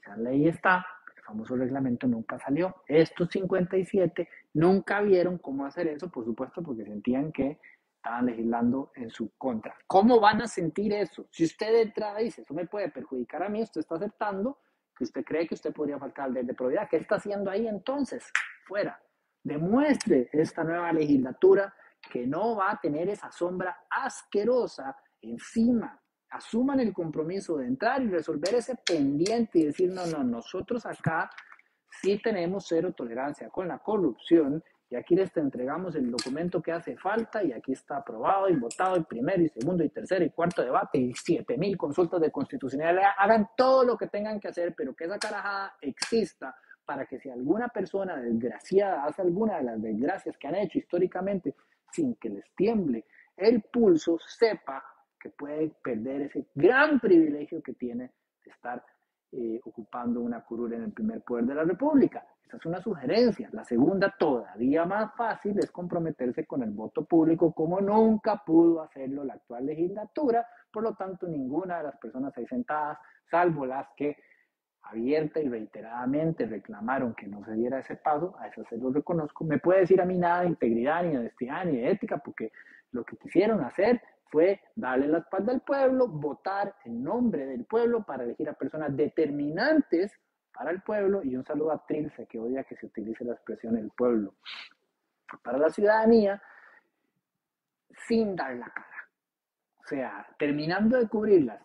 Esa 0.01 0.15
ley 0.17 0.47
está, 0.47 0.85
famoso 1.25 1.55
reglamento 1.55 2.07
nunca 2.07 2.39
salió. 2.39 2.75
Estos 2.87 3.29
57 3.31 4.27
nunca 4.53 5.01
vieron 5.01 5.37
cómo 5.39 5.65
hacer 5.65 5.87
eso, 5.87 6.09
por 6.09 6.25
supuesto, 6.25 6.61
porque 6.63 6.85
sentían 6.85 7.31
que 7.31 7.59
estaban 7.95 8.27
legislando 8.27 8.91
en 8.95 9.09
su 9.09 9.31
contra. 9.37 9.75
¿Cómo 9.87 10.19
van 10.19 10.41
a 10.41 10.47
sentir 10.47 10.93
eso? 10.93 11.27
Si 11.31 11.43
usted 11.43 11.71
de 11.71 11.81
entrada 11.81 12.19
dice, 12.19 12.43
eso 12.43 12.53
me 12.53 12.67
puede 12.67 12.89
perjudicar 12.89 13.43
a 13.43 13.49
mí, 13.49 13.61
usted 13.63 13.81
está 13.81 13.95
aceptando 13.95 14.59
que 14.95 15.03
usted 15.03 15.25
cree 15.25 15.47
que 15.47 15.55
usted 15.55 15.73
podría 15.73 15.99
faltar 15.99 16.31
de 16.31 16.53
probidad. 16.53 16.87
¿Qué 16.89 16.97
está 16.97 17.15
haciendo 17.15 17.49
ahí 17.49 17.67
entonces? 17.67 18.31
Fuera. 18.65 19.01
Demuestre 19.43 20.29
esta 20.31 20.63
nueva 20.63 20.93
legislatura 20.93 21.73
que 22.11 22.25
no 22.25 22.55
va 22.55 22.71
a 22.71 22.79
tener 22.79 23.09
esa 23.09 23.31
sombra 23.31 23.85
asquerosa 23.89 24.95
encima. 25.21 25.99
Asuman 26.35 26.81
el 26.81 26.91
compromiso 26.91 27.57
de 27.57 27.67
entrar 27.67 28.01
y 28.01 28.09
resolver 28.09 28.55
ese 28.55 28.75
pendiente 28.75 29.59
y 29.59 29.65
decir, 29.67 29.89
no, 29.89 30.05
no, 30.05 30.21
nosotros 30.21 30.85
acá 30.85 31.29
sí 32.01 32.19
tenemos 32.21 32.65
cero 32.67 32.93
tolerancia 32.93 33.49
con 33.49 33.69
la 33.69 33.79
corrupción 33.79 34.61
y 34.89 34.97
aquí 34.97 35.15
les 35.15 35.35
entregamos 35.37 35.95
el 35.95 36.11
documento 36.11 36.61
que 36.61 36.73
hace 36.73 36.97
falta 36.97 37.41
y 37.41 37.53
aquí 37.53 37.71
está 37.71 37.97
aprobado 37.97 38.49
y 38.49 38.55
votado 38.57 38.97
el 38.97 39.05
primero 39.05 39.41
y 39.43 39.47
segundo 39.47 39.81
y 39.85 39.89
tercer 39.89 40.23
y 40.23 40.29
cuarto 40.29 40.61
debate 40.61 40.97
y 40.97 41.13
siete 41.13 41.57
mil 41.57 41.77
consultas 41.77 42.19
de 42.19 42.31
constitucionalidad. 42.31 43.11
Hagan 43.17 43.51
todo 43.55 43.85
lo 43.85 43.97
que 43.97 44.07
tengan 44.07 44.37
que 44.39 44.49
hacer, 44.49 44.75
pero 44.75 44.93
que 44.93 45.05
esa 45.05 45.17
carajada 45.17 45.77
exista 45.79 46.53
para 46.85 47.05
que 47.05 47.17
si 47.17 47.29
alguna 47.29 47.69
persona 47.69 48.17
desgraciada 48.17 49.05
hace 49.05 49.21
alguna 49.21 49.57
de 49.57 49.63
las 49.63 49.81
desgracias 49.81 50.37
que 50.37 50.47
han 50.47 50.55
hecho 50.55 50.79
históricamente 50.79 51.55
sin 51.91 52.15
que 52.15 52.29
les 52.29 52.45
tiemble 52.55 53.05
el 53.37 53.61
pulso, 53.61 54.19
sepa 54.19 54.83
que 55.25 55.31
puede 55.31 55.69
perder 55.83 56.21
ese 56.21 56.45
gran 56.53 56.99
privilegio 56.99 57.59
que 57.63 57.73
tiene 57.73 58.11
de 58.43 58.51
estar 58.51 58.85
eh, 59.31 59.59
ocupando 59.65 60.21
una 60.21 60.45
curul 60.45 60.73
en 60.73 60.83
el 60.83 60.91
primer 60.91 61.23
poder 61.23 61.45
de 61.45 61.55
la 61.55 61.63
República. 61.63 62.23
Esa 62.45 62.57
es 62.57 62.65
una 62.67 62.79
sugerencia. 62.79 63.49
La 63.51 63.63
segunda, 63.63 64.13
todavía 64.19 64.85
más 64.85 65.15
fácil, 65.15 65.57
es 65.57 65.71
comprometerse 65.71 66.45
con 66.45 66.61
el 66.61 66.69
voto 66.69 67.05
público 67.05 67.53
como 67.53 67.81
nunca 67.81 68.43
pudo 68.45 68.83
hacerlo 68.83 69.23
la 69.23 69.33
actual 69.33 69.65
legislatura. 69.65 70.45
Por 70.71 70.83
lo 70.83 70.93
tanto, 70.93 71.27
ninguna 71.27 71.77
de 71.77 71.85
las 71.85 71.97
personas 71.97 72.37
ahí 72.37 72.45
sentadas, 72.45 72.99
salvo 73.31 73.65
las 73.65 73.87
que 73.97 74.15
abierta 74.83 75.39
y 75.39 75.49
reiteradamente 75.49 76.45
reclamaron 76.45 77.15
que 77.15 77.25
no 77.25 77.43
se 77.45 77.53
diera 77.53 77.79
ese 77.79 77.95
paso, 77.95 78.35
a 78.37 78.49
eso 78.49 78.63
se 78.69 78.77
lo 78.77 78.91
reconozco, 78.91 79.43
me 79.43 79.57
puede 79.57 79.79
decir 79.79 79.99
a 79.99 80.05
mí 80.05 80.19
nada 80.19 80.41
de 80.41 80.49
integridad, 80.49 81.01
ni 81.01 81.13
de 81.13 81.17
honestidad, 81.17 81.65
ni 81.65 81.77
de 81.77 81.89
ética, 81.89 82.19
porque 82.19 82.51
lo 82.91 83.03
que 83.03 83.17
quisieron 83.17 83.61
hacer 83.61 83.99
fue 84.35 84.59
darle 84.75 85.07
la 85.07 85.19
espalda 85.19 85.53
al 85.53 85.61
pueblo, 85.61 86.09
votar 86.09 86.75
en 86.83 87.01
nombre 87.01 87.45
del 87.45 87.63
pueblo 87.63 88.03
para 88.03 88.25
elegir 88.25 88.49
a 88.49 88.53
personas 88.53 88.93
determinantes 88.93 90.11
para 90.53 90.71
el 90.71 90.81
pueblo 90.81 91.23
y 91.23 91.37
un 91.37 91.45
saludo 91.45 91.71
a 91.71 91.85
Trilce 91.85 92.27
que 92.27 92.37
odia 92.37 92.65
que 92.65 92.75
se 92.75 92.85
utilice 92.85 93.23
la 93.23 93.31
expresión 93.31 93.77
el 93.77 93.91
pueblo 93.91 94.35
para 95.41 95.57
la 95.57 95.69
ciudadanía 95.69 96.43
sin 98.09 98.35
dar 98.35 98.57
la 98.57 98.65
cara. 98.65 99.09
O 99.81 99.87
sea, 99.87 100.27
terminando 100.37 100.97
de 100.97 101.07
cubrir 101.07 101.45
las 101.45 101.61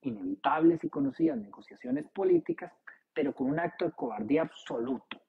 inevitables 0.00 0.82
y 0.84 0.88
conocidas 0.88 1.36
negociaciones 1.36 2.06
políticas, 2.14 2.72
pero 3.12 3.34
con 3.34 3.50
un 3.50 3.60
acto 3.60 3.84
de 3.84 3.92
cobardía 3.92 4.40
absoluto, 4.40 5.20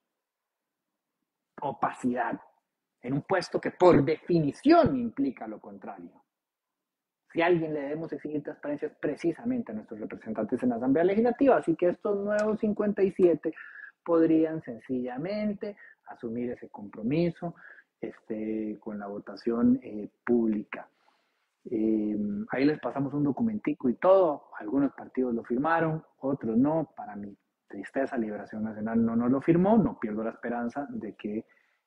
opacidad, 1.60 2.40
en 3.02 3.12
un 3.12 3.20
puesto 3.20 3.60
que 3.60 3.72
por 3.72 4.02
definición 4.02 4.96
implica 4.96 5.46
lo 5.46 5.60
contrario. 5.60 6.24
Si 7.32 7.42
alguien 7.42 7.74
le 7.74 7.82
debemos 7.82 8.12
exigir 8.12 8.42
transparencia 8.42 8.88
es 8.88 8.94
precisamente 8.94 9.72
a 9.72 9.74
nuestros 9.74 10.00
representantes 10.00 10.62
en 10.62 10.70
la 10.70 10.76
Asamblea 10.76 11.04
Legislativa, 11.04 11.56
así 11.56 11.76
que 11.76 11.88
estos 11.88 12.16
nuevos 12.16 12.58
57 12.60 13.52
podrían 14.02 14.62
sencillamente 14.62 15.76
asumir 16.06 16.50
ese 16.52 16.68
compromiso 16.70 17.54
este, 18.00 18.78
con 18.80 18.98
la 18.98 19.06
votación 19.06 19.78
eh, 19.82 20.08
pública. 20.24 20.88
Eh, 21.70 22.16
ahí 22.50 22.64
les 22.64 22.78
pasamos 22.80 23.12
un 23.12 23.24
documentico 23.24 23.90
y 23.90 23.94
todo, 23.94 24.44
algunos 24.58 24.92
partidos 24.94 25.34
lo 25.34 25.44
firmaron, 25.44 26.02
otros 26.20 26.56
no, 26.56 26.92
para 26.96 27.14
mi 27.16 27.36
tristeza 27.68 28.16
Liberación 28.16 28.64
Nacional 28.64 29.04
no 29.04 29.14
nos 29.14 29.30
lo 29.30 29.42
firmó, 29.42 29.76
no 29.76 29.98
pierdo 29.98 30.24
la 30.24 30.30
esperanza 30.30 30.86
de 30.88 31.14
que 31.14 31.44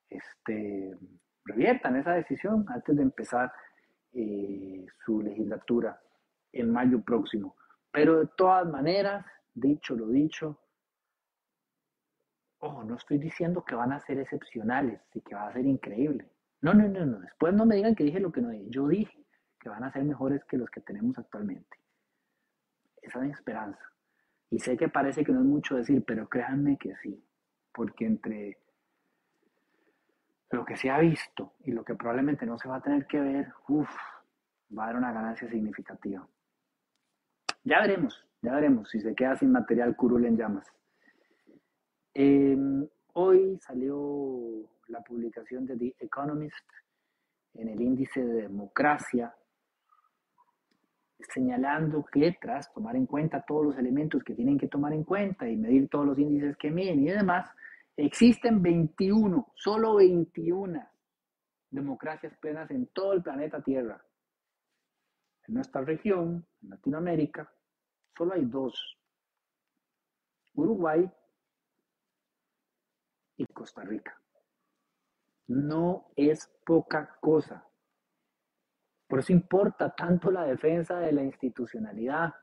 este, 0.10 0.96
reviertan 1.46 1.96
esa 1.96 2.14
decisión 2.14 2.66
antes 2.70 2.96
de 2.96 3.02
empezar 3.02 3.52
eh, 4.14 4.86
su 5.06 5.22
legislatura 5.22 6.02
en 6.52 6.72
mayo 6.72 7.02
próximo. 7.02 7.56
Pero 7.92 8.20
de 8.20 8.28
todas 8.38 8.68
maneras, 8.68 9.26
dicho 9.54 9.96
lo 9.96 10.08
dicho, 10.08 10.62
Ojo, 12.64 12.84
no 12.84 12.96
estoy 12.96 13.18
diciendo 13.18 13.66
que 13.66 13.74
van 13.74 13.92
a 13.92 14.00
ser 14.02 14.20
excepcionales 14.20 15.02
y 15.16 15.22
que 15.22 15.34
va 15.34 15.48
a 15.48 15.54
ser 15.54 15.66
increíble. 15.66 16.30
No, 16.62 16.76
no, 16.76 16.88
no, 16.88 17.08
no. 17.08 17.20
Después 17.20 17.56
no 17.56 17.66
me 17.66 17.76
digan 17.76 17.96
que 17.96 18.04
dije 18.04 18.20
lo 18.20 18.32
que 18.32 18.42
no 18.42 18.50
dije. 18.50 18.68
Yo 18.70 18.88
dije 18.88 19.26
que 19.60 19.70
van 19.70 19.84
a 19.84 19.92
ser 19.92 20.04
mejores 20.04 20.44
que 20.46 20.58
los 20.58 20.70
que 20.70 20.80
tenemos 20.82 21.18
actualmente. 21.18 21.78
Esa 23.02 23.18
es 23.18 23.26
mi 23.26 23.32
esperanza. 23.32 23.82
Y 24.52 24.60
sé 24.60 24.78
que 24.78 24.90
parece 24.90 25.26
que 25.26 25.32
no 25.32 25.40
es 25.40 25.46
mucho 25.46 25.76
decir, 25.76 26.04
pero 26.06 26.30
créanme 26.30 26.78
que 26.78 26.96
sí. 26.98 27.26
Porque 27.74 28.06
entre 28.06 28.60
lo 30.52 30.66
que 30.66 30.76
se 30.76 30.90
ha 30.90 31.00
visto 31.00 31.54
y 31.64 31.72
lo 31.72 31.84
que 31.84 31.96
probablemente 31.96 32.46
no 32.46 32.58
se 32.58 32.68
va 32.68 32.78
a 32.78 32.82
tener 32.82 33.08
que 33.08 33.20
ver, 33.20 33.54
uff, 33.70 33.90
va 34.78 34.84
a 34.84 34.86
haber 34.86 34.98
una 34.98 35.14
ganancia 35.14 35.50
significativa. 35.50 36.28
Ya 37.64 37.80
veremos, 37.80 38.26
ya 38.42 38.56
veremos 38.56 38.90
si 38.90 39.00
se 39.00 39.16
queda 39.16 39.36
sin 39.38 39.52
material 39.52 39.96
curul 39.96 40.26
en 40.26 40.38
llamas. 40.38 40.68
Em, 42.14 42.88
hoy 43.14 43.58
salió 43.60 44.70
la 44.88 45.02
publicación 45.02 45.66
de 45.66 45.78
The 45.78 45.96
Economist 46.00 46.68
en 47.54 47.70
el 47.70 47.82
índice 47.82 48.24
de 48.24 48.42
democracia, 48.44 49.34
señalando 51.20 52.04
que 52.12 52.38
tras 52.42 52.74
tomar 52.74 52.96
en 52.96 53.06
cuenta 53.06 53.46
todos 53.46 53.68
los 53.68 53.78
elementos 53.78 54.24
que 54.24 54.34
tienen 54.34 54.58
que 54.58 54.68
tomar 54.68 54.92
en 54.92 55.04
cuenta 55.04 55.48
y 55.48 55.56
medir 55.56 55.88
todos 55.88 56.06
los 56.06 56.20
índices 56.20 56.58
que 56.58 56.72
miden 56.72 57.02
y 57.02 57.12
demás, 57.12 57.50
existen 57.98 58.62
21, 58.62 59.54
solo 59.56 59.96
21 59.96 60.92
democracias 61.72 62.38
plenas 62.38 62.70
en 62.72 62.88
todo 62.88 63.14
el 63.14 63.24
planeta 63.24 63.62
Tierra. 63.62 64.04
En 65.48 65.56
nuestra 65.56 65.82
región, 65.82 66.46
en 66.62 66.70
Latinoamérica, 66.70 67.52
solo 68.16 68.34
hay 68.34 68.46
dos. 68.46 69.00
Uruguay 70.54 71.10
y 73.38 73.46
Costa 73.46 73.84
Rica. 73.84 74.22
No 75.48 76.12
es 76.16 76.48
poca 76.66 77.18
cosa. 77.20 77.66
Por 79.08 79.20
eso 79.20 79.34
importa 79.34 79.94
tanto 79.96 80.30
la 80.30 80.44
defensa 80.44 81.00
de 81.00 81.12
la 81.12 81.24
institucionalidad. 81.24 82.34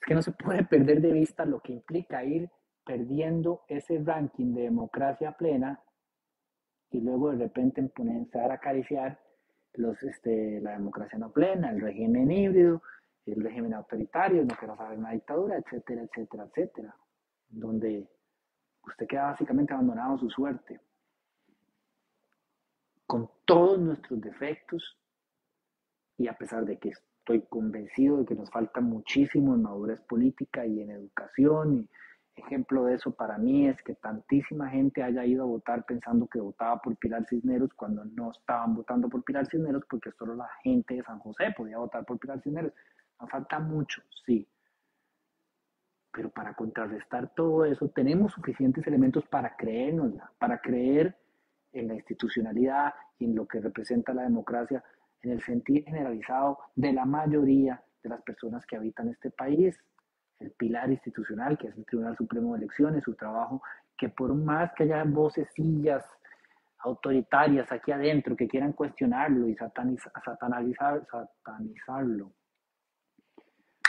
Es 0.00 0.06
que 0.06 0.14
no 0.14 0.22
se 0.22 0.32
puede 0.32 0.64
perder 0.64 1.00
de 1.00 1.12
vista 1.12 1.44
lo 1.44 1.60
que 1.60 1.72
implica 1.72 2.24
ir 2.24 2.50
perdiendo 2.86 3.64
ese 3.68 3.98
ranking 3.98 4.54
de 4.54 4.62
democracia 4.62 5.32
plena 5.32 5.82
y 6.90 7.00
luego 7.00 7.32
de 7.32 7.38
repente 7.38 7.80
empezar 7.80 8.50
a 8.52 8.54
acariciar 8.54 9.20
los, 9.74 10.00
este, 10.04 10.60
la 10.60 10.70
democracia 10.70 11.18
no 11.18 11.32
plena, 11.32 11.70
el 11.70 11.80
régimen 11.80 12.30
híbrido, 12.30 12.80
el 13.26 13.42
régimen 13.42 13.74
autoritario, 13.74 14.44
no 14.44 14.54
quiero 14.56 14.76
saber 14.76 14.98
una 14.98 15.10
dictadura, 15.10 15.58
etcétera, 15.58 16.02
etcétera, 16.04 16.44
etcétera, 16.44 16.96
donde 17.48 18.08
usted 18.86 19.06
queda 19.06 19.24
básicamente 19.24 19.74
abandonado 19.74 20.16
su 20.18 20.30
suerte, 20.30 20.80
con 23.04 23.28
todos 23.44 23.80
nuestros 23.80 24.20
defectos, 24.20 24.96
y 26.18 26.28
a 26.28 26.38
pesar 26.38 26.64
de 26.64 26.78
que 26.78 26.90
estoy 26.90 27.42
convencido 27.42 28.18
de 28.18 28.26
que 28.26 28.36
nos 28.36 28.48
falta 28.48 28.80
muchísimo 28.80 29.54
en 29.54 29.62
madurez 29.62 30.00
política 30.02 30.64
y 30.64 30.80
en 30.80 30.92
educación, 30.92 31.74
y 31.80 31.90
ejemplo 32.36 32.84
de 32.84 32.94
eso 32.94 33.12
para 33.12 33.38
mí 33.38 33.66
es 33.66 33.82
que 33.82 33.94
tantísima 33.94 34.68
gente 34.68 35.02
haya 35.02 35.24
ido 35.24 35.44
a 35.44 35.46
votar 35.46 35.84
pensando 35.84 36.26
que 36.26 36.40
votaba 36.40 36.80
por 36.80 36.96
Pilar 36.96 37.26
Cisneros 37.26 37.72
cuando 37.74 38.04
no 38.04 38.30
estaban 38.30 38.74
votando 38.74 39.08
por 39.08 39.24
Pilar 39.24 39.46
Cisneros 39.46 39.84
porque 39.88 40.12
solo 40.12 40.34
la 40.34 40.48
gente 40.62 40.94
de 40.94 41.02
San 41.02 41.18
José 41.18 41.52
podía 41.56 41.78
votar 41.78 42.04
por 42.04 42.18
Pilar 42.18 42.40
Cisneros. 42.42 42.72
Nos 43.20 43.30
falta 43.30 43.58
mucho, 43.58 44.02
sí, 44.26 44.46
pero 46.16 46.30
para 46.30 46.54
contrarrestar 46.54 47.34
todo 47.34 47.66
eso 47.66 47.88
tenemos 47.90 48.32
suficientes 48.32 48.86
elementos 48.86 49.26
para 49.26 49.54
creérnosla, 49.54 50.32
para 50.38 50.58
creer 50.62 51.14
en 51.72 51.88
la 51.88 51.94
institucionalidad 51.94 52.94
y 53.18 53.26
en 53.26 53.34
lo 53.34 53.46
que 53.46 53.60
representa 53.60 54.14
la 54.14 54.22
democracia 54.22 54.82
en 55.20 55.32
el 55.32 55.42
sentido 55.42 55.84
generalizado 55.84 56.58
de 56.74 56.94
la 56.94 57.04
mayoría 57.04 57.82
de 58.02 58.08
las 58.08 58.22
personas 58.22 58.64
que 58.64 58.76
habitan 58.76 59.08
este 59.08 59.30
país. 59.30 59.78
El 60.38 60.50
pilar 60.52 60.90
institucional, 60.90 61.56
que 61.56 61.68
es 61.68 61.76
el 61.76 61.86
Tribunal 61.86 62.16
Supremo 62.16 62.52
de 62.52 62.58
Elecciones, 62.58 63.04
su 63.04 63.14
trabajo, 63.14 63.62
que 63.96 64.08
por 64.08 64.34
más 64.34 64.72
que 64.74 64.84
haya 64.84 65.02
vocecillas 65.04 66.04
autoritarias 66.78 67.72
aquí 67.72 67.90
adentro 67.90 68.36
que 68.36 68.46
quieran 68.46 68.72
cuestionarlo 68.72 69.48
y 69.48 69.56
satanizar, 69.56 70.12
satanizarlo, 71.10 72.32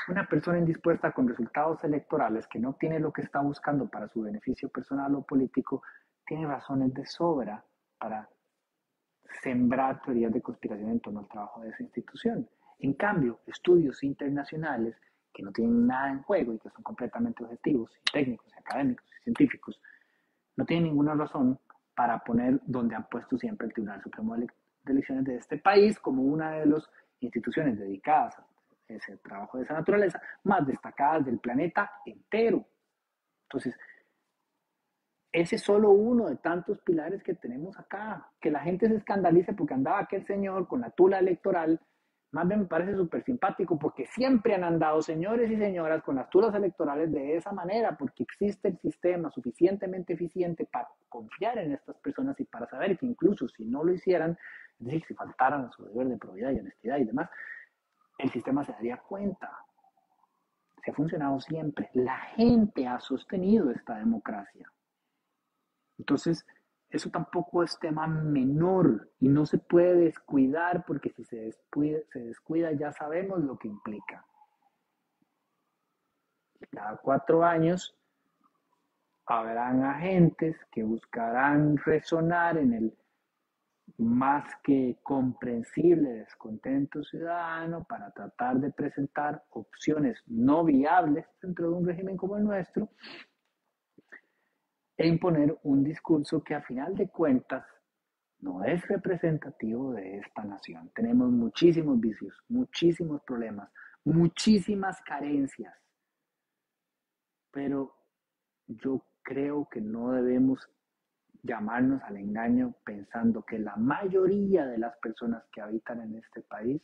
una 0.08 0.26
persona 0.26 0.60
indispuesta 0.60 1.12
con 1.12 1.28
resultados 1.28 1.84
electorales 1.84 2.48
que 2.48 2.60
no 2.60 2.74
tiene 2.74 3.00
lo 3.00 3.12
que 3.12 3.22
está 3.22 3.42
buscando 3.42 3.88
para 3.90 4.08
su 4.08 4.22
beneficio 4.22 4.70
personal 4.70 5.14
o 5.16 5.22
político, 5.22 5.84
tiene 6.26 6.48
razones 6.48 6.94
de 6.94 7.06
sobra 7.06 7.64
para 7.98 8.30
sembrar 9.42 10.02
teorías 10.02 10.32
de 10.32 10.42
conspiración 10.42 10.92
en 10.92 11.00
torno 11.02 11.20
al 11.20 11.28
trabajo 11.28 11.62
de 11.62 11.70
esa 11.70 11.84
institución. 11.84 12.50
En 12.80 12.94
cambio, 12.94 13.42
estudios 13.46 14.04
internacionales 14.04 14.96
que 15.38 15.44
no 15.44 15.52
tienen 15.52 15.86
nada 15.86 16.10
en 16.10 16.24
juego 16.24 16.52
y 16.52 16.58
que 16.58 16.72
son 16.72 16.82
completamente 16.82 17.44
objetivos, 17.44 17.92
y 17.96 18.12
técnicos, 18.12 18.52
académicos 18.58 19.06
y 19.20 19.24
científicos, 19.26 19.80
no 20.56 20.66
tienen 20.66 20.86
ninguna 20.86 21.14
razón 21.14 21.60
para 21.94 22.18
poner 22.24 22.60
donde 22.66 22.96
han 22.96 23.08
puesto 23.08 23.38
siempre 23.38 23.68
el 23.68 23.74
Tribunal 23.74 24.02
Supremo 24.02 24.36
de 24.36 24.48
Elecciones 24.88 25.26
de 25.26 25.36
este 25.36 25.60
país 25.60 26.00
como 26.00 26.24
una 26.24 26.54
de 26.54 26.66
las 26.66 26.90
instituciones 27.20 27.78
dedicadas 27.78 28.40
a 28.40 28.46
ese 28.88 29.18
trabajo 29.18 29.60
de 29.60 29.66
esa 29.66 29.76
naturaleza, 29.76 30.20
más 30.44 30.66
destacadas 30.66 31.24
del 31.24 31.38
planeta 31.38 31.92
entero. 32.04 32.66
Entonces, 33.44 33.78
ese 35.32 35.58
es 35.58 35.62
solo 35.62 35.92
uno 35.92 36.30
de 36.30 36.38
tantos 36.38 36.80
pilares 36.82 37.22
que 37.22 37.36
tenemos 37.36 37.78
acá. 37.78 38.28
Que 38.42 38.50
la 38.50 38.62
gente 38.62 38.88
se 38.88 38.96
escandalice 38.96 39.54
porque 39.54 39.76
andaba 39.76 40.00
aquel 40.00 40.26
señor 40.26 40.68
con 40.68 40.82
la 40.82 40.90
tula 40.90 41.20
electoral, 41.20 41.80
más 42.38 42.48
bien 42.48 42.60
me 42.60 42.66
parece 42.68 42.96
súper 42.96 43.24
simpático 43.24 43.80
porque 43.80 44.06
siempre 44.06 44.54
han 44.54 44.64
andado 44.64 45.02
señores 45.02 45.50
y 45.50 45.58
señoras 45.58 46.04
con 46.04 46.18
las 46.18 46.30
tulas 46.30 46.54
electorales 46.54 47.12
de 47.12 47.36
esa 47.36 47.52
manera, 47.52 47.98
porque 47.98 48.22
existe 48.22 48.68
el 48.68 48.78
sistema 48.78 49.32
suficientemente 49.32 50.14
eficiente 50.14 50.66
para 50.72 50.88
confiar 51.10 51.58
en 51.58 51.72
estas 51.72 51.98
personas 51.98 52.40
y 52.40 52.44
para 52.44 52.68
saber 52.68 52.96
que 52.96 53.08
incluso 53.08 53.48
si 53.48 53.66
no 53.66 53.84
lo 53.84 53.92
hicieran, 53.92 54.38
es 54.80 54.86
decir, 54.86 55.04
si 55.08 55.16
faltaran 55.16 55.66
a 55.66 55.72
su 55.72 55.84
deber 55.84 56.10
de 56.10 56.18
probidad 56.18 56.52
y 56.52 56.60
honestidad 56.60 56.98
y 57.00 57.06
demás, 57.06 57.28
el 58.20 58.30
sistema 58.30 58.64
se 58.64 58.74
daría 58.74 58.98
cuenta. 58.98 59.52
Se 60.86 60.92
ha 60.92 60.94
funcionado 60.94 61.40
siempre. 61.40 61.90
La 61.94 62.20
gente 62.20 62.86
ha 62.86 63.00
sostenido 63.00 63.72
esta 63.72 63.96
democracia. 63.96 64.72
Entonces, 65.98 66.46
eso 66.90 67.10
tampoco 67.10 67.64
es 67.64 67.78
tema 67.80 68.08
menor 68.08 69.10
y 69.20 69.28
no 69.28 69.46
se 69.46 69.58
puede 69.58 69.96
descuidar 69.96 70.86
porque 70.86 71.10
si 71.12 71.26
se 71.26 71.38
descuida, 71.38 72.00
se 72.12 72.20
descuida 72.20 72.72
ya 72.72 72.94
sabemos 72.94 73.40
lo 73.44 73.58
que 73.58 73.68
implica. 73.68 74.26
Cada 76.72 76.98
cuatro 76.98 77.44
años 77.44 77.96
habrán 79.26 79.84
agentes 79.84 80.56
que 80.72 80.84
buscarán 80.84 81.78
resonar 81.78 82.58
en 82.58 82.74
el 82.74 82.98
más 83.98 84.46
que 84.64 84.98
comprensible 85.04 86.10
descontento 86.10 87.04
ciudadano 87.04 87.84
para 87.84 88.12
tratar 88.12 88.58
de 88.58 88.72
presentar 88.72 89.44
opciones 89.50 90.22
no 90.28 90.64
viables 90.64 91.26
dentro 91.42 91.70
de 91.70 91.76
un 91.76 91.86
régimen 91.86 92.16
como 92.16 92.38
el 92.38 92.44
nuestro 92.44 92.90
e 94.98 95.08
imponer 95.08 95.58
un 95.64 95.84
discurso 95.84 96.44
que 96.44 96.56
a 96.56 96.62
final 96.62 96.96
de 96.96 97.08
cuentas 97.10 97.66
no 98.40 98.64
es 98.64 98.88
representativo 98.88 99.94
de 99.94 100.18
esta 100.18 100.44
nación. 100.44 100.92
Tenemos 100.94 101.30
muchísimos 101.32 102.00
vicios, 102.00 102.36
muchísimos 102.50 103.22
problemas, 103.22 103.70
muchísimas 104.04 105.02
carencias, 105.02 105.74
pero 107.52 107.96
yo 108.68 109.04
creo 109.22 109.68
que 109.70 109.82
no 109.82 110.12
debemos 110.12 110.68
llamarnos 111.44 112.02
al 112.04 112.18
engaño 112.18 112.76
pensando 112.84 113.44
que 113.44 113.60
la 113.60 113.76
mayoría 113.76 114.66
de 114.66 114.78
las 114.78 114.98
personas 114.98 115.44
que 115.52 115.62
habitan 115.62 116.02
en 116.02 116.16
este 116.16 116.42
país 116.42 116.82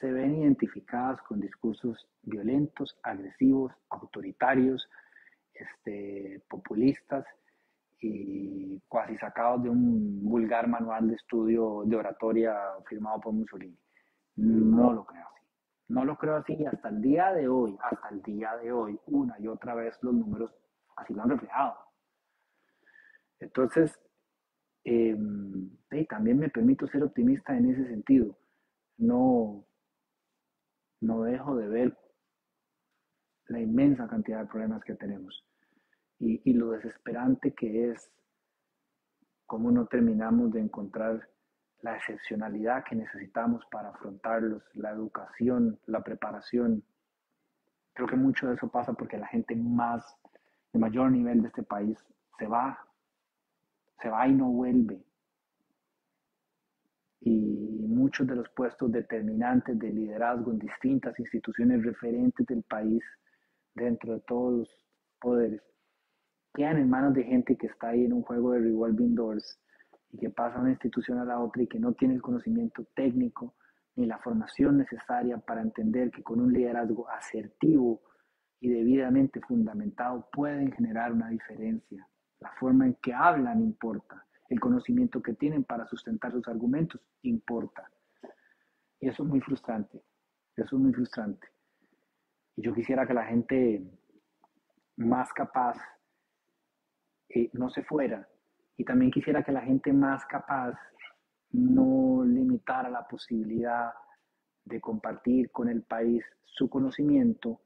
se 0.00 0.12
ven 0.12 0.36
identificadas 0.42 1.20
con 1.22 1.40
discursos 1.40 2.08
violentos, 2.22 2.98
agresivos, 3.02 3.72
autoritarios, 3.88 4.88
este, 5.54 6.42
populistas 6.48 7.24
y 8.00 8.80
casi 8.90 9.16
sacados 9.16 9.62
de 9.62 9.70
un 9.70 10.24
vulgar 10.24 10.66
manual 10.66 11.08
de 11.08 11.14
estudio 11.14 11.82
de 11.86 11.96
oratoria 11.96 12.54
firmado 12.88 13.20
por 13.20 13.32
Mussolini. 13.32 13.78
No 14.36 14.92
lo 14.92 15.04
creo 15.04 15.22
así. 15.22 15.46
No 15.88 16.04
lo 16.04 16.16
creo 16.16 16.36
así 16.36 16.54
y 16.54 16.66
hasta 16.66 16.88
el 16.88 17.00
día 17.00 17.32
de 17.32 17.48
hoy, 17.48 17.78
hasta 17.80 18.08
el 18.08 18.22
día 18.22 18.56
de 18.56 18.72
hoy, 18.72 18.98
una 19.06 19.38
y 19.38 19.46
otra 19.46 19.74
vez 19.74 19.96
los 20.02 20.14
números 20.14 20.52
así 20.96 21.14
lo 21.14 21.22
han 21.22 21.30
reflejado. 21.30 21.76
Entonces, 23.38 23.98
eh, 24.84 25.16
también 26.08 26.38
me 26.38 26.48
permito 26.48 26.86
ser 26.86 27.02
optimista 27.02 27.56
en 27.56 27.70
ese 27.70 27.86
sentido. 27.86 28.36
No, 28.96 29.64
no 31.00 31.22
dejo 31.22 31.56
de 31.56 31.68
ver 31.68 31.98
la 33.52 33.60
inmensa 33.60 34.08
cantidad 34.08 34.40
de 34.40 34.46
problemas 34.46 34.82
que 34.84 34.94
tenemos. 34.94 35.44
y, 36.18 36.52
lo 36.52 36.70
desesperante 36.70 37.52
que 37.52 37.90
es 37.90 38.12
cómo 39.44 39.72
no 39.72 39.86
terminamos 39.86 40.52
de 40.52 40.60
encontrar 40.60 41.28
la 41.82 41.96
excepcionalidad 41.96 42.84
que 42.84 42.94
necesitamos 42.94 43.64
para 43.70 43.90
afrontarlos, 43.90 44.62
la 44.74 44.90
educación, 44.90 45.78
la 45.86 46.02
preparación. 46.02 46.82
Creo 47.92 48.08
que 48.08 48.16
mucho 48.16 48.48
de 48.48 48.54
eso 48.54 48.68
pasa 48.68 48.92
porque 48.92 49.18
la 49.18 49.26
gente 49.26 49.54
más, 49.56 50.16
de 50.72 50.78
mayor 50.78 51.10
nivel 51.10 51.42
de 51.42 51.48
este 51.48 51.64
país, 51.64 51.98
se 52.38 52.46
va, 52.46 52.78
se 54.00 54.08
va 54.08 54.26
y 54.26 54.32
no 54.32 54.46
vuelve. 54.46 55.04
Y 57.20 57.86
muchos 57.88 58.26
de 58.26 58.36
los 58.36 58.48
puestos 58.50 58.90
determinantes 58.90 59.78
de 59.78 59.92
liderazgo 59.92 60.52
en 60.52 60.60
distintas 60.60 61.18
instituciones 61.18 61.84
referentes 61.84 62.46
del 62.46 62.62
país, 62.62 63.02
dentro 63.74 64.14
de 64.14 64.20
todos 64.20 64.58
los 64.58 64.68
poderes, 65.20 65.62
quedan 66.54 66.78
en 66.78 66.90
manos 66.90 67.14
de 67.14 67.24
gente 67.24 67.56
que 67.56 67.66
está 67.66 67.88
ahí 67.88 68.04
en 68.04 68.12
un 68.12 68.22
juego 68.22 68.52
de 68.52 68.60
revolving 68.60 69.14
doors 69.14 69.58
y 70.10 70.18
que 70.18 70.30
pasa 70.30 70.56
de 70.56 70.62
una 70.62 70.70
institución 70.70 71.18
a 71.18 71.24
la 71.24 71.40
otra 71.40 71.62
y 71.62 71.66
que 71.66 71.78
no 71.78 71.92
tiene 71.94 72.14
el 72.14 72.22
conocimiento 72.22 72.84
técnico 72.94 73.54
ni 73.96 74.06
la 74.06 74.18
formación 74.18 74.78
necesaria 74.78 75.38
para 75.38 75.62
entender 75.62 76.10
que 76.10 76.22
con 76.22 76.40
un 76.40 76.52
liderazgo 76.52 77.08
asertivo 77.08 78.02
y 78.60 78.68
debidamente 78.68 79.40
fundamentado 79.40 80.28
pueden 80.32 80.72
generar 80.72 81.12
una 81.12 81.28
diferencia. 81.28 82.06
La 82.40 82.52
forma 82.58 82.86
en 82.86 82.94
que 82.94 83.12
hablan 83.12 83.60
importa, 83.60 84.24
el 84.48 84.60
conocimiento 84.60 85.22
que 85.22 85.34
tienen 85.34 85.64
para 85.64 85.86
sustentar 85.86 86.32
sus 86.32 86.46
argumentos 86.48 87.00
importa. 87.22 87.90
Y 89.00 89.08
eso 89.08 89.22
es 89.24 89.28
muy 89.28 89.40
frustrante, 89.40 90.02
eso 90.56 90.76
es 90.76 90.82
muy 90.82 90.92
frustrante. 90.92 91.51
Y 92.56 92.62
yo 92.62 92.74
quisiera 92.74 93.06
que 93.06 93.14
la 93.14 93.24
gente 93.24 93.82
más 94.96 95.32
capaz 95.32 95.76
eh, 97.28 97.50
no 97.52 97.70
se 97.70 97.82
fuera. 97.82 98.28
Y 98.76 98.84
también 98.84 99.10
quisiera 99.10 99.42
que 99.42 99.52
la 99.52 99.62
gente 99.62 99.92
más 99.92 100.24
capaz 100.26 100.74
no 101.50 102.24
limitara 102.24 102.88
la 102.88 103.06
posibilidad 103.06 103.92
de 104.64 104.80
compartir 104.80 105.50
con 105.50 105.68
el 105.68 105.82
país 105.82 106.24
su 106.44 106.68
conocimiento 106.68 107.60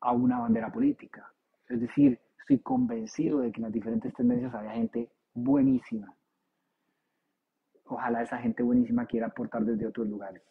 a 0.00 0.12
una 0.12 0.38
bandera 0.40 0.70
política. 0.72 1.32
Es 1.68 1.80
decir, 1.80 2.18
estoy 2.38 2.58
convencido 2.60 3.40
de 3.40 3.52
que 3.52 3.58
en 3.58 3.64
las 3.64 3.72
diferentes 3.72 4.14
tendencias 4.14 4.54
había 4.54 4.72
gente 4.72 5.10
buenísima. 5.34 6.14
Ojalá 7.84 8.22
esa 8.22 8.38
gente 8.38 8.62
buenísima 8.62 9.06
quiera 9.06 9.26
aportar 9.26 9.64
desde 9.64 9.86
otros 9.86 10.08
lugares. 10.08 10.42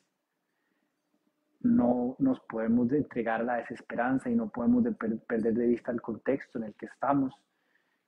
No 1.62 2.16
nos 2.20 2.39
podemos 2.41 2.91
entregar 2.91 3.41
a 3.41 3.43
la 3.43 3.55
desesperanza 3.57 4.30
y 4.30 4.36
no 4.36 4.49
podemos 4.49 4.84
perder 5.28 5.53
de 5.53 5.68
vista 5.68 5.91
el 5.91 6.01
contexto 6.01 6.57
en 6.57 6.66
el 6.66 6.76
que 6.76 6.86
estamos 6.86 7.34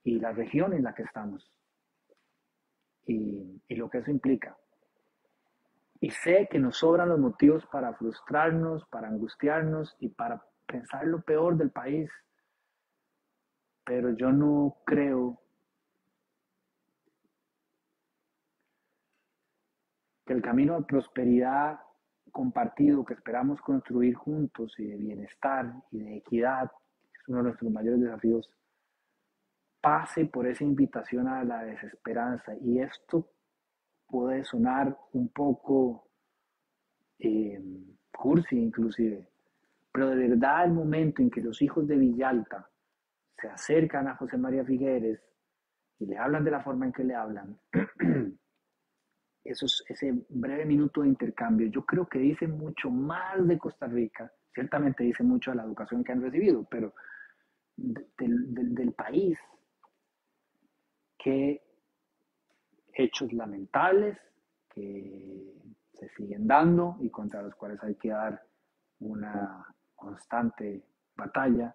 y 0.04 0.18
la 0.18 0.32
región 0.32 0.72
en 0.72 0.82
la 0.82 0.94
que 0.94 1.02
estamos 1.02 1.50
y, 3.06 3.62
y 3.68 3.74
lo 3.74 3.90
que 3.90 3.98
eso 3.98 4.10
implica. 4.10 4.56
Y 6.00 6.10
sé 6.10 6.48
que 6.50 6.58
nos 6.58 6.78
sobran 6.78 7.10
los 7.10 7.18
motivos 7.18 7.64
para 7.66 7.92
frustrarnos, 7.94 8.84
para 8.86 9.08
angustiarnos 9.08 9.96
y 10.00 10.08
para 10.08 10.42
pensar 10.66 11.06
lo 11.06 11.20
peor 11.20 11.56
del 11.56 11.70
país, 11.70 12.10
pero 13.84 14.10
yo 14.16 14.32
no 14.32 14.78
creo 14.84 15.40
que 20.26 20.32
el 20.32 20.42
camino 20.42 20.78
de 20.78 20.86
prosperidad 20.86 21.80
compartido 22.32 23.04
que 23.04 23.14
esperamos 23.14 23.60
construir 23.60 24.14
juntos 24.14 24.74
y 24.78 24.86
de 24.86 24.96
bienestar 24.96 25.72
y 25.92 25.98
de 26.00 26.16
equidad, 26.16 26.70
es 27.12 27.28
uno 27.28 27.38
de 27.38 27.44
nuestros 27.44 27.70
mayores 27.70 28.00
desafíos, 28.00 28.50
pase 29.80 30.24
por 30.24 30.46
esa 30.46 30.64
invitación 30.64 31.28
a 31.28 31.44
la 31.44 31.64
desesperanza. 31.64 32.54
Y 32.60 32.80
esto 32.80 33.28
puede 34.06 34.44
sonar 34.44 34.96
un 35.12 35.28
poco 35.28 36.08
eh, 37.18 37.62
cursi 38.10 38.58
inclusive, 38.58 39.28
pero 39.92 40.10
de 40.10 40.28
verdad 40.28 40.64
el 40.64 40.72
momento 40.72 41.22
en 41.22 41.30
que 41.30 41.40
los 41.40 41.60
hijos 41.62 41.86
de 41.86 41.96
Villalta 41.96 42.68
se 43.36 43.48
acercan 43.48 44.08
a 44.08 44.16
José 44.16 44.36
María 44.38 44.64
Figueres 44.64 45.20
y 45.98 46.06
le 46.06 46.18
hablan 46.18 46.44
de 46.44 46.50
la 46.50 46.62
forma 46.62 46.86
en 46.86 46.92
que 46.92 47.04
le 47.04 47.14
hablan, 47.14 47.58
esos, 49.44 49.84
ese 49.88 50.24
breve 50.28 50.64
minuto 50.64 51.02
de 51.02 51.08
intercambio, 51.08 51.68
yo 51.68 51.84
creo 51.84 52.06
que 52.06 52.18
dice 52.18 52.46
mucho 52.46 52.90
más 52.90 53.46
de 53.46 53.58
Costa 53.58 53.86
Rica, 53.86 54.32
ciertamente 54.54 55.04
dice 55.04 55.22
mucho 55.22 55.50
de 55.50 55.56
la 55.56 55.64
educación 55.64 56.04
que 56.04 56.12
han 56.12 56.22
recibido, 56.22 56.64
pero 56.70 56.94
del, 57.76 58.74
del 58.74 58.92
país, 58.92 59.38
que 61.18 61.62
hechos 62.94 63.32
lamentables 63.32 64.18
que 64.68 65.54
se 65.94 66.08
siguen 66.10 66.46
dando 66.46 66.96
y 67.00 67.10
contra 67.10 67.42
los 67.42 67.54
cuales 67.54 67.82
hay 67.82 67.94
que 67.94 68.10
dar 68.10 68.42
una 69.00 69.66
constante 69.94 70.84
batalla, 71.16 71.74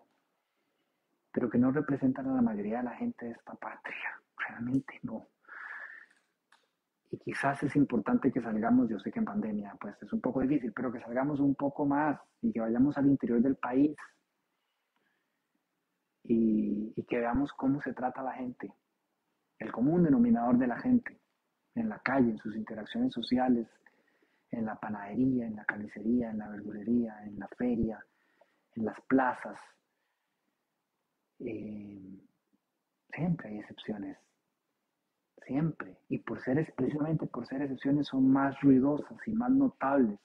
pero 1.31 1.49
que 1.49 1.57
no 1.57 1.71
representan 1.71 2.27
a 2.27 2.35
la 2.35 2.41
mayoría 2.41 2.77
de 2.77 2.83
la 2.83 2.95
gente 2.95 3.25
de 3.25 3.31
esta 3.31 3.53
patria. 3.53 4.21
Realmente 4.37 4.99
no. 5.03 5.27
Y 7.09 7.17
quizás 7.19 7.63
es 7.63 7.75
importante 7.75 8.31
que 8.31 8.41
salgamos, 8.41 8.89
yo 8.89 8.99
sé 8.99 9.11
que 9.11 9.19
en 9.19 9.25
pandemia 9.25 9.75
pues 9.79 9.95
es 10.01 10.11
un 10.11 10.19
poco 10.19 10.41
difícil, 10.41 10.73
pero 10.73 10.91
que 10.91 10.99
salgamos 10.99 11.39
un 11.39 11.55
poco 11.55 11.85
más 11.85 12.19
y 12.41 12.51
que 12.51 12.59
vayamos 12.59 12.97
al 12.97 13.07
interior 13.07 13.41
del 13.41 13.55
país 13.55 13.95
y, 16.23 17.03
que 17.07 17.19
veamos 17.19 17.53
cómo 17.53 17.81
se 17.81 17.93
trata 17.93 18.21
la 18.21 18.33
gente, 18.33 18.73
el 19.59 19.71
común 19.71 20.03
denominador 20.03 20.57
de 20.57 20.67
la 20.67 20.77
gente, 20.77 21.21
en 21.73 21.87
la 21.87 21.99
calle, 21.99 22.31
en 22.31 22.37
sus 22.37 22.53
interacciones 22.55 23.13
sociales, 23.13 23.67
en 24.51 24.65
la 24.65 24.75
panadería, 24.75 25.45
en 25.45 25.55
la 25.55 25.63
carnicería, 25.63 26.29
en 26.31 26.39
la 26.39 26.49
verdulería, 26.49 27.23
en 27.23 27.39
la 27.39 27.47
feria, 27.57 28.05
en 28.75 28.85
las 28.85 28.99
plazas. 29.07 29.57
Eh, 31.39 32.19
siempre 33.13 33.49
hay 33.49 33.59
excepciones, 33.59 34.17
siempre. 35.47 35.97
Y 36.09 36.19
por 36.19 36.41
ser, 36.41 36.73
precisamente 36.75 37.25
por 37.25 37.47
ser 37.47 37.61
excepciones 37.61 38.07
son 38.07 38.29
más 38.31 38.59
ruidosas 38.61 39.17
y 39.25 39.31
más 39.31 39.49
notables. 39.49 40.19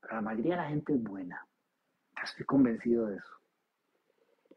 Pero 0.00 0.16
la 0.16 0.20
mayoría 0.20 0.56
de 0.56 0.62
la 0.62 0.68
gente 0.68 0.94
es 0.94 1.02
buena. 1.02 1.46
Estoy 2.22 2.44
convencido 2.44 3.06
de 3.06 3.16
eso. 3.16 3.40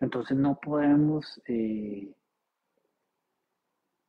Entonces 0.01 0.37
no 0.37 0.59
podemos 0.59 1.41
eh, 1.47 2.13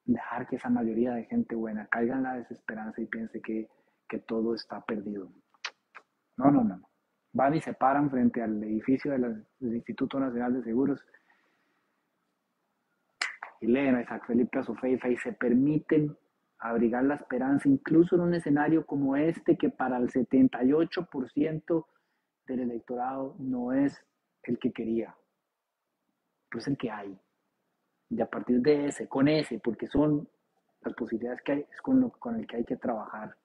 dejar 0.04 0.48
que 0.48 0.56
esa 0.56 0.68
mayoría 0.68 1.12
de 1.14 1.24
gente 1.24 1.54
buena 1.54 1.86
caiga 1.86 2.16
en 2.16 2.24
la 2.24 2.34
desesperanza 2.34 3.00
y 3.00 3.06
piense 3.06 3.40
que, 3.40 3.68
todo 4.28 4.54
está 4.54 4.80
perdido. 4.80 5.28
No, 6.36 6.48
no, 6.52 6.62
no. 6.62 6.88
Van 7.32 7.52
y 7.52 7.60
se 7.60 7.74
paran 7.74 8.08
frente 8.08 8.40
al 8.40 8.62
edificio 8.62 9.10
del 9.10 9.44
Instituto 9.58 10.20
Nacional 10.20 10.54
de 10.54 10.62
Seguros 10.62 11.04
a 13.64 14.02
Isaac 14.02 14.26
Felipe 14.26 14.58
Azofeifa 14.58 15.08
y 15.08 15.16
se 15.16 15.32
permiten 15.32 16.16
abrigar 16.58 17.04
la 17.04 17.16
esperanza, 17.16 17.68
incluso 17.68 18.16
en 18.16 18.22
un 18.22 18.34
escenario 18.34 18.86
como 18.86 19.16
este, 19.16 19.56
que 19.56 19.70
para 19.70 19.98
el 19.98 20.10
78% 20.10 21.86
del 22.46 22.60
electorado 22.60 23.36
no 23.38 23.72
es 23.72 24.02
el 24.44 24.58
que 24.58 24.72
quería 24.72 25.14
es 26.58 26.68
el 26.68 26.76
que 26.76 26.90
hay. 26.90 27.18
Y 28.10 28.20
a 28.20 28.26
partir 28.26 28.60
de 28.60 28.86
ese, 28.86 29.08
con 29.08 29.28
ese, 29.28 29.58
porque 29.58 29.86
son 29.86 30.28
las 30.82 30.94
posibilidades 30.94 31.42
que 31.42 31.52
hay, 31.52 31.60
es 31.60 31.80
con, 31.82 32.00
lo, 32.00 32.10
con 32.10 32.38
el 32.38 32.46
que 32.46 32.56
hay 32.56 32.64
que 32.64 32.76
trabajar. 32.76 33.36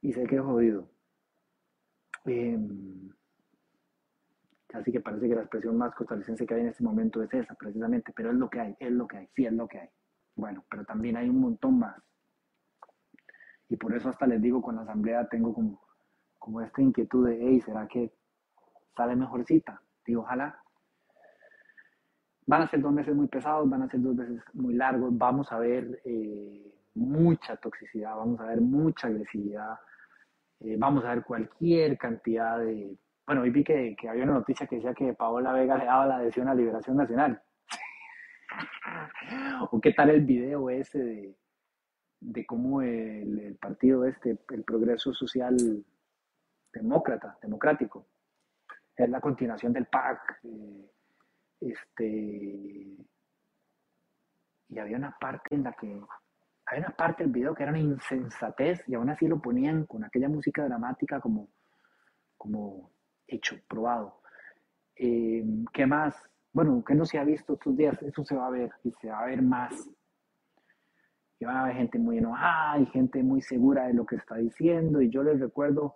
Y 0.00 0.12
sé 0.12 0.24
que 0.24 0.36
he 0.36 0.40
jodido. 0.40 0.88
Em, 2.24 2.87
casi 4.68 4.92
que 4.92 5.00
parece 5.00 5.28
que 5.28 5.34
la 5.34 5.40
expresión 5.40 5.76
más 5.76 5.94
costarricense 5.94 6.46
que 6.46 6.54
hay 6.54 6.60
en 6.60 6.68
este 6.68 6.84
momento 6.84 7.22
es 7.22 7.34
esa, 7.34 7.54
precisamente, 7.54 8.12
pero 8.14 8.30
es 8.30 8.36
lo 8.36 8.48
que 8.48 8.60
hay, 8.60 8.76
es 8.78 8.92
lo 8.92 9.08
que 9.08 9.16
hay, 9.16 9.28
sí 9.34 9.46
es 9.46 9.52
lo 9.52 9.66
que 9.66 9.80
hay. 9.80 9.88
Bueno, 10.36 10.64
pero 10.70 10.84
también 10.84 11.16
hay 11.16 11.28
un 11.28 11.40
montón 11.40 11.78
más. 11.80 12.00
Y 13.68 13.76
por 13.76 13.94
eso 13.94 14.08
hasta 14.08 14.26
les 14.26 14.40
digo, 14.40 14.62
con 14.62 14.76
la 14.76 14.82
asamblea 14.82 15.26
tengo 15.28 15.52
como, 15.52 15.80
como 16.38 16.60
esta 16.60 16.80
inquietud 16.80 17.26
de, 17.26 17.38
hey, 17.40 17.60
¿será 17.60 17.88
que 17.88 18.12
sale 18.98 19.14
mejorcita. 19.14 19.80
Digo, 20.04 20.22
ojalá. 20.22 20.60
Van 22.46 22.62
a 22.62 22.70
ser 22.70 22.80
dos 22.80 22.92
meses 22.92 23.14
muy 23.14 23.28
pesados, 23.28 23.68
van 23.68 23.82
a 23.82 23.88
ser 23.88 24.00
dos 24.00 24.16
meses 24.16 24.42
muy 24.54 24.74
largos, 24.74 25.16
vamos 25.16 25.52
a 25.52 25.58
ver 25.58 26.00
eh, 26.04 26.74
mucha 26.94 27.56
toxicidad, 27.56 28.16
vamos 28.16 28.40
a 28.40 28.46
ver 28.46 28.60
mucha 28.60 29.06
agresividad, 29.06 29.78
eh, 30.60 30.76
vamos 30.78 31.04
a 31.04 31.14
ver 31.14 31.24
cualquier 31.24 31.96
cantidad 31.96 32.58
de... 32.58 32.96
Bueno, 33.28 33.42
hoy 33.42 33.50
vi 33.50 33.62
que, 33.62 33.94
había 34.08 34.24
una 34.24 34.32
noticia 34.32 34.66
que 34.66 34.76
decía 34.76 34.94
que 34.94 35.12
Paola 35.12 35.52
Vega 35.52 35.76
le 35.76 35.84
daba 35.84 36.06
la 36.06 36.16
adhesión 36.16 36.48
a 36.48 36.54
Liberación 36.54 36.96
Nacional. 36.96 37.42
o 39.70 39.78
qué 39.82 39.92
tal 39.92 40.08
el 40.08 40.24
video 40.24 40.70
ese 40.70 40.98
de, 40.98 41.36
de 42.20 42.46
cómo 42.46 42.80
el, 42.80 43.58
partido 43.60 44.06
este, 44.06 44.38
el 44.48 44.64
Progreso 44.64 45.12
Social 45.12 45.58
demócrata, 46.72 47.36
democrático. 47.42 48.06
Es 48.96 49.10
la 49.10 49.20
continuación 49.20 49.74
del 49.74 49.84
PAC. 49.84 50.40
Eh, 50.44 50.90
este, 51.60 52.96
y 54.70 54.78
había 54.78 54.96
una 54.96 55.14
parte 55.20 55.54
en 55.54 55.64
la 55.64 55.74
que, 55.74 56.00
hay 56.64 56.78
una 56.78 56.96
parte 56.96 57.24
del 57.24 57.32
video 57.32 57.54
que 57.54 57.64
era 57.64 57.72
una 57.72 57.78
insensatez 57.78 58.82
y 58.88 58.94
aún 58.94 59.10
así 59.10 59.28
lo 59.28 59.38
ponían 59.38 59.84
con 59.84 60.02
aquella 60.02 60.30
música 60.30 60.64
dramática 60.64 61.20
como, 61.20 61.50
como 62.38 62.90
hecho, 63.28 63.56
probado. 63.68 64.20
Eh, 64.96 65.44
¿Qué 65.72 65.86
más? 65.86 66.16
Bueno, 66.52 66.82
que 66.84 66.94
no 66.94 67.04
se 67.04 67.18
ha 67.18 67.24
visto 67.24 67.52
estos 67.52 67.76
días, 67.76 68.02
eso 68.02 68.24
se 68.24 68.34
va 68.34 68.46
a 68.48 68.50
ver 68.50 68.72
y 68.82 68.90
se 69.00 69.10
va 69.10 69.20
a 69.20 69.26
ver 69.26 69.42
más. 69.42 69.88
Y 71.38 71.44
va 71.44 71.52
a 71.52 71.62
haber 71.64 71.76
gente 71.76 71.98
muy 71.98 72.18
enojada 72.18 72.80
y 72.80 72.86
gente 72.86 73.22
muy 73.22 73.40
segura 73.42 73.86
de 73.86 73.94
lo 73.94 74.04
que 74.04 74.16
está 74.16 74.36
diciendo. 74.36 75.00
Y 75.00 75.10
yo 75.10 75.22
les 75.22 75.38
recuerdo 75.38 75.94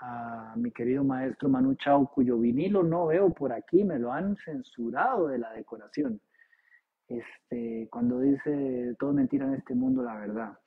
a 0.00 0.54
mi 0.56 0.70
querido 0.70 1.04
maestro 1.04 1.50
Manu 1.50 1.74
Chao, 1.74 2.10
cuyo 2.10 2.38
vinilo 2.38 2.82
no 2.82 3.06
veo 3.06 3.28
por 3.30 3.52
aquí, 3.52 3.84
me 3.84 3.98
lo 3.98 4.10
han 4.12 4.36
censurado 4.36 5.28
de 5.28 5.38
la 5.38 5.52
decoración. 5.52 6.20
Este, 7.06 7.88
cuando 7.90 8.20
dice 8.20 8.94
todo 8.98 9.12
mentira 9.12 9.46
en 9.46 9.54
este 9.54 9.74
mundo, 9.74 10.02
la 10.02 10.14
verdad. 10.14 10.58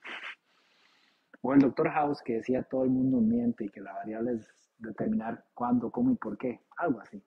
O 1.40 1.52
el 1.52 1.60
doctor 1.60 1.90
House 1.90 2.22
que 2.22 2.34
decía 2.34 2.62
todo 2.62 2.84
el 2.84 2.90
mundo 2.90 3.20
miente 3.20 3.64
y 3.64 3.68
que 3.68 3.80
la 3.80 3.92
variable 3.94 4.34
es 4.34 4.63
determinar 4.78 5.44
cuándo, 5.54 5.90
cómo 5.90 6.12
y 6.12 6.16
por 6.16 6.36
qué, 6.38 6.60
algo 6.76 7.00
así. 7.00 7.22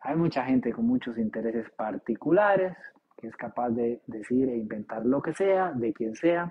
Hay 0.00 0.16
mucha 0.16 0.44
gente 0.44 0.72
con 0.72 0.86
muchos 0.86 1.18
intereses 1.18 1.70
particulares 1.70 2.76
que 3.16 3.26
es 3.28 3.36
capaz 3.36 3.70
de 3.70 4.00
decir 4.06 4.48
e 4.48 4.56
inventar 4.56 5.04
lo 5.04 5.20
que 5.20 5.34
sea, 5.34 5.72
de 5.72 5.92
quien 5.92 6.14
sea. 6.14 6.50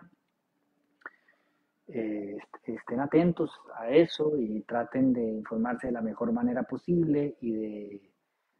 Eh, 1.87 2.37
estén 2.63 2.99
atentos 2.99 3.51
a 3.75 3.89
eso 3.89 4.37
y 4.37 4.61
traten 4.61 5.11
de 5.11 5.23
informarse 5.23 5.87
de 5.87 5.93
la 5.93 6.01
mejor 6.01 6.31
manera 6.31 6.61
posible 6.61 7.35
y 7.41 7.53
de 7.53 8.11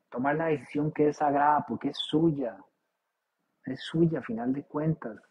tomar 0.10 0.36
la 0.36 0.48
decisión 0.48 0.92
que 0.92 1.10
es 1.10 1.18
sagrada 1.18 1.64
porque 1.68 1.90
es 1.90 1.98
suya. 1.98 2.58
Es 3.66 3.82
suya 3.84 4.20
a 4.20 4.24
final 4.24 4.52
de 4.54 4.64
cuentas. 4.64 5.29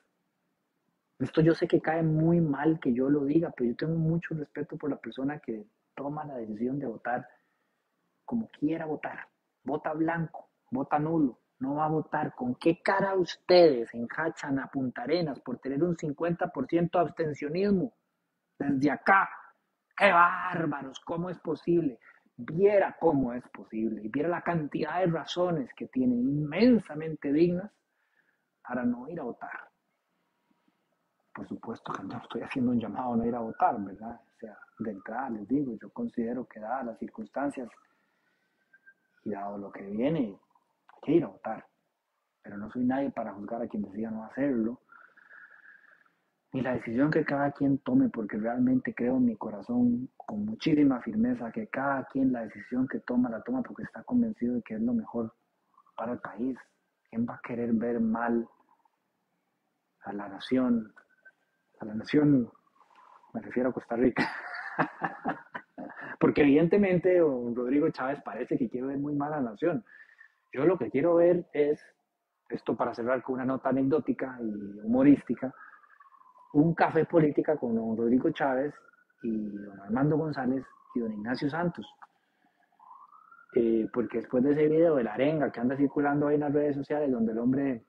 Esto 1.19 1.41
yo 1.41 1.55
sé 1.55 1.67
que 1.67 1.81
cae 1.81 2.03
muy 2.03 2.41
mal 2.41 2.79
que 2.81 2.93
yo 2.93 3.11
lo 3.11 3.25
diga, 3.25 3.53
pero 3.57 3.71
yo 3.71 3.77
tengo 3.77 3.99
mucho 3.99 4.35
respeto 4.35 4.77
por 4.77 4.91
la 4.91 4.97
persona 4.97 5.41
que 5.41 5.67
toma 5.95 6.25
la 6.25 6.37
decisión 6.37 6.79
de 6.79 6.87
votar 6.87 7.27
como 8.25 8.49
quiera 8.49 8.87
votar 8.87 9.27
vota 9.69 9.93
blanco, 9.93 10.51
vota 10.71 10.99
nulo, 10.99 11.41
no 11.61 11.77
va 11.77 11.85
a 11.85 11.91
votar. 11.91 12.35
¿Con 12.35 12.55
qué 12.55 12.81
cara 12.83 13.15
ustedes 13.15 13.93
enjachan 13.95 14.59
a 14.59 14.69
Punta 14.69 15.03
Arenas 15.03 15.41
por 15.41 15.59
tener 15.59 15.83
un 15.83 15.97
50% 15.97 16.91
de 16.91 16.99
abstencionismo? 16.99 17.95
Desde 18.59 18.91
acá. 18.91 19.29
¡Qué 19.97 20.11
bárbaros! 20.13 21.01
¿Cómo 21.01 21.29
es 21.31 21.39
posible? 21.39 21.99
Viera 22.37 22.97
cómo 23.01 23.33
es 23.33 23.47
posible 23.49 24.01
y 24.05 24.09
viera 24.09 24.29
la 24.29 24.43
cantidad 24.43 25.01
de 25.01 25.07
razones 25.07 25.71
que 25.75 25.89
tienen 25.89 26.21
inmensamente 26.21 27.33
dignas 27.33 27.73
para 28.63 28.85
no 28.85 29.09
ir 29.09 29.19
a 29.19 29.25
votar. 29.25 29.69
Por 31.39 31.47
supuesto 31.47 31.93
que 31.93 32.03
no 32.03 32.19
estoy 32.19 32.43
haciendo 32.43 32.73
un 32.73 32.81
llamado 32.81 33.13
a 33.13 33.17
no 33.17 33.25
ir 33.25 33.35
a 33.37 33.39
votar, 33.39 33.81
¿verdad? 33.81 34.21
O 34.35 34.39
sea, 34.41 34.59
de 34.81 34.91
entrada 34.91 35.31
les 35.31 35.47
digo, 35.47 35.73
yo 35.81 35.89
considero 35.91 36.45
que 36.49 36.59
dadas 36.59 36.87
las 36.87 36.99
circunstancias 36.99 37.71
y 39.23 39.31
dado 39.31 39.57
lo 39.57 39.71
que 39.71 39.83
viene, 39.83 40.37
hay 40.89 41.01
que 41.01 41.13
ir 41.13 41.23
a 41.23 41.29
votar. 41.29 41.65
Pero 42.43 42.57
no 42.57 42.69
soy 42.73 42.85
nadie 42.85 43.13
para 43.13 43.35
juzgar 43.35 43.63
a 43.63 43.69
quien 43.69 43.85
decida 43.85 44.11
no 44.11 44.25
hacerlo. 44.25 44.81
Ni 46.55 46.61
la 46.61 46.73
decisión 46.73 47.09
que 47.09 47.25
cada 47.25 47.53
quien 47.53 47.79
tome, 47.79 48.09
porque 48.09 48.37
realmente 48.37 48.93
creo 48.93 49.19
en 49.19 49.27
mi 49.27 49.37
corazón 49.37 50.11
con 50.17 50.45
muchísima 50.45 51.01
firmeza 51.03 51.53
que 51.53 51.69
cada 51.69 52.05
quien 52.07 52.33
la 52.33 52.43
decisión 52.43 52.89
que 52.89 52.99
toma 52.99 53.31
la 53.31 53.43
toma 53.43 53.63
porque 53.63 53.85
está 53.85 54.03
convencido 54.03 54.57
de 54.57 54.63
que 54.63 54.75
es 54.75 54.81
lo 54.81 54.93
mejor 54.93 55.33
para 55.97 56.15
el 56.15 56.19
país. 56.19 56.59
¿Quién 57.09 57.25
va 57.29 57.37
a 57.37 57.41
querer 57.45 57.73
ver 57.75 58.01
mal 58.01 58.49
a 60.01 60.13
la 60.13 60.29
nación? 60.29 60.93
A 61.81 61.85
la 61.85 61.95
nación, 61.95 62.51
me 63.33 63.41
refiero 63.41 63.71
a 63.71 63.73
Costa 63.73 63.97
Rica. 63.97 64.29
Porque 66.21 66.43
evidentemente 66.43 67.19
Rodrigo 67.21 67.89
Chávez 67.91 68.21
parece 68.23 68.59
que 68.59 68.69
quiere 68.69 68.89
ver 68.89 68.99
muy 68.99 69.15
mal 69.15 69.33
a 69.33 69.41
la 69.41 69.51
nación. 69.51 69.85
Yo 70.53 70.65
lo 70.65 70.77
que 70.79 70.91
quiero 70.91 71.17
ver 71.17 71.47
es, 71.53 71.81
esto 72.49 72.77
para 72.77 72.95
cerrar 72.95 73.23
con 73.23 73.37
una 73.37 73.45
nota 73.45 73.69
anecdótica 73.69 74.39
y 74.41 74.81
humorística, 74.81 75.55
un 76.55 76.75
café 76.75 77.05
política 77.05 77.57
con 77.57 77.77
don 77.77 77.97
Rodrigo 77.97 78.31
Chávez 78.31 78.75
y 79.23 79.51
don 79.51 79.81
Armando 79.81 80.17
González 80.17 80.65
y 80.95 81.01
don 81.01 81.13
Ignacio 81.13 81.49
Santos. 81.51 81.87
Eh, 83.55 83.89
porque 83.93 84.19
después 84.19 84.43
de 84.43 84.53
ese 84.53 84.69
video 84.69 84.97
de 84.97 85.05
la 85.05 85.15
arenga 85.15 85.53
que 85.53 85.61
anda 85.61 85.77
circulando 85.77 86.29
ahí 86.29 86.35
en 86.35 86.41
las 86.41 86.53
redes 86.53 86.77
sociales, 86.77 87.11
donde 87.11 87.33
el 87.33 87.39
hombre 87.39 87.85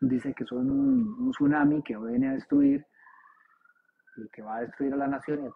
dice 0.00 0.34
que 0.34 0.44
son 0.44 0.70
un, 0.70 1.16
un 1.18 1.30
tsunami 1.30 1.82
que 1.82 1.96
viene 1.96 2.28
a 2.28 2.32
destruir 2.32 2.86
y 4.16 4.28
que 4.30 4.42
va 4.42 4.56
a 4.56 4.60
destruir 4.60 4.92
a 4.94 4.96
la 4.96 5.06
nación 5.06 5.44
y 5.44 5.46
a 5.46 5.50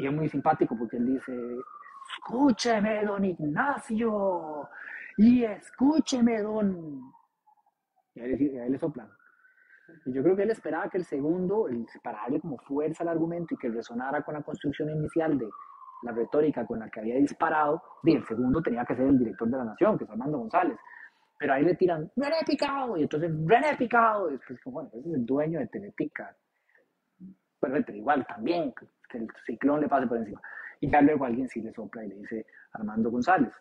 y 0.00 0.06
es 0.06 0.12
muy 0.12 0.28
simpático 0.30 0.74
porque 0.78 0.96
él 0.96 1.06
dice, 1.06 1.32
escúcheme, 2.16 3.04
don 3.04 3.22
Ignacio, 3.22 4.68
y 5.18 5.44
escúcheme, 5.44 6.40
don... 6.40 7.12
Y 8.14 8.20
ahí, 8.20 8.70
le 8.70 8.78
soplan. 8.78 9.10
Y 10.06 10.14
yo 10.14 10.22
creo 10.22 10.36
que 10.36 10.44
él 10.44 10.50
esperaba 10.50 10.88
que 10.88 10.96
el 10.96 11.04
segundo, 11.04 11.66
para 12.02 12.22
darle 12.22 12.40
como 12.40 12.56
fuerza 12.58 13.02
al 13.02 13.10
argumento 13.10 13.54
y 13.54 13.58
que 13.58 13.68
resonara 13.68 14.22
con 14.22 14.34
la 14.34 14.42
construcción 14.42 14.88
inicial 14.88 15.36
de 15.36 15.48
la 16.02 16.12
retórica 16.12 16.66
con 16.66 16.78
la 16.78 16.88
que 16.88 17.00
había 17.00 17.16
disparado, 17.16 17.82
y 18.02 18.16
el 18.16 18.24
segundo 18.24 18.62
tenía 18.62 18.86
que 18.86 18.96
ser 18.96 19.06
el 19.06 19.18
director 19.18 19.48
de 19.50 19.58
la 19.58 19.64
nación, 19.64 19.98
que 19.98 20.04
es 20.04 20.10
Armando 20.10 20.38
González. 20.38 20.78
Pero 21.40 21.54
ahí 21.54 21.64
le 21.64 21.74
tiran, 21.74 22.12
René 22.16 22.36
Picado, 22.46 22.98
y 22.98 23.02
entonces 23.04 23.30
René 23.46 23.74
Picado, 23.78 24.28
y 24.28 24.32
después, 24.32 24.60
bueno, 24.66 24.90
ese 24.92 25.08
es 25.08 25.14
el 25.14 25.24
dueño 25.24 25.58
de 25.58 25.68
Teletica. 25.68 26.36
Bueno, 27.58 27.76
pero 27.86 27.96
igual 27.96 28.26
también, 28.26 28.74
que 29.08 29.16
el 29.16 29.26
ciclón 29.46 29.80
le 29.80 29.88
pase 29.88 30.06
por 30.06 30.18
encima. 30.18 30.38
Y 30.80 30.90
ya 30.90 31.00
luego 31.00 31.24
alguien 31.24 31.48
sí 31.48 31.62
le 31.62 31.72
sopla 31.72 32.04
y 32.04 32.08
le 32.08 32.16
dice 32.16 32.44
Armando 32.72 33.10
González. 33.10 33.52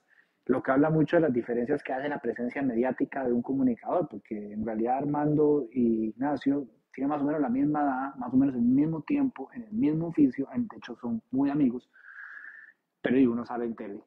Lo 0.48 0.62
que 0.62 0.72
habla 0.72 0.90
mucho 0.90 1.16
de 1.16 1.22
las 1.22 1.34
diferencias 1.34 1.82
que 1.82 1.94
hace 1.94 2.10
la 2.10 2.20
presencia 2.20 2.62
mediática 2.62 3.24
de 3.24 3.32
un 3.32 3.42
comunicador, 3.42 4.10
porque 4.10 4.52
en 4.52 4.66
realidad 4.66 4.98
Armando 4.98 5.66
y 5.72 6.10
Ignacio 6.10 6.68
tienen 6.94 7.12
más 7.12 7.22
o 7.22 7.26
menos 7.26 7.40
la 7.40 7.50
misma 7.50 7.82
edad, 7.82 8.16
más 8.16 8.34
o 8.34 8.36
menos 8.36 8.56
el 8.56 8.62
mismo 8.62 9.04
tiempo, 9.04 9.50
en 9.54 9.64
el 9.64 9.72
mismo 9.72 10.08
oficio, 10.08 10.50
de 10.54 10.78
hecho 10.78 10.98
son 10.98 11.22
muy 11.32 11.50
amigos, 11.50 11.90
pero 13.02 13.32
uno 13.32 13.46
sale 13.46 13.64
en 13.64 13.76
tele. 13.76 14.04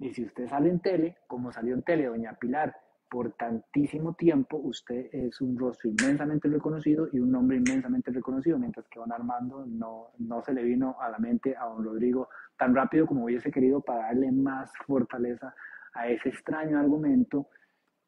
Y 0.00 0.14
si 0.14 0.24
usted 0.24 0.48
sale 0.48 0.70
en 0.70 0.80
tele, 0.80 1.18
como 1.26 1.52
salió 1.52 1.74
en 1.74 1.82
tele 1.82 2.06
doña 2.06 2.32
Pilar, 2.32 2.74
por 3.10 3.32
tantísimo 3.32 4.14
tiempo, 4.14 4.56
usted 4.56 5.10
es 5.12 5.40
un 5.42 5.58
rostro 5.58 5.90
inmensamente 5.90 6.48
reconocido 6.48 7.08
y 7.12 7.18
un 7.18 7.30
nombre 7.30 7.58
inmensamente 7.58 8.10
reconocido, 8.10 8.58
mientras 8.58 8.88
que 8.88 8.98
don 8.98 9.12
Armando 9.12 9.66
no, 9.66 10.12
no 10.18 10.42
se 10.42 10.54
le 10.54 10.62
vino 10.62 10.96
a 11.00 11.10
la 11.10 11.18
mente 11.18 11.54
a 11.54 11.66
don 11.66 11.84
Rodrigo 11.84 12.30
tan 12.56 12.74
rápido 12.74 13.06
como 13.06 13.24
hubiese 13.24 13.50
querido 13.50 13.82
para 13.82 14.04
darle 14.06 14.32
más 14.32 14.72
fortaleza 14.86 15.54
a 15.92 16.08
ese 16.08 16.30
extraño 16.30 16.78
argumento 16.78 17.48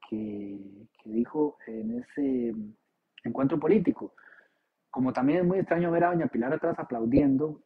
que, 0.08 0.88
que 1.02 1.10
dijo 1.10 1.58
en 1.66 1.98
ese 1.98 2.54
encuentro 3.24 3.58
político. 3.58 4.14
Como 4.88 5.12
también 5.12 5.40
es 5.40 5.44
muy 5.44 5.58
extraño 5.58 5.90
ver 5.90 6.04
a 6.04 6.12
doña 6.12 6.28
Pilar 6.28 6.54
atrás 6.54 6.78
aplaudiendo 6.78 7.60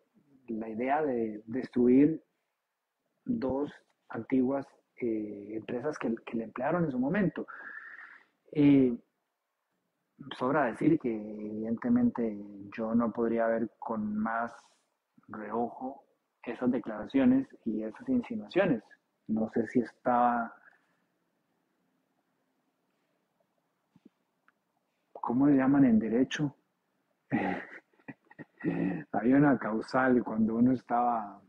la 0.48 0.68
idea 0.68 1.02
de 1.02 1.42
destruir 1.46 2.24
dos 3.24 3.70
antiguas 4.10 4.66
eh, 5.00 5.54
empresas 5.56 5.98
que, 5.98 6.14
le 6.32 6.44
emplearon 6.44 6.84
en 6.84 6.90
su 6.90 6.98
momento. 6.98 7.46
sobra 10.38 10.66
decir 10.66 10.98
que 10.98 11.10
evidentemente 11.10 12.36
yo 12.76 12.94
no 12.94 13.12
podría 13.12 13.46
ver 13.46 13.70
con 13.78 14.16
más 14.16 14.52
reojo 15.28 16.04
esas 16.42 16.70
declaraciones 16.70 17.48
y 17.64 17.82
esas 17.82 18.08
insinuaciones. 18.08 18.82
No 19.28 19.50
sé 19.50 19.66
si 19.68 19.80
estaba... 19.80 20.54
¿Cómo 25.12 25.48
le 25.48 25.56
llaman 25.56 25.84
en 25.84 25.98
derecho? 25.98 26.54
Había 29.12 29.36
una 29.36 29.58
causal 29.58 30.22
cuando 30.22 30.54
uno 30.54 30.72
estaba 30.72 31.42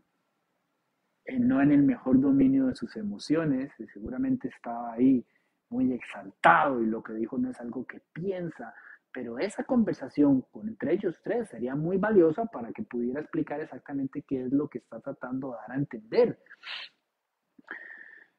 no 1.40 1.62
en 1.62 1.72
el 1.72 1.84
mejor 1.84 2.20
dominio 2.20 2.68
de 2.68 2.76
sus 2.76 2.96
emociones, 2.96 3.72
y 3.80 3.88
seguramente 3.88 4.48
estaba 4.48 4.94
ahí 4.94 5.26
muy 5.70 5.92
exaltado 5.94 6.82
y 6.82 6.86
lo 6.86 7.04
que 7.04 7.14
dijo 7.14 7.38
no 7.38 7.50
es 7.50 7.60
algo 7.60 7.86
que 7.86 8.02
piensa, 8.14 8.74
pero 9.12 9.40
esa 9.40 9.64
conversación 9.64 10.42
con, 10.52 10.70
entre 10.70 10.94
ellos 10.94 11.20
tres 11.24 11.50
sería 11.50 11.76
muy 11.76 11.98
valiosa 11.98 12.46
para 12.46 12.72
que 12.72 12.84
pudiera 12.84 13.20
explicar 13.20 13.60
exactamente 13.62 14.22
qué 14.22 14.44
es 14.44 14.52
lo 14.52 14.70
que 14.70 14.78
está 14.80 15.00
tratando 15.00 15.52
de 15.52 15.58
dar 15.58 15.72
a 15.72 15.76
entender. 15.76 16.40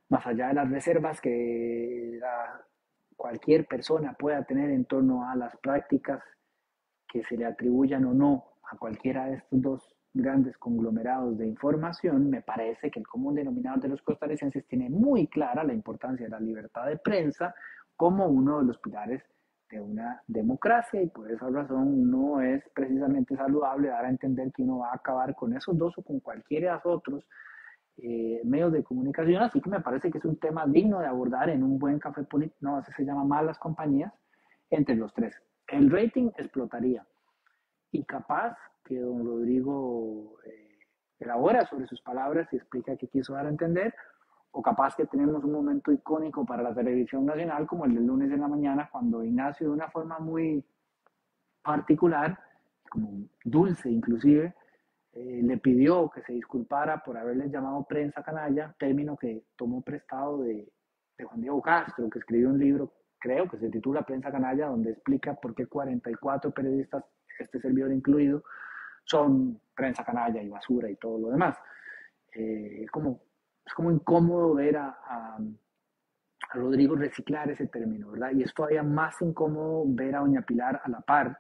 Más 0.09 0.26
allá 0.26 0.49
de 0.49 0.55
las 0.55 0.70
reservas 0.70 1.20
que 1.20 2.18
cualquier 3.16 3.66
persona 3.66 4.14
pueda 4.14 4.45
tener 4.45 4.70
en 4.70 4.84
torno 4.86 5.28
a 5.28 5.36
las 5.36 5.57
prácticas 5.59 6.22
que 7.07 7.24
se 7.24 7.36
le 7.36 7.45
atribuyan 7.45 8.05
o 8.05 8.14
no 8.14 8.45
a 8.70 8.76
cualquiera 8.78 9.26
de 9.26 9.36
estos 9.36 9.61
dos 9.61 9.98
grandes 10.15 10.57
conglomerados 10.59 11.39
de 11.39 11.47
información, 11.47 12.31
me 12.31 12.43
parece 12.43 12.91
que 12.91 13.01
el 13.01 13.07
común 13.07 13.35
denominador 13.35 13.81
de 13.81 13.89
los 13.89 14.03
costarricenses 14.03 14.67
tiene 14.67 14.89
muy 14.89 15.27
clara 15.27 15.65
la 15.65 15.75
importancia 15.75 16.27
de 16.27 16.31
la 16.31 16.41
libertad 16.41 16.87
de 16.87 16.97
prensa 16.97 17.55
como 17.97 18.27
uno 18.27 18.59
de 18.59 18.67
los 18.67 18.79
pilares 18.79 19.23
de 19.71 19.81
una 19.81 20.23
democracia 20.27 21.03
y 21.03 21.09
por 21.09 21.31
esa 21.31 21.49
razón 21.51 22.11
no 22.11 22.41
es 22.41 22.63
precisamente 22.75 23.37
saludable 23.37 23.89
dar 23.89 24.07
a 24.07 24.11
entender 24.11 24.51
que 24.53 24.63
uno 24.63 24.79
va 24.79 24.91
a 24.91 24.95
acabar 24.95 25.35
con 25.35 25.55
esos 25.55 25.77
dos 25.77 25.97
o 25.99 26.03
con 26.03 26.21
cualquiera 26.21 26.71
de 26.71 26.75
los 26.77 26.87
otros 26.87 27.25
eh, 27.99 28.41
medios 28.45 28.73
de 28.73 28.85
comunicación, 28.85 29.43
así 29.43 29.61
que 29.61 29.69
me 29.69 29.81
parece 29.81 30.11
que 30.11 30.19
es 30.19 30.25
un 30.25 30.37
tema 30.37 30.65
digno 30.67 31.01
de 31.01 31.07
abordar 31.07 31.51
en 31.51 31.65
un 31.65 31.79
buen 31.79 31.99
café 31.99 32.23
político, 32.23 32.57
no, 32.61 32.77
así 32.77 32.93
se 32.93 33.05
llama 33.05 33.25
malas 33.25 33.59
compañías, 33.59 34.13
entre 34.71 34.95
los 34.95 35.13
tres. 35.13 35.35
El 35.67 35.91
rating 35.91 36.31
explotaría 36.39 37.05
y 37.91 38.05
capaz 38.05 38.57
que 38.89 38.99
don 38.99 39.24
Rodrigo 39.24 40.39
eh, 40.45 40.78
elabora 41.20 41.66
sobre 41.66 41.86
sus 41.86 42.01
palabras 42.01 42.49
y 42.53 42.57
explica 42.57 42.97
qué 42.97 43.07
quiso 43.09 43.34
dar 43.34 43.47
a 43.47 43.51
entender, 43.51 43.95
o 44.51 44.62
capaz 44.62 44.97
que 44.97 45.07
tenemos 45.07 45.45
un 45.45 45.53
momento 45.53 45.93
icónico 45.93 46.47
para 46.47 46.62
la 46.62 46.74
televisión 46.74 47.26
nacional 47.26 47.66
como 47.66 47.84
el 47.84 47.95
del 47.95 48.07
lunes 48.07 48.32
en 48.32 48.41
la 48.41 48.49
mañana, 48.49 48.89
cuando 48.91 49.22
Ignacio 49.22 49.68
de 49.68 49.74
una 49.74 49.91
forma 49.91 50.18
muy 50.18 50.64
particular, 51.62 52.39
como 52.89 53.28
dulce 53.45 53.91
inclusive, 53.91 54.55
eh, 55.12 55.41
le 55.43 55.59
pidió 55.59 56.09
que 56.09 56.22
se 56.22 56.32
disculpara 56.32 57.03
por 57.05 57.18
haberle 57.18 57.51
llamado 57.51 57.84
prensa 57.84 58.22
canalla, 58.22 58.74
término 58.78 59.16
que 59.16 59.45
tomó 59.57 59.82
prestado 59.82 60.43
de, 60.43 60.72
de 61.18 61.24
Juan 61.24 61.41
Diego 61.43 61.61
Castro, 61.61 62.09
que 62.09 62.20
escribió 62.20 62.49
un 62.49 62.59
libro, 62.59 62.93
creo 63.18 63.49
que 63.49 63.59
se 63.59 63.68
titula 63.68 64.03
Prensa 64.03 64.30
canalla, 64.30 64.68
donde 64.68 64.93
explica 64.93 65.34
por 65.34 65.55
qué 65.55 65.66
44 65.66 66.51
periodistas, 66.53 67.05
este 67.39 67.61
servidor 67.61 67.93
incluido, 67.93 68.43
son 69.09 69.61
prensa 69.75 70.05
canalla 70.05 70.43
y 70.43 70.49
basura 70.49 70.91
y 70.91 70.97
todo 70.97 71.19
lo 71.19 71.31
demás. 71.31 71.57
Eh, 72.35 72.87
como, 72.93 73.21
es 73.65 73.73
como 73.73 73.91
incómodo 73.91 74.55
ver 74.55 74.77
a, 74.77 74.89
a, 74.89 75.39
Rodrigo 76.55 76.97
reciclar 76.97 77.51
ese 77.51 77.67
término, 77.67 78.13
¿verdad? 78.13 78.31
Y 78.33 78.43
es 78.43 78.55
todavía 78.55 78.83
más 78.83 79.21
incómodo 79.21 79.85
ver 79.87 80.17
a 80.17 80.21
Doña 80.21 80.43
Pilar 80.43 80.81
a 80.83 80.89
la 80.89 81.01
par, 81.01 81.39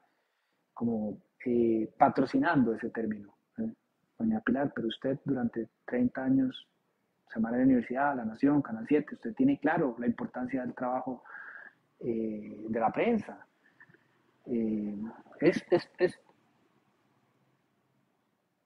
como 0.74 1.18
eh, 1.46 1.90
patrocinando 1.96 2.74
ese 2.74 2.90
término. 2.90 3.34
¿eh? 3.58 3.72
Doña 4.18 4.40
Pilar, 4.40 4.70
pero 4.74 4.88
usted 4.88 5.18
durante 5.24 5.68
30 5.86 6.22
años, 6.22 6.68
Semana 7.32 7.56
de 7.56 7.62
la 7.62 7.66
Universidad, 7.66 8.16
La 8.16 8.24
Nación, 8.24 8.60
Canal 8.60 8.86
7, 8.86 9.14
usted 9.14 9.34
tiene 9.34 9.58
claro 9.58 9.96
la 9.98 10.06
importancia 10.06 10.62
del 10.62 10.74
trabajo 10.74 11.22
eh, 12.00 12.66
de 12.68 12.80
la 12.80 12.90
prensa. 12.90 13.46
es, 15.40 15.64
es, 15.70 16.18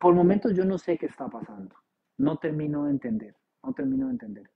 por 0.03 0.17
momentos 0.17 0.53
yo 0.53 0.65
no 0.65 0.79
sé 0.79 0.99
qué 0.99 1.07
está 1.07 1.29
pasando. 1.29 1.77
No 2.19 2.37
termino 2.37 2.87
de 2.87 2.91
entender. 2.91 3.37
No 3.63 3.73
termino 3.73 4.07
de 4.07 4.13
entender. 4.15 4.51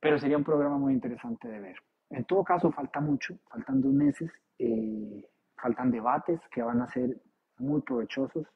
Pero 0.00 0.18
sería 0.18 0.36
un 0.36 0.42
programa 0.42 0.78
muy 0.78 0.94
interesante 0.94 1.46
de 1.46 1.60
ver. 1.60 1.76
En 2.10 2.24
todo 2.24 2.42
caso, 2.42 2.72
falta 2.72 2.98
mucho. 2.98 3.38
Faltan 3.48 3.80
dos 3.80 3.92
meses. 3.92 4.32
Eh, 4.58 5.24
faltan 5.56 5.92
debates 5.92 6.40
que 6.50 6.60
van 6.60 6.80
a 6.82 6.88
ser 6.88 7.22
muy 7.58 7.82
provechosos. 7.82 8.48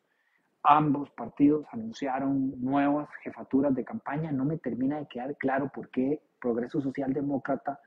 Ambos 0.64 1.08
partidos 1.12 1.64
anunciaron 1.70 2.60
nuevas 2.60 3.08
jefaturas 3.22 3.72
de 3.76 3.84
campaña. 3.84 4.32
No 4.32 4.44
me 4.44 4.58
termina 4.58 4.98
de 4.98 5.06
quedar 5.06 5.36
claro 5.36 5.70
por 5.72 5.88
qué 5.90 6.20
Progreso 6.40 6.80
Social 6.80 7.12
Demócrata, 7.12 7.80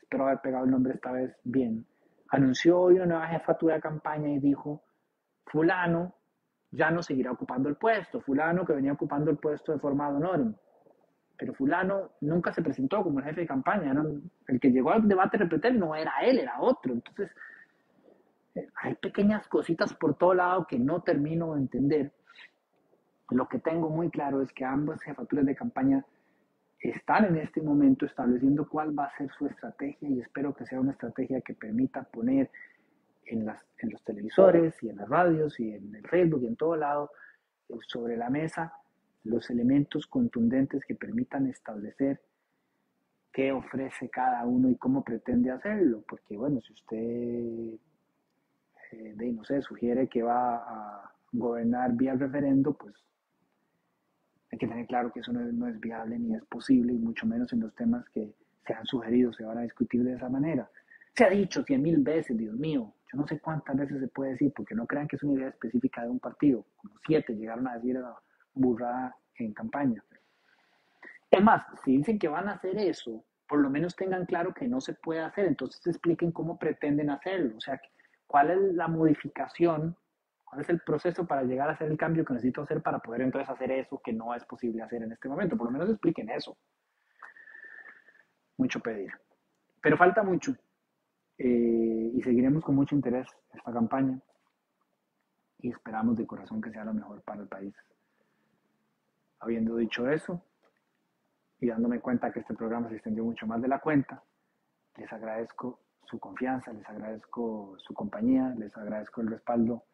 espero 0.00 0.26
haber 0.26 0.40
pegado 0.40 0.64
el 0.64 0.70
nombre 0.70 0.94
esta 0.94 1.10
vez 1.12 1.36
bien, 1.44 1.86
anunció 2.28 2.80
hoy 2.80 2.96
una 2.96 3.06
nueva 3.06 3.28
jefatura 3.28 3.76
de 3.76 3.80
campaña 3.80 4.28
y 4.28 4.38
dijo 4.40 4.82
fulano 5.50 6.14
ya 6.70 6.90
no 6.90 7.02
seguirá 7.02 7.32
ocupando 7.32 7.68
el 7.68 7.76
puesto, 7.76 8.20
fulano 8.20 8.64
que 8.64 8.72
venía 8.72 8.92
ocupando 8.92 9.30
el 9.30 9.38
puesto 9.38 9.72
de 9.72 9.78
forma 9.78 10.06
ad 10.06 10.52
Pero 11.36 11.54
fulano 11.54 12.12
nunca 12.20 12.52
se 12.52 12.62
presentó 12.62 13.02
como 13.02 13.18
el 13.18 13.24
jefe 13.24 13.42
de 13.42 13.46
campaña, 13.46 13.92
el 14.46 14.60
que 14.60 14.70
llegó 14.70 14.92
al 14.92 15.08
debate 15.08 15.38
de 15.38 15.72
no 15.72 15.94
era 15.94 16.12
él, 16.22 16.38
era 16.38 16.60
otro. 16.60 16.92
Entonces, 16.92 17.30
eh, 18.54 18.68
hay 18.82 18.94
pequeñas 18.94 19.48
cositas 19.48 19.94
por 19.94 20.14
todo 20.16 20.34
lado 20.34 20.66
que 20.66 20.78
no 20.78 21.02
termino 21.02 21.54
de 21.54 21.60
entender. 21.60 22.12
Lo 23.30 23.48
que 23.48 23.58
tengo 23.58 23.90
muy 23.90 24.10
claro 24.10 24.42
es 24.42 24.52
que 24.52 24.64
ambas 24.64 25.02
jefaturas 25.02 25.46
de 25.46 25.54
campaña 25.54 26.04
están 26.80 27.26
en 27.26 27.36
este 27.36 27.60
momento 27.60 28.06
estableciendo 28.06 28.68
cuál 28.68 28.98
va 28.98 29.04
a 29.04 29.16
ser 29.16 29.30
su 29.38 29.46
estrategia 29.46 30.08
y 30.08 30.20
espero 30.20 30.54
que 30.54 30.66
sea 30.66 30.80
una 30.80 30.92
estrategia 30.92 31.40
que 31.42 31.54
permita 31.54 32.04
poner 32.04 32.50
en, 33.30 33.46
las, 33.46 33.64
en 33.78 33.90
los 33.90 34.02
televisores 34.04 34.74
y 34.82 34.88
en 34.88 34.96
las 34.96 35.08
radios 35.08 35.58
y 35.60 35.72
en 35.72 35.94
el 35.94 36.06
Facebook 36.08 36.42
y 36.42 36.46
en 36.46 36.56
todo 36.56 36.76
lado 36.76 37.10
eh, 37.68 37.74
sobre 37.86 38.16
la 38.16 38.30
mesa 38.30 38.74
los 39.24 39.50
elementos 39.50 40.06
contundentes 40.06 40.84
que 40.84 40.94
permitan 40.94 41.46
establecer 41.46 42.20
qué 43.32 43.52
ofrece 43.52 44.08
cada 44.08 44.44
uno 44.44 44.70
y 44.70 44.76
cómo 44.76 45.04
pretende 45.04 45.50
hacerlo. 45.50 46.02
Porque 46.08 46.36
bueno, 46.36 46.60
si 46.62 46.72
usted, 46.72 47.78
eh, 48.92 49.32
no 49.32 49.44
sé, 49.44 49.62
sugiere 49.62 50.08
que 50.08 50.22
va 50.22 50.56
a 50.56 51.12
gobernar 51.32 51.92
vía 51.92 52.14
referendo, 52.14 52.72
pues 52.72 52.94
hay 54.50 54.58
que 54.58 54.66
tener 54.66 54.86
claro 54.86 55.12
que 55.12 55.20
eso 55.20 55.32
no 55.32 55.46
es, 55.46 55.52
no 55.52 55.68
es 55.68 55.78
viable 55.78 56.18
ni 56.18 56.34
es 56.34 56.44
posible, 56.46 56.92
y 56.92 56.98
mucho 56.98 57.26
menos 57.26 57.52
en 57.52 57.60
los 57.60 57.74
temas 57.74 58.08
que 58.08 58.34
se 58.66 58.74
han 58.74 58.86
sugerido, 58.86 59.32
se 59.32 59.44
van 59.44 59.58
a 59.58 59.62
discutir 59.62 60.02
de 60.02 60.14
esa 60.14 60.28
manera. 60.28 60.68
Se 61.14 61.24
ha 61.24 61.30
dicho 61.30 61.62
cien 61.64 61.82
mil 61.82 61.98
veces, 61.98 62.36
Dios 62.36 62.54
mío, 62.54 62.94
yo 63.12 63.18
no 63.18 63.26
sé 63.26 63.40
cuántas 63.40 63.76
veces 63.76 64.00
se 64.00 64.08
puede 64.08 64.32
decir, 64.32 64.52
porque 64.54 64.74
no 64.74 64.86
crean 64.86 65.08
que 65.08 65.16
es 65.16 65.22
una 65.22 65.34
idea 65.34 65.48
específica 65.48 66.02
de 66.02 66.08
un 66.08 66.20
partido. 66.20 66.66
Como 66.76 66.94
siete 67.06 67.34
llegaron 67.34 67.66
a 67.66 67.74
decir 67.74 67.94
la 67.96 68.14
burrada 68.54 69.16
en 69.36 69.52
campaña. 69.52 70.02
Es 71.30 71.42
más, 71.42 71.62
si 71.84 71.96
dicen 71.96 72.18
que 72.18 72.28
van 72.28 72.48
a 72.48 72.52
hacer 72.52 72.76
eso, 72.78 73.24
por 73.48 73.60
lo 73.60 73.70
menos 73.70 73.96
tengan 73.96 74.26
claro 74.26 74.54
que 74.54 74.68
no 74.68 74.80
se 74.80 74.94
puede 74.94 75.20
hacer, 75.20 75.46
entonces 75.46 75.84
expliquen 75.86 76.32
cómo 76.32 76.58
pretenden 76.58 77.10
hacerlo. 77.10 77.56
O 77.56 77.60
sea, 77.60 77.80
cuál 78.26 78.50
es 78.50 78.60
la 78.74 78.86
modificación, 78.86 79.96
cuál 80.44 80.60
es 80.62 80.68
el 80.68 80.80
proceso 80.80 81.26
para 81.26 81.42
llegar 81.42 81.68
a 81.68 81.72
hacer 81.72 81.90
el 81.90 81.96
cambio 81.96 82.24
que 82.24 82.34
necesito 82.34 82.62
hacer 82.62 82.80
para 82.80 83.00
poder 83.00 83.22
entonces 83.22 83.48
hacer 83.48 83.72
eso 83.72 84.00
que 84.04 84.12
no 84.12 84.34
es 84.34 84.44
posible 84.44 84.82
hacer 84.82 85.02
en 85.02 85.12
este 85.12 85.28
momento. 85.28 85.56
Por 85.56 85.66
lo 85.66 85.72
menos 85.72 85.90
expliquen 85.90 86.30
eso. 86.30 86.56
Mucho 88.56 88.80
pedir. 88.80 89.10
Pero 89.82 89.96
falta 89.96 90.22
mucho. 90.22 90.54
Eh, 91.42 92.12
y 92.12 92.20
seguiremos 92.20 92.62
con 92.62 92.74
mucho 92.74 92.94
interés 92.94 93.26
esta 93.54 93.72
campaña 93.72 94.20
y 95.56 95.70
esperamos 95.70 96.14
de 96.18 96.26
corazón 96.26 96.60
que 96.60 96.70
sea 96.70 96.84
lo 96.84 96.92
mejor 96.92 97.22
para 97.22 97.40
el 97.40 97.48
país. 97.48 97.74
Habiendo 99.38 99.76
dicho 99.76 100.06
eso 100.10 100.44
y 101.58 101.68
dándome 101.68 102.00
cuenta 102.00 102.30
que 102.30 102.40
este 102.40 102.52
programa 102.52 102.90
se 102.90 102.96
extendió 102.96 103.24
mucho 103.24 103.46
más 103.46 103.62
de 103.62 103.68
la 103.68 103.78
cuenta, 103.78 104.22
les 104.98 105.10
agradezco 105.10 105.80
su 106.04 106.20
confianza, 106.20 106.74
les 106.74 106.86
agradezco 106.86 107.74
su 107.78 107.94
compañía, 107.94 108.54
les 108.58 108.76
agradezco 108.76 109.22
el 109.22 109.28
respaldo 109.28 109.84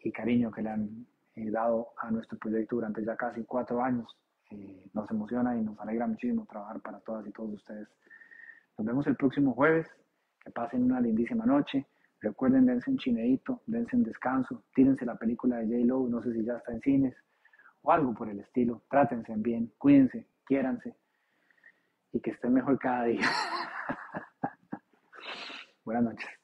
y 0.00 0.12
cariño 0.12 0.50
que 0.50 0.60
le 0.60 0.68
han 0.68 1.06
eh, 1.36 1.50
dado 1.50 1.94
a 1.96 2.10
nuestro 2.10 2.36
proyecto 2.36 2.76
durante 2.76 3.02
ya 3.02 3.16
casi 3.16 3.42
cuatro 3.44 3.82
años. 3.82 4.14
Eh, 4.50 4.90
nos 4.92 5.10
emociona 5.10 5.56
y 5.56 5.62
nos 5.62 5.80
alegra 5.80 6.06
muchísimo 6.06 6.44
trabajar 6.44 6.82
para 6.82 7.00
todas 7.00 7.26
y 7.26 7.32
todos 7.32 7.54
ustedes. 7.54 7.88
Nos 8.76 8.86
vemos 8.86 9.06
el 9.06 9.16
próximo 9.16 9.54
jueves 9.54 9.88
pasen 10.50 10.84
una 10.84 11.00
lindísima 11.00 11.44
noche. 11.44 11.86
Recuerden, 12.20 12.66
dense 12.66 12.90
un 12.90 12.98
chineito, 12.98 13.62
dense 13.66 13.96
un 13.96 14.02
descanso, 14.02 14.64
tírense 14.74 15.04
la 15.04 15.16
película 15.16 15.58
de 15.58 15.66
J-Lo, 15.66 16.08
no 16.08 16.22
sé 16.22 16.32
si 16.32 16.44
ya 16.44 16.56
está 16.56 16.72
en 16.72 16.80
cines, 16.80 17.14
o 17.82 17.92
algo 17.92 18.14
por 18.14 18.28
el 18.28 18.40
estilo. 18.40 18.82
Trátense 18.90 19.32
bien, 19.36 19.72
cuídense, 19.78 20.26
quiéranse 20.44 20.96
y 22.12 22.20
que 22.20 22.30
estén 22.30 22.54
mejor 22.54 22.78
cada 22.78 23.04
día. 23.04 23.20
Buenas 25.84 26.04
noches. 26.04 26.37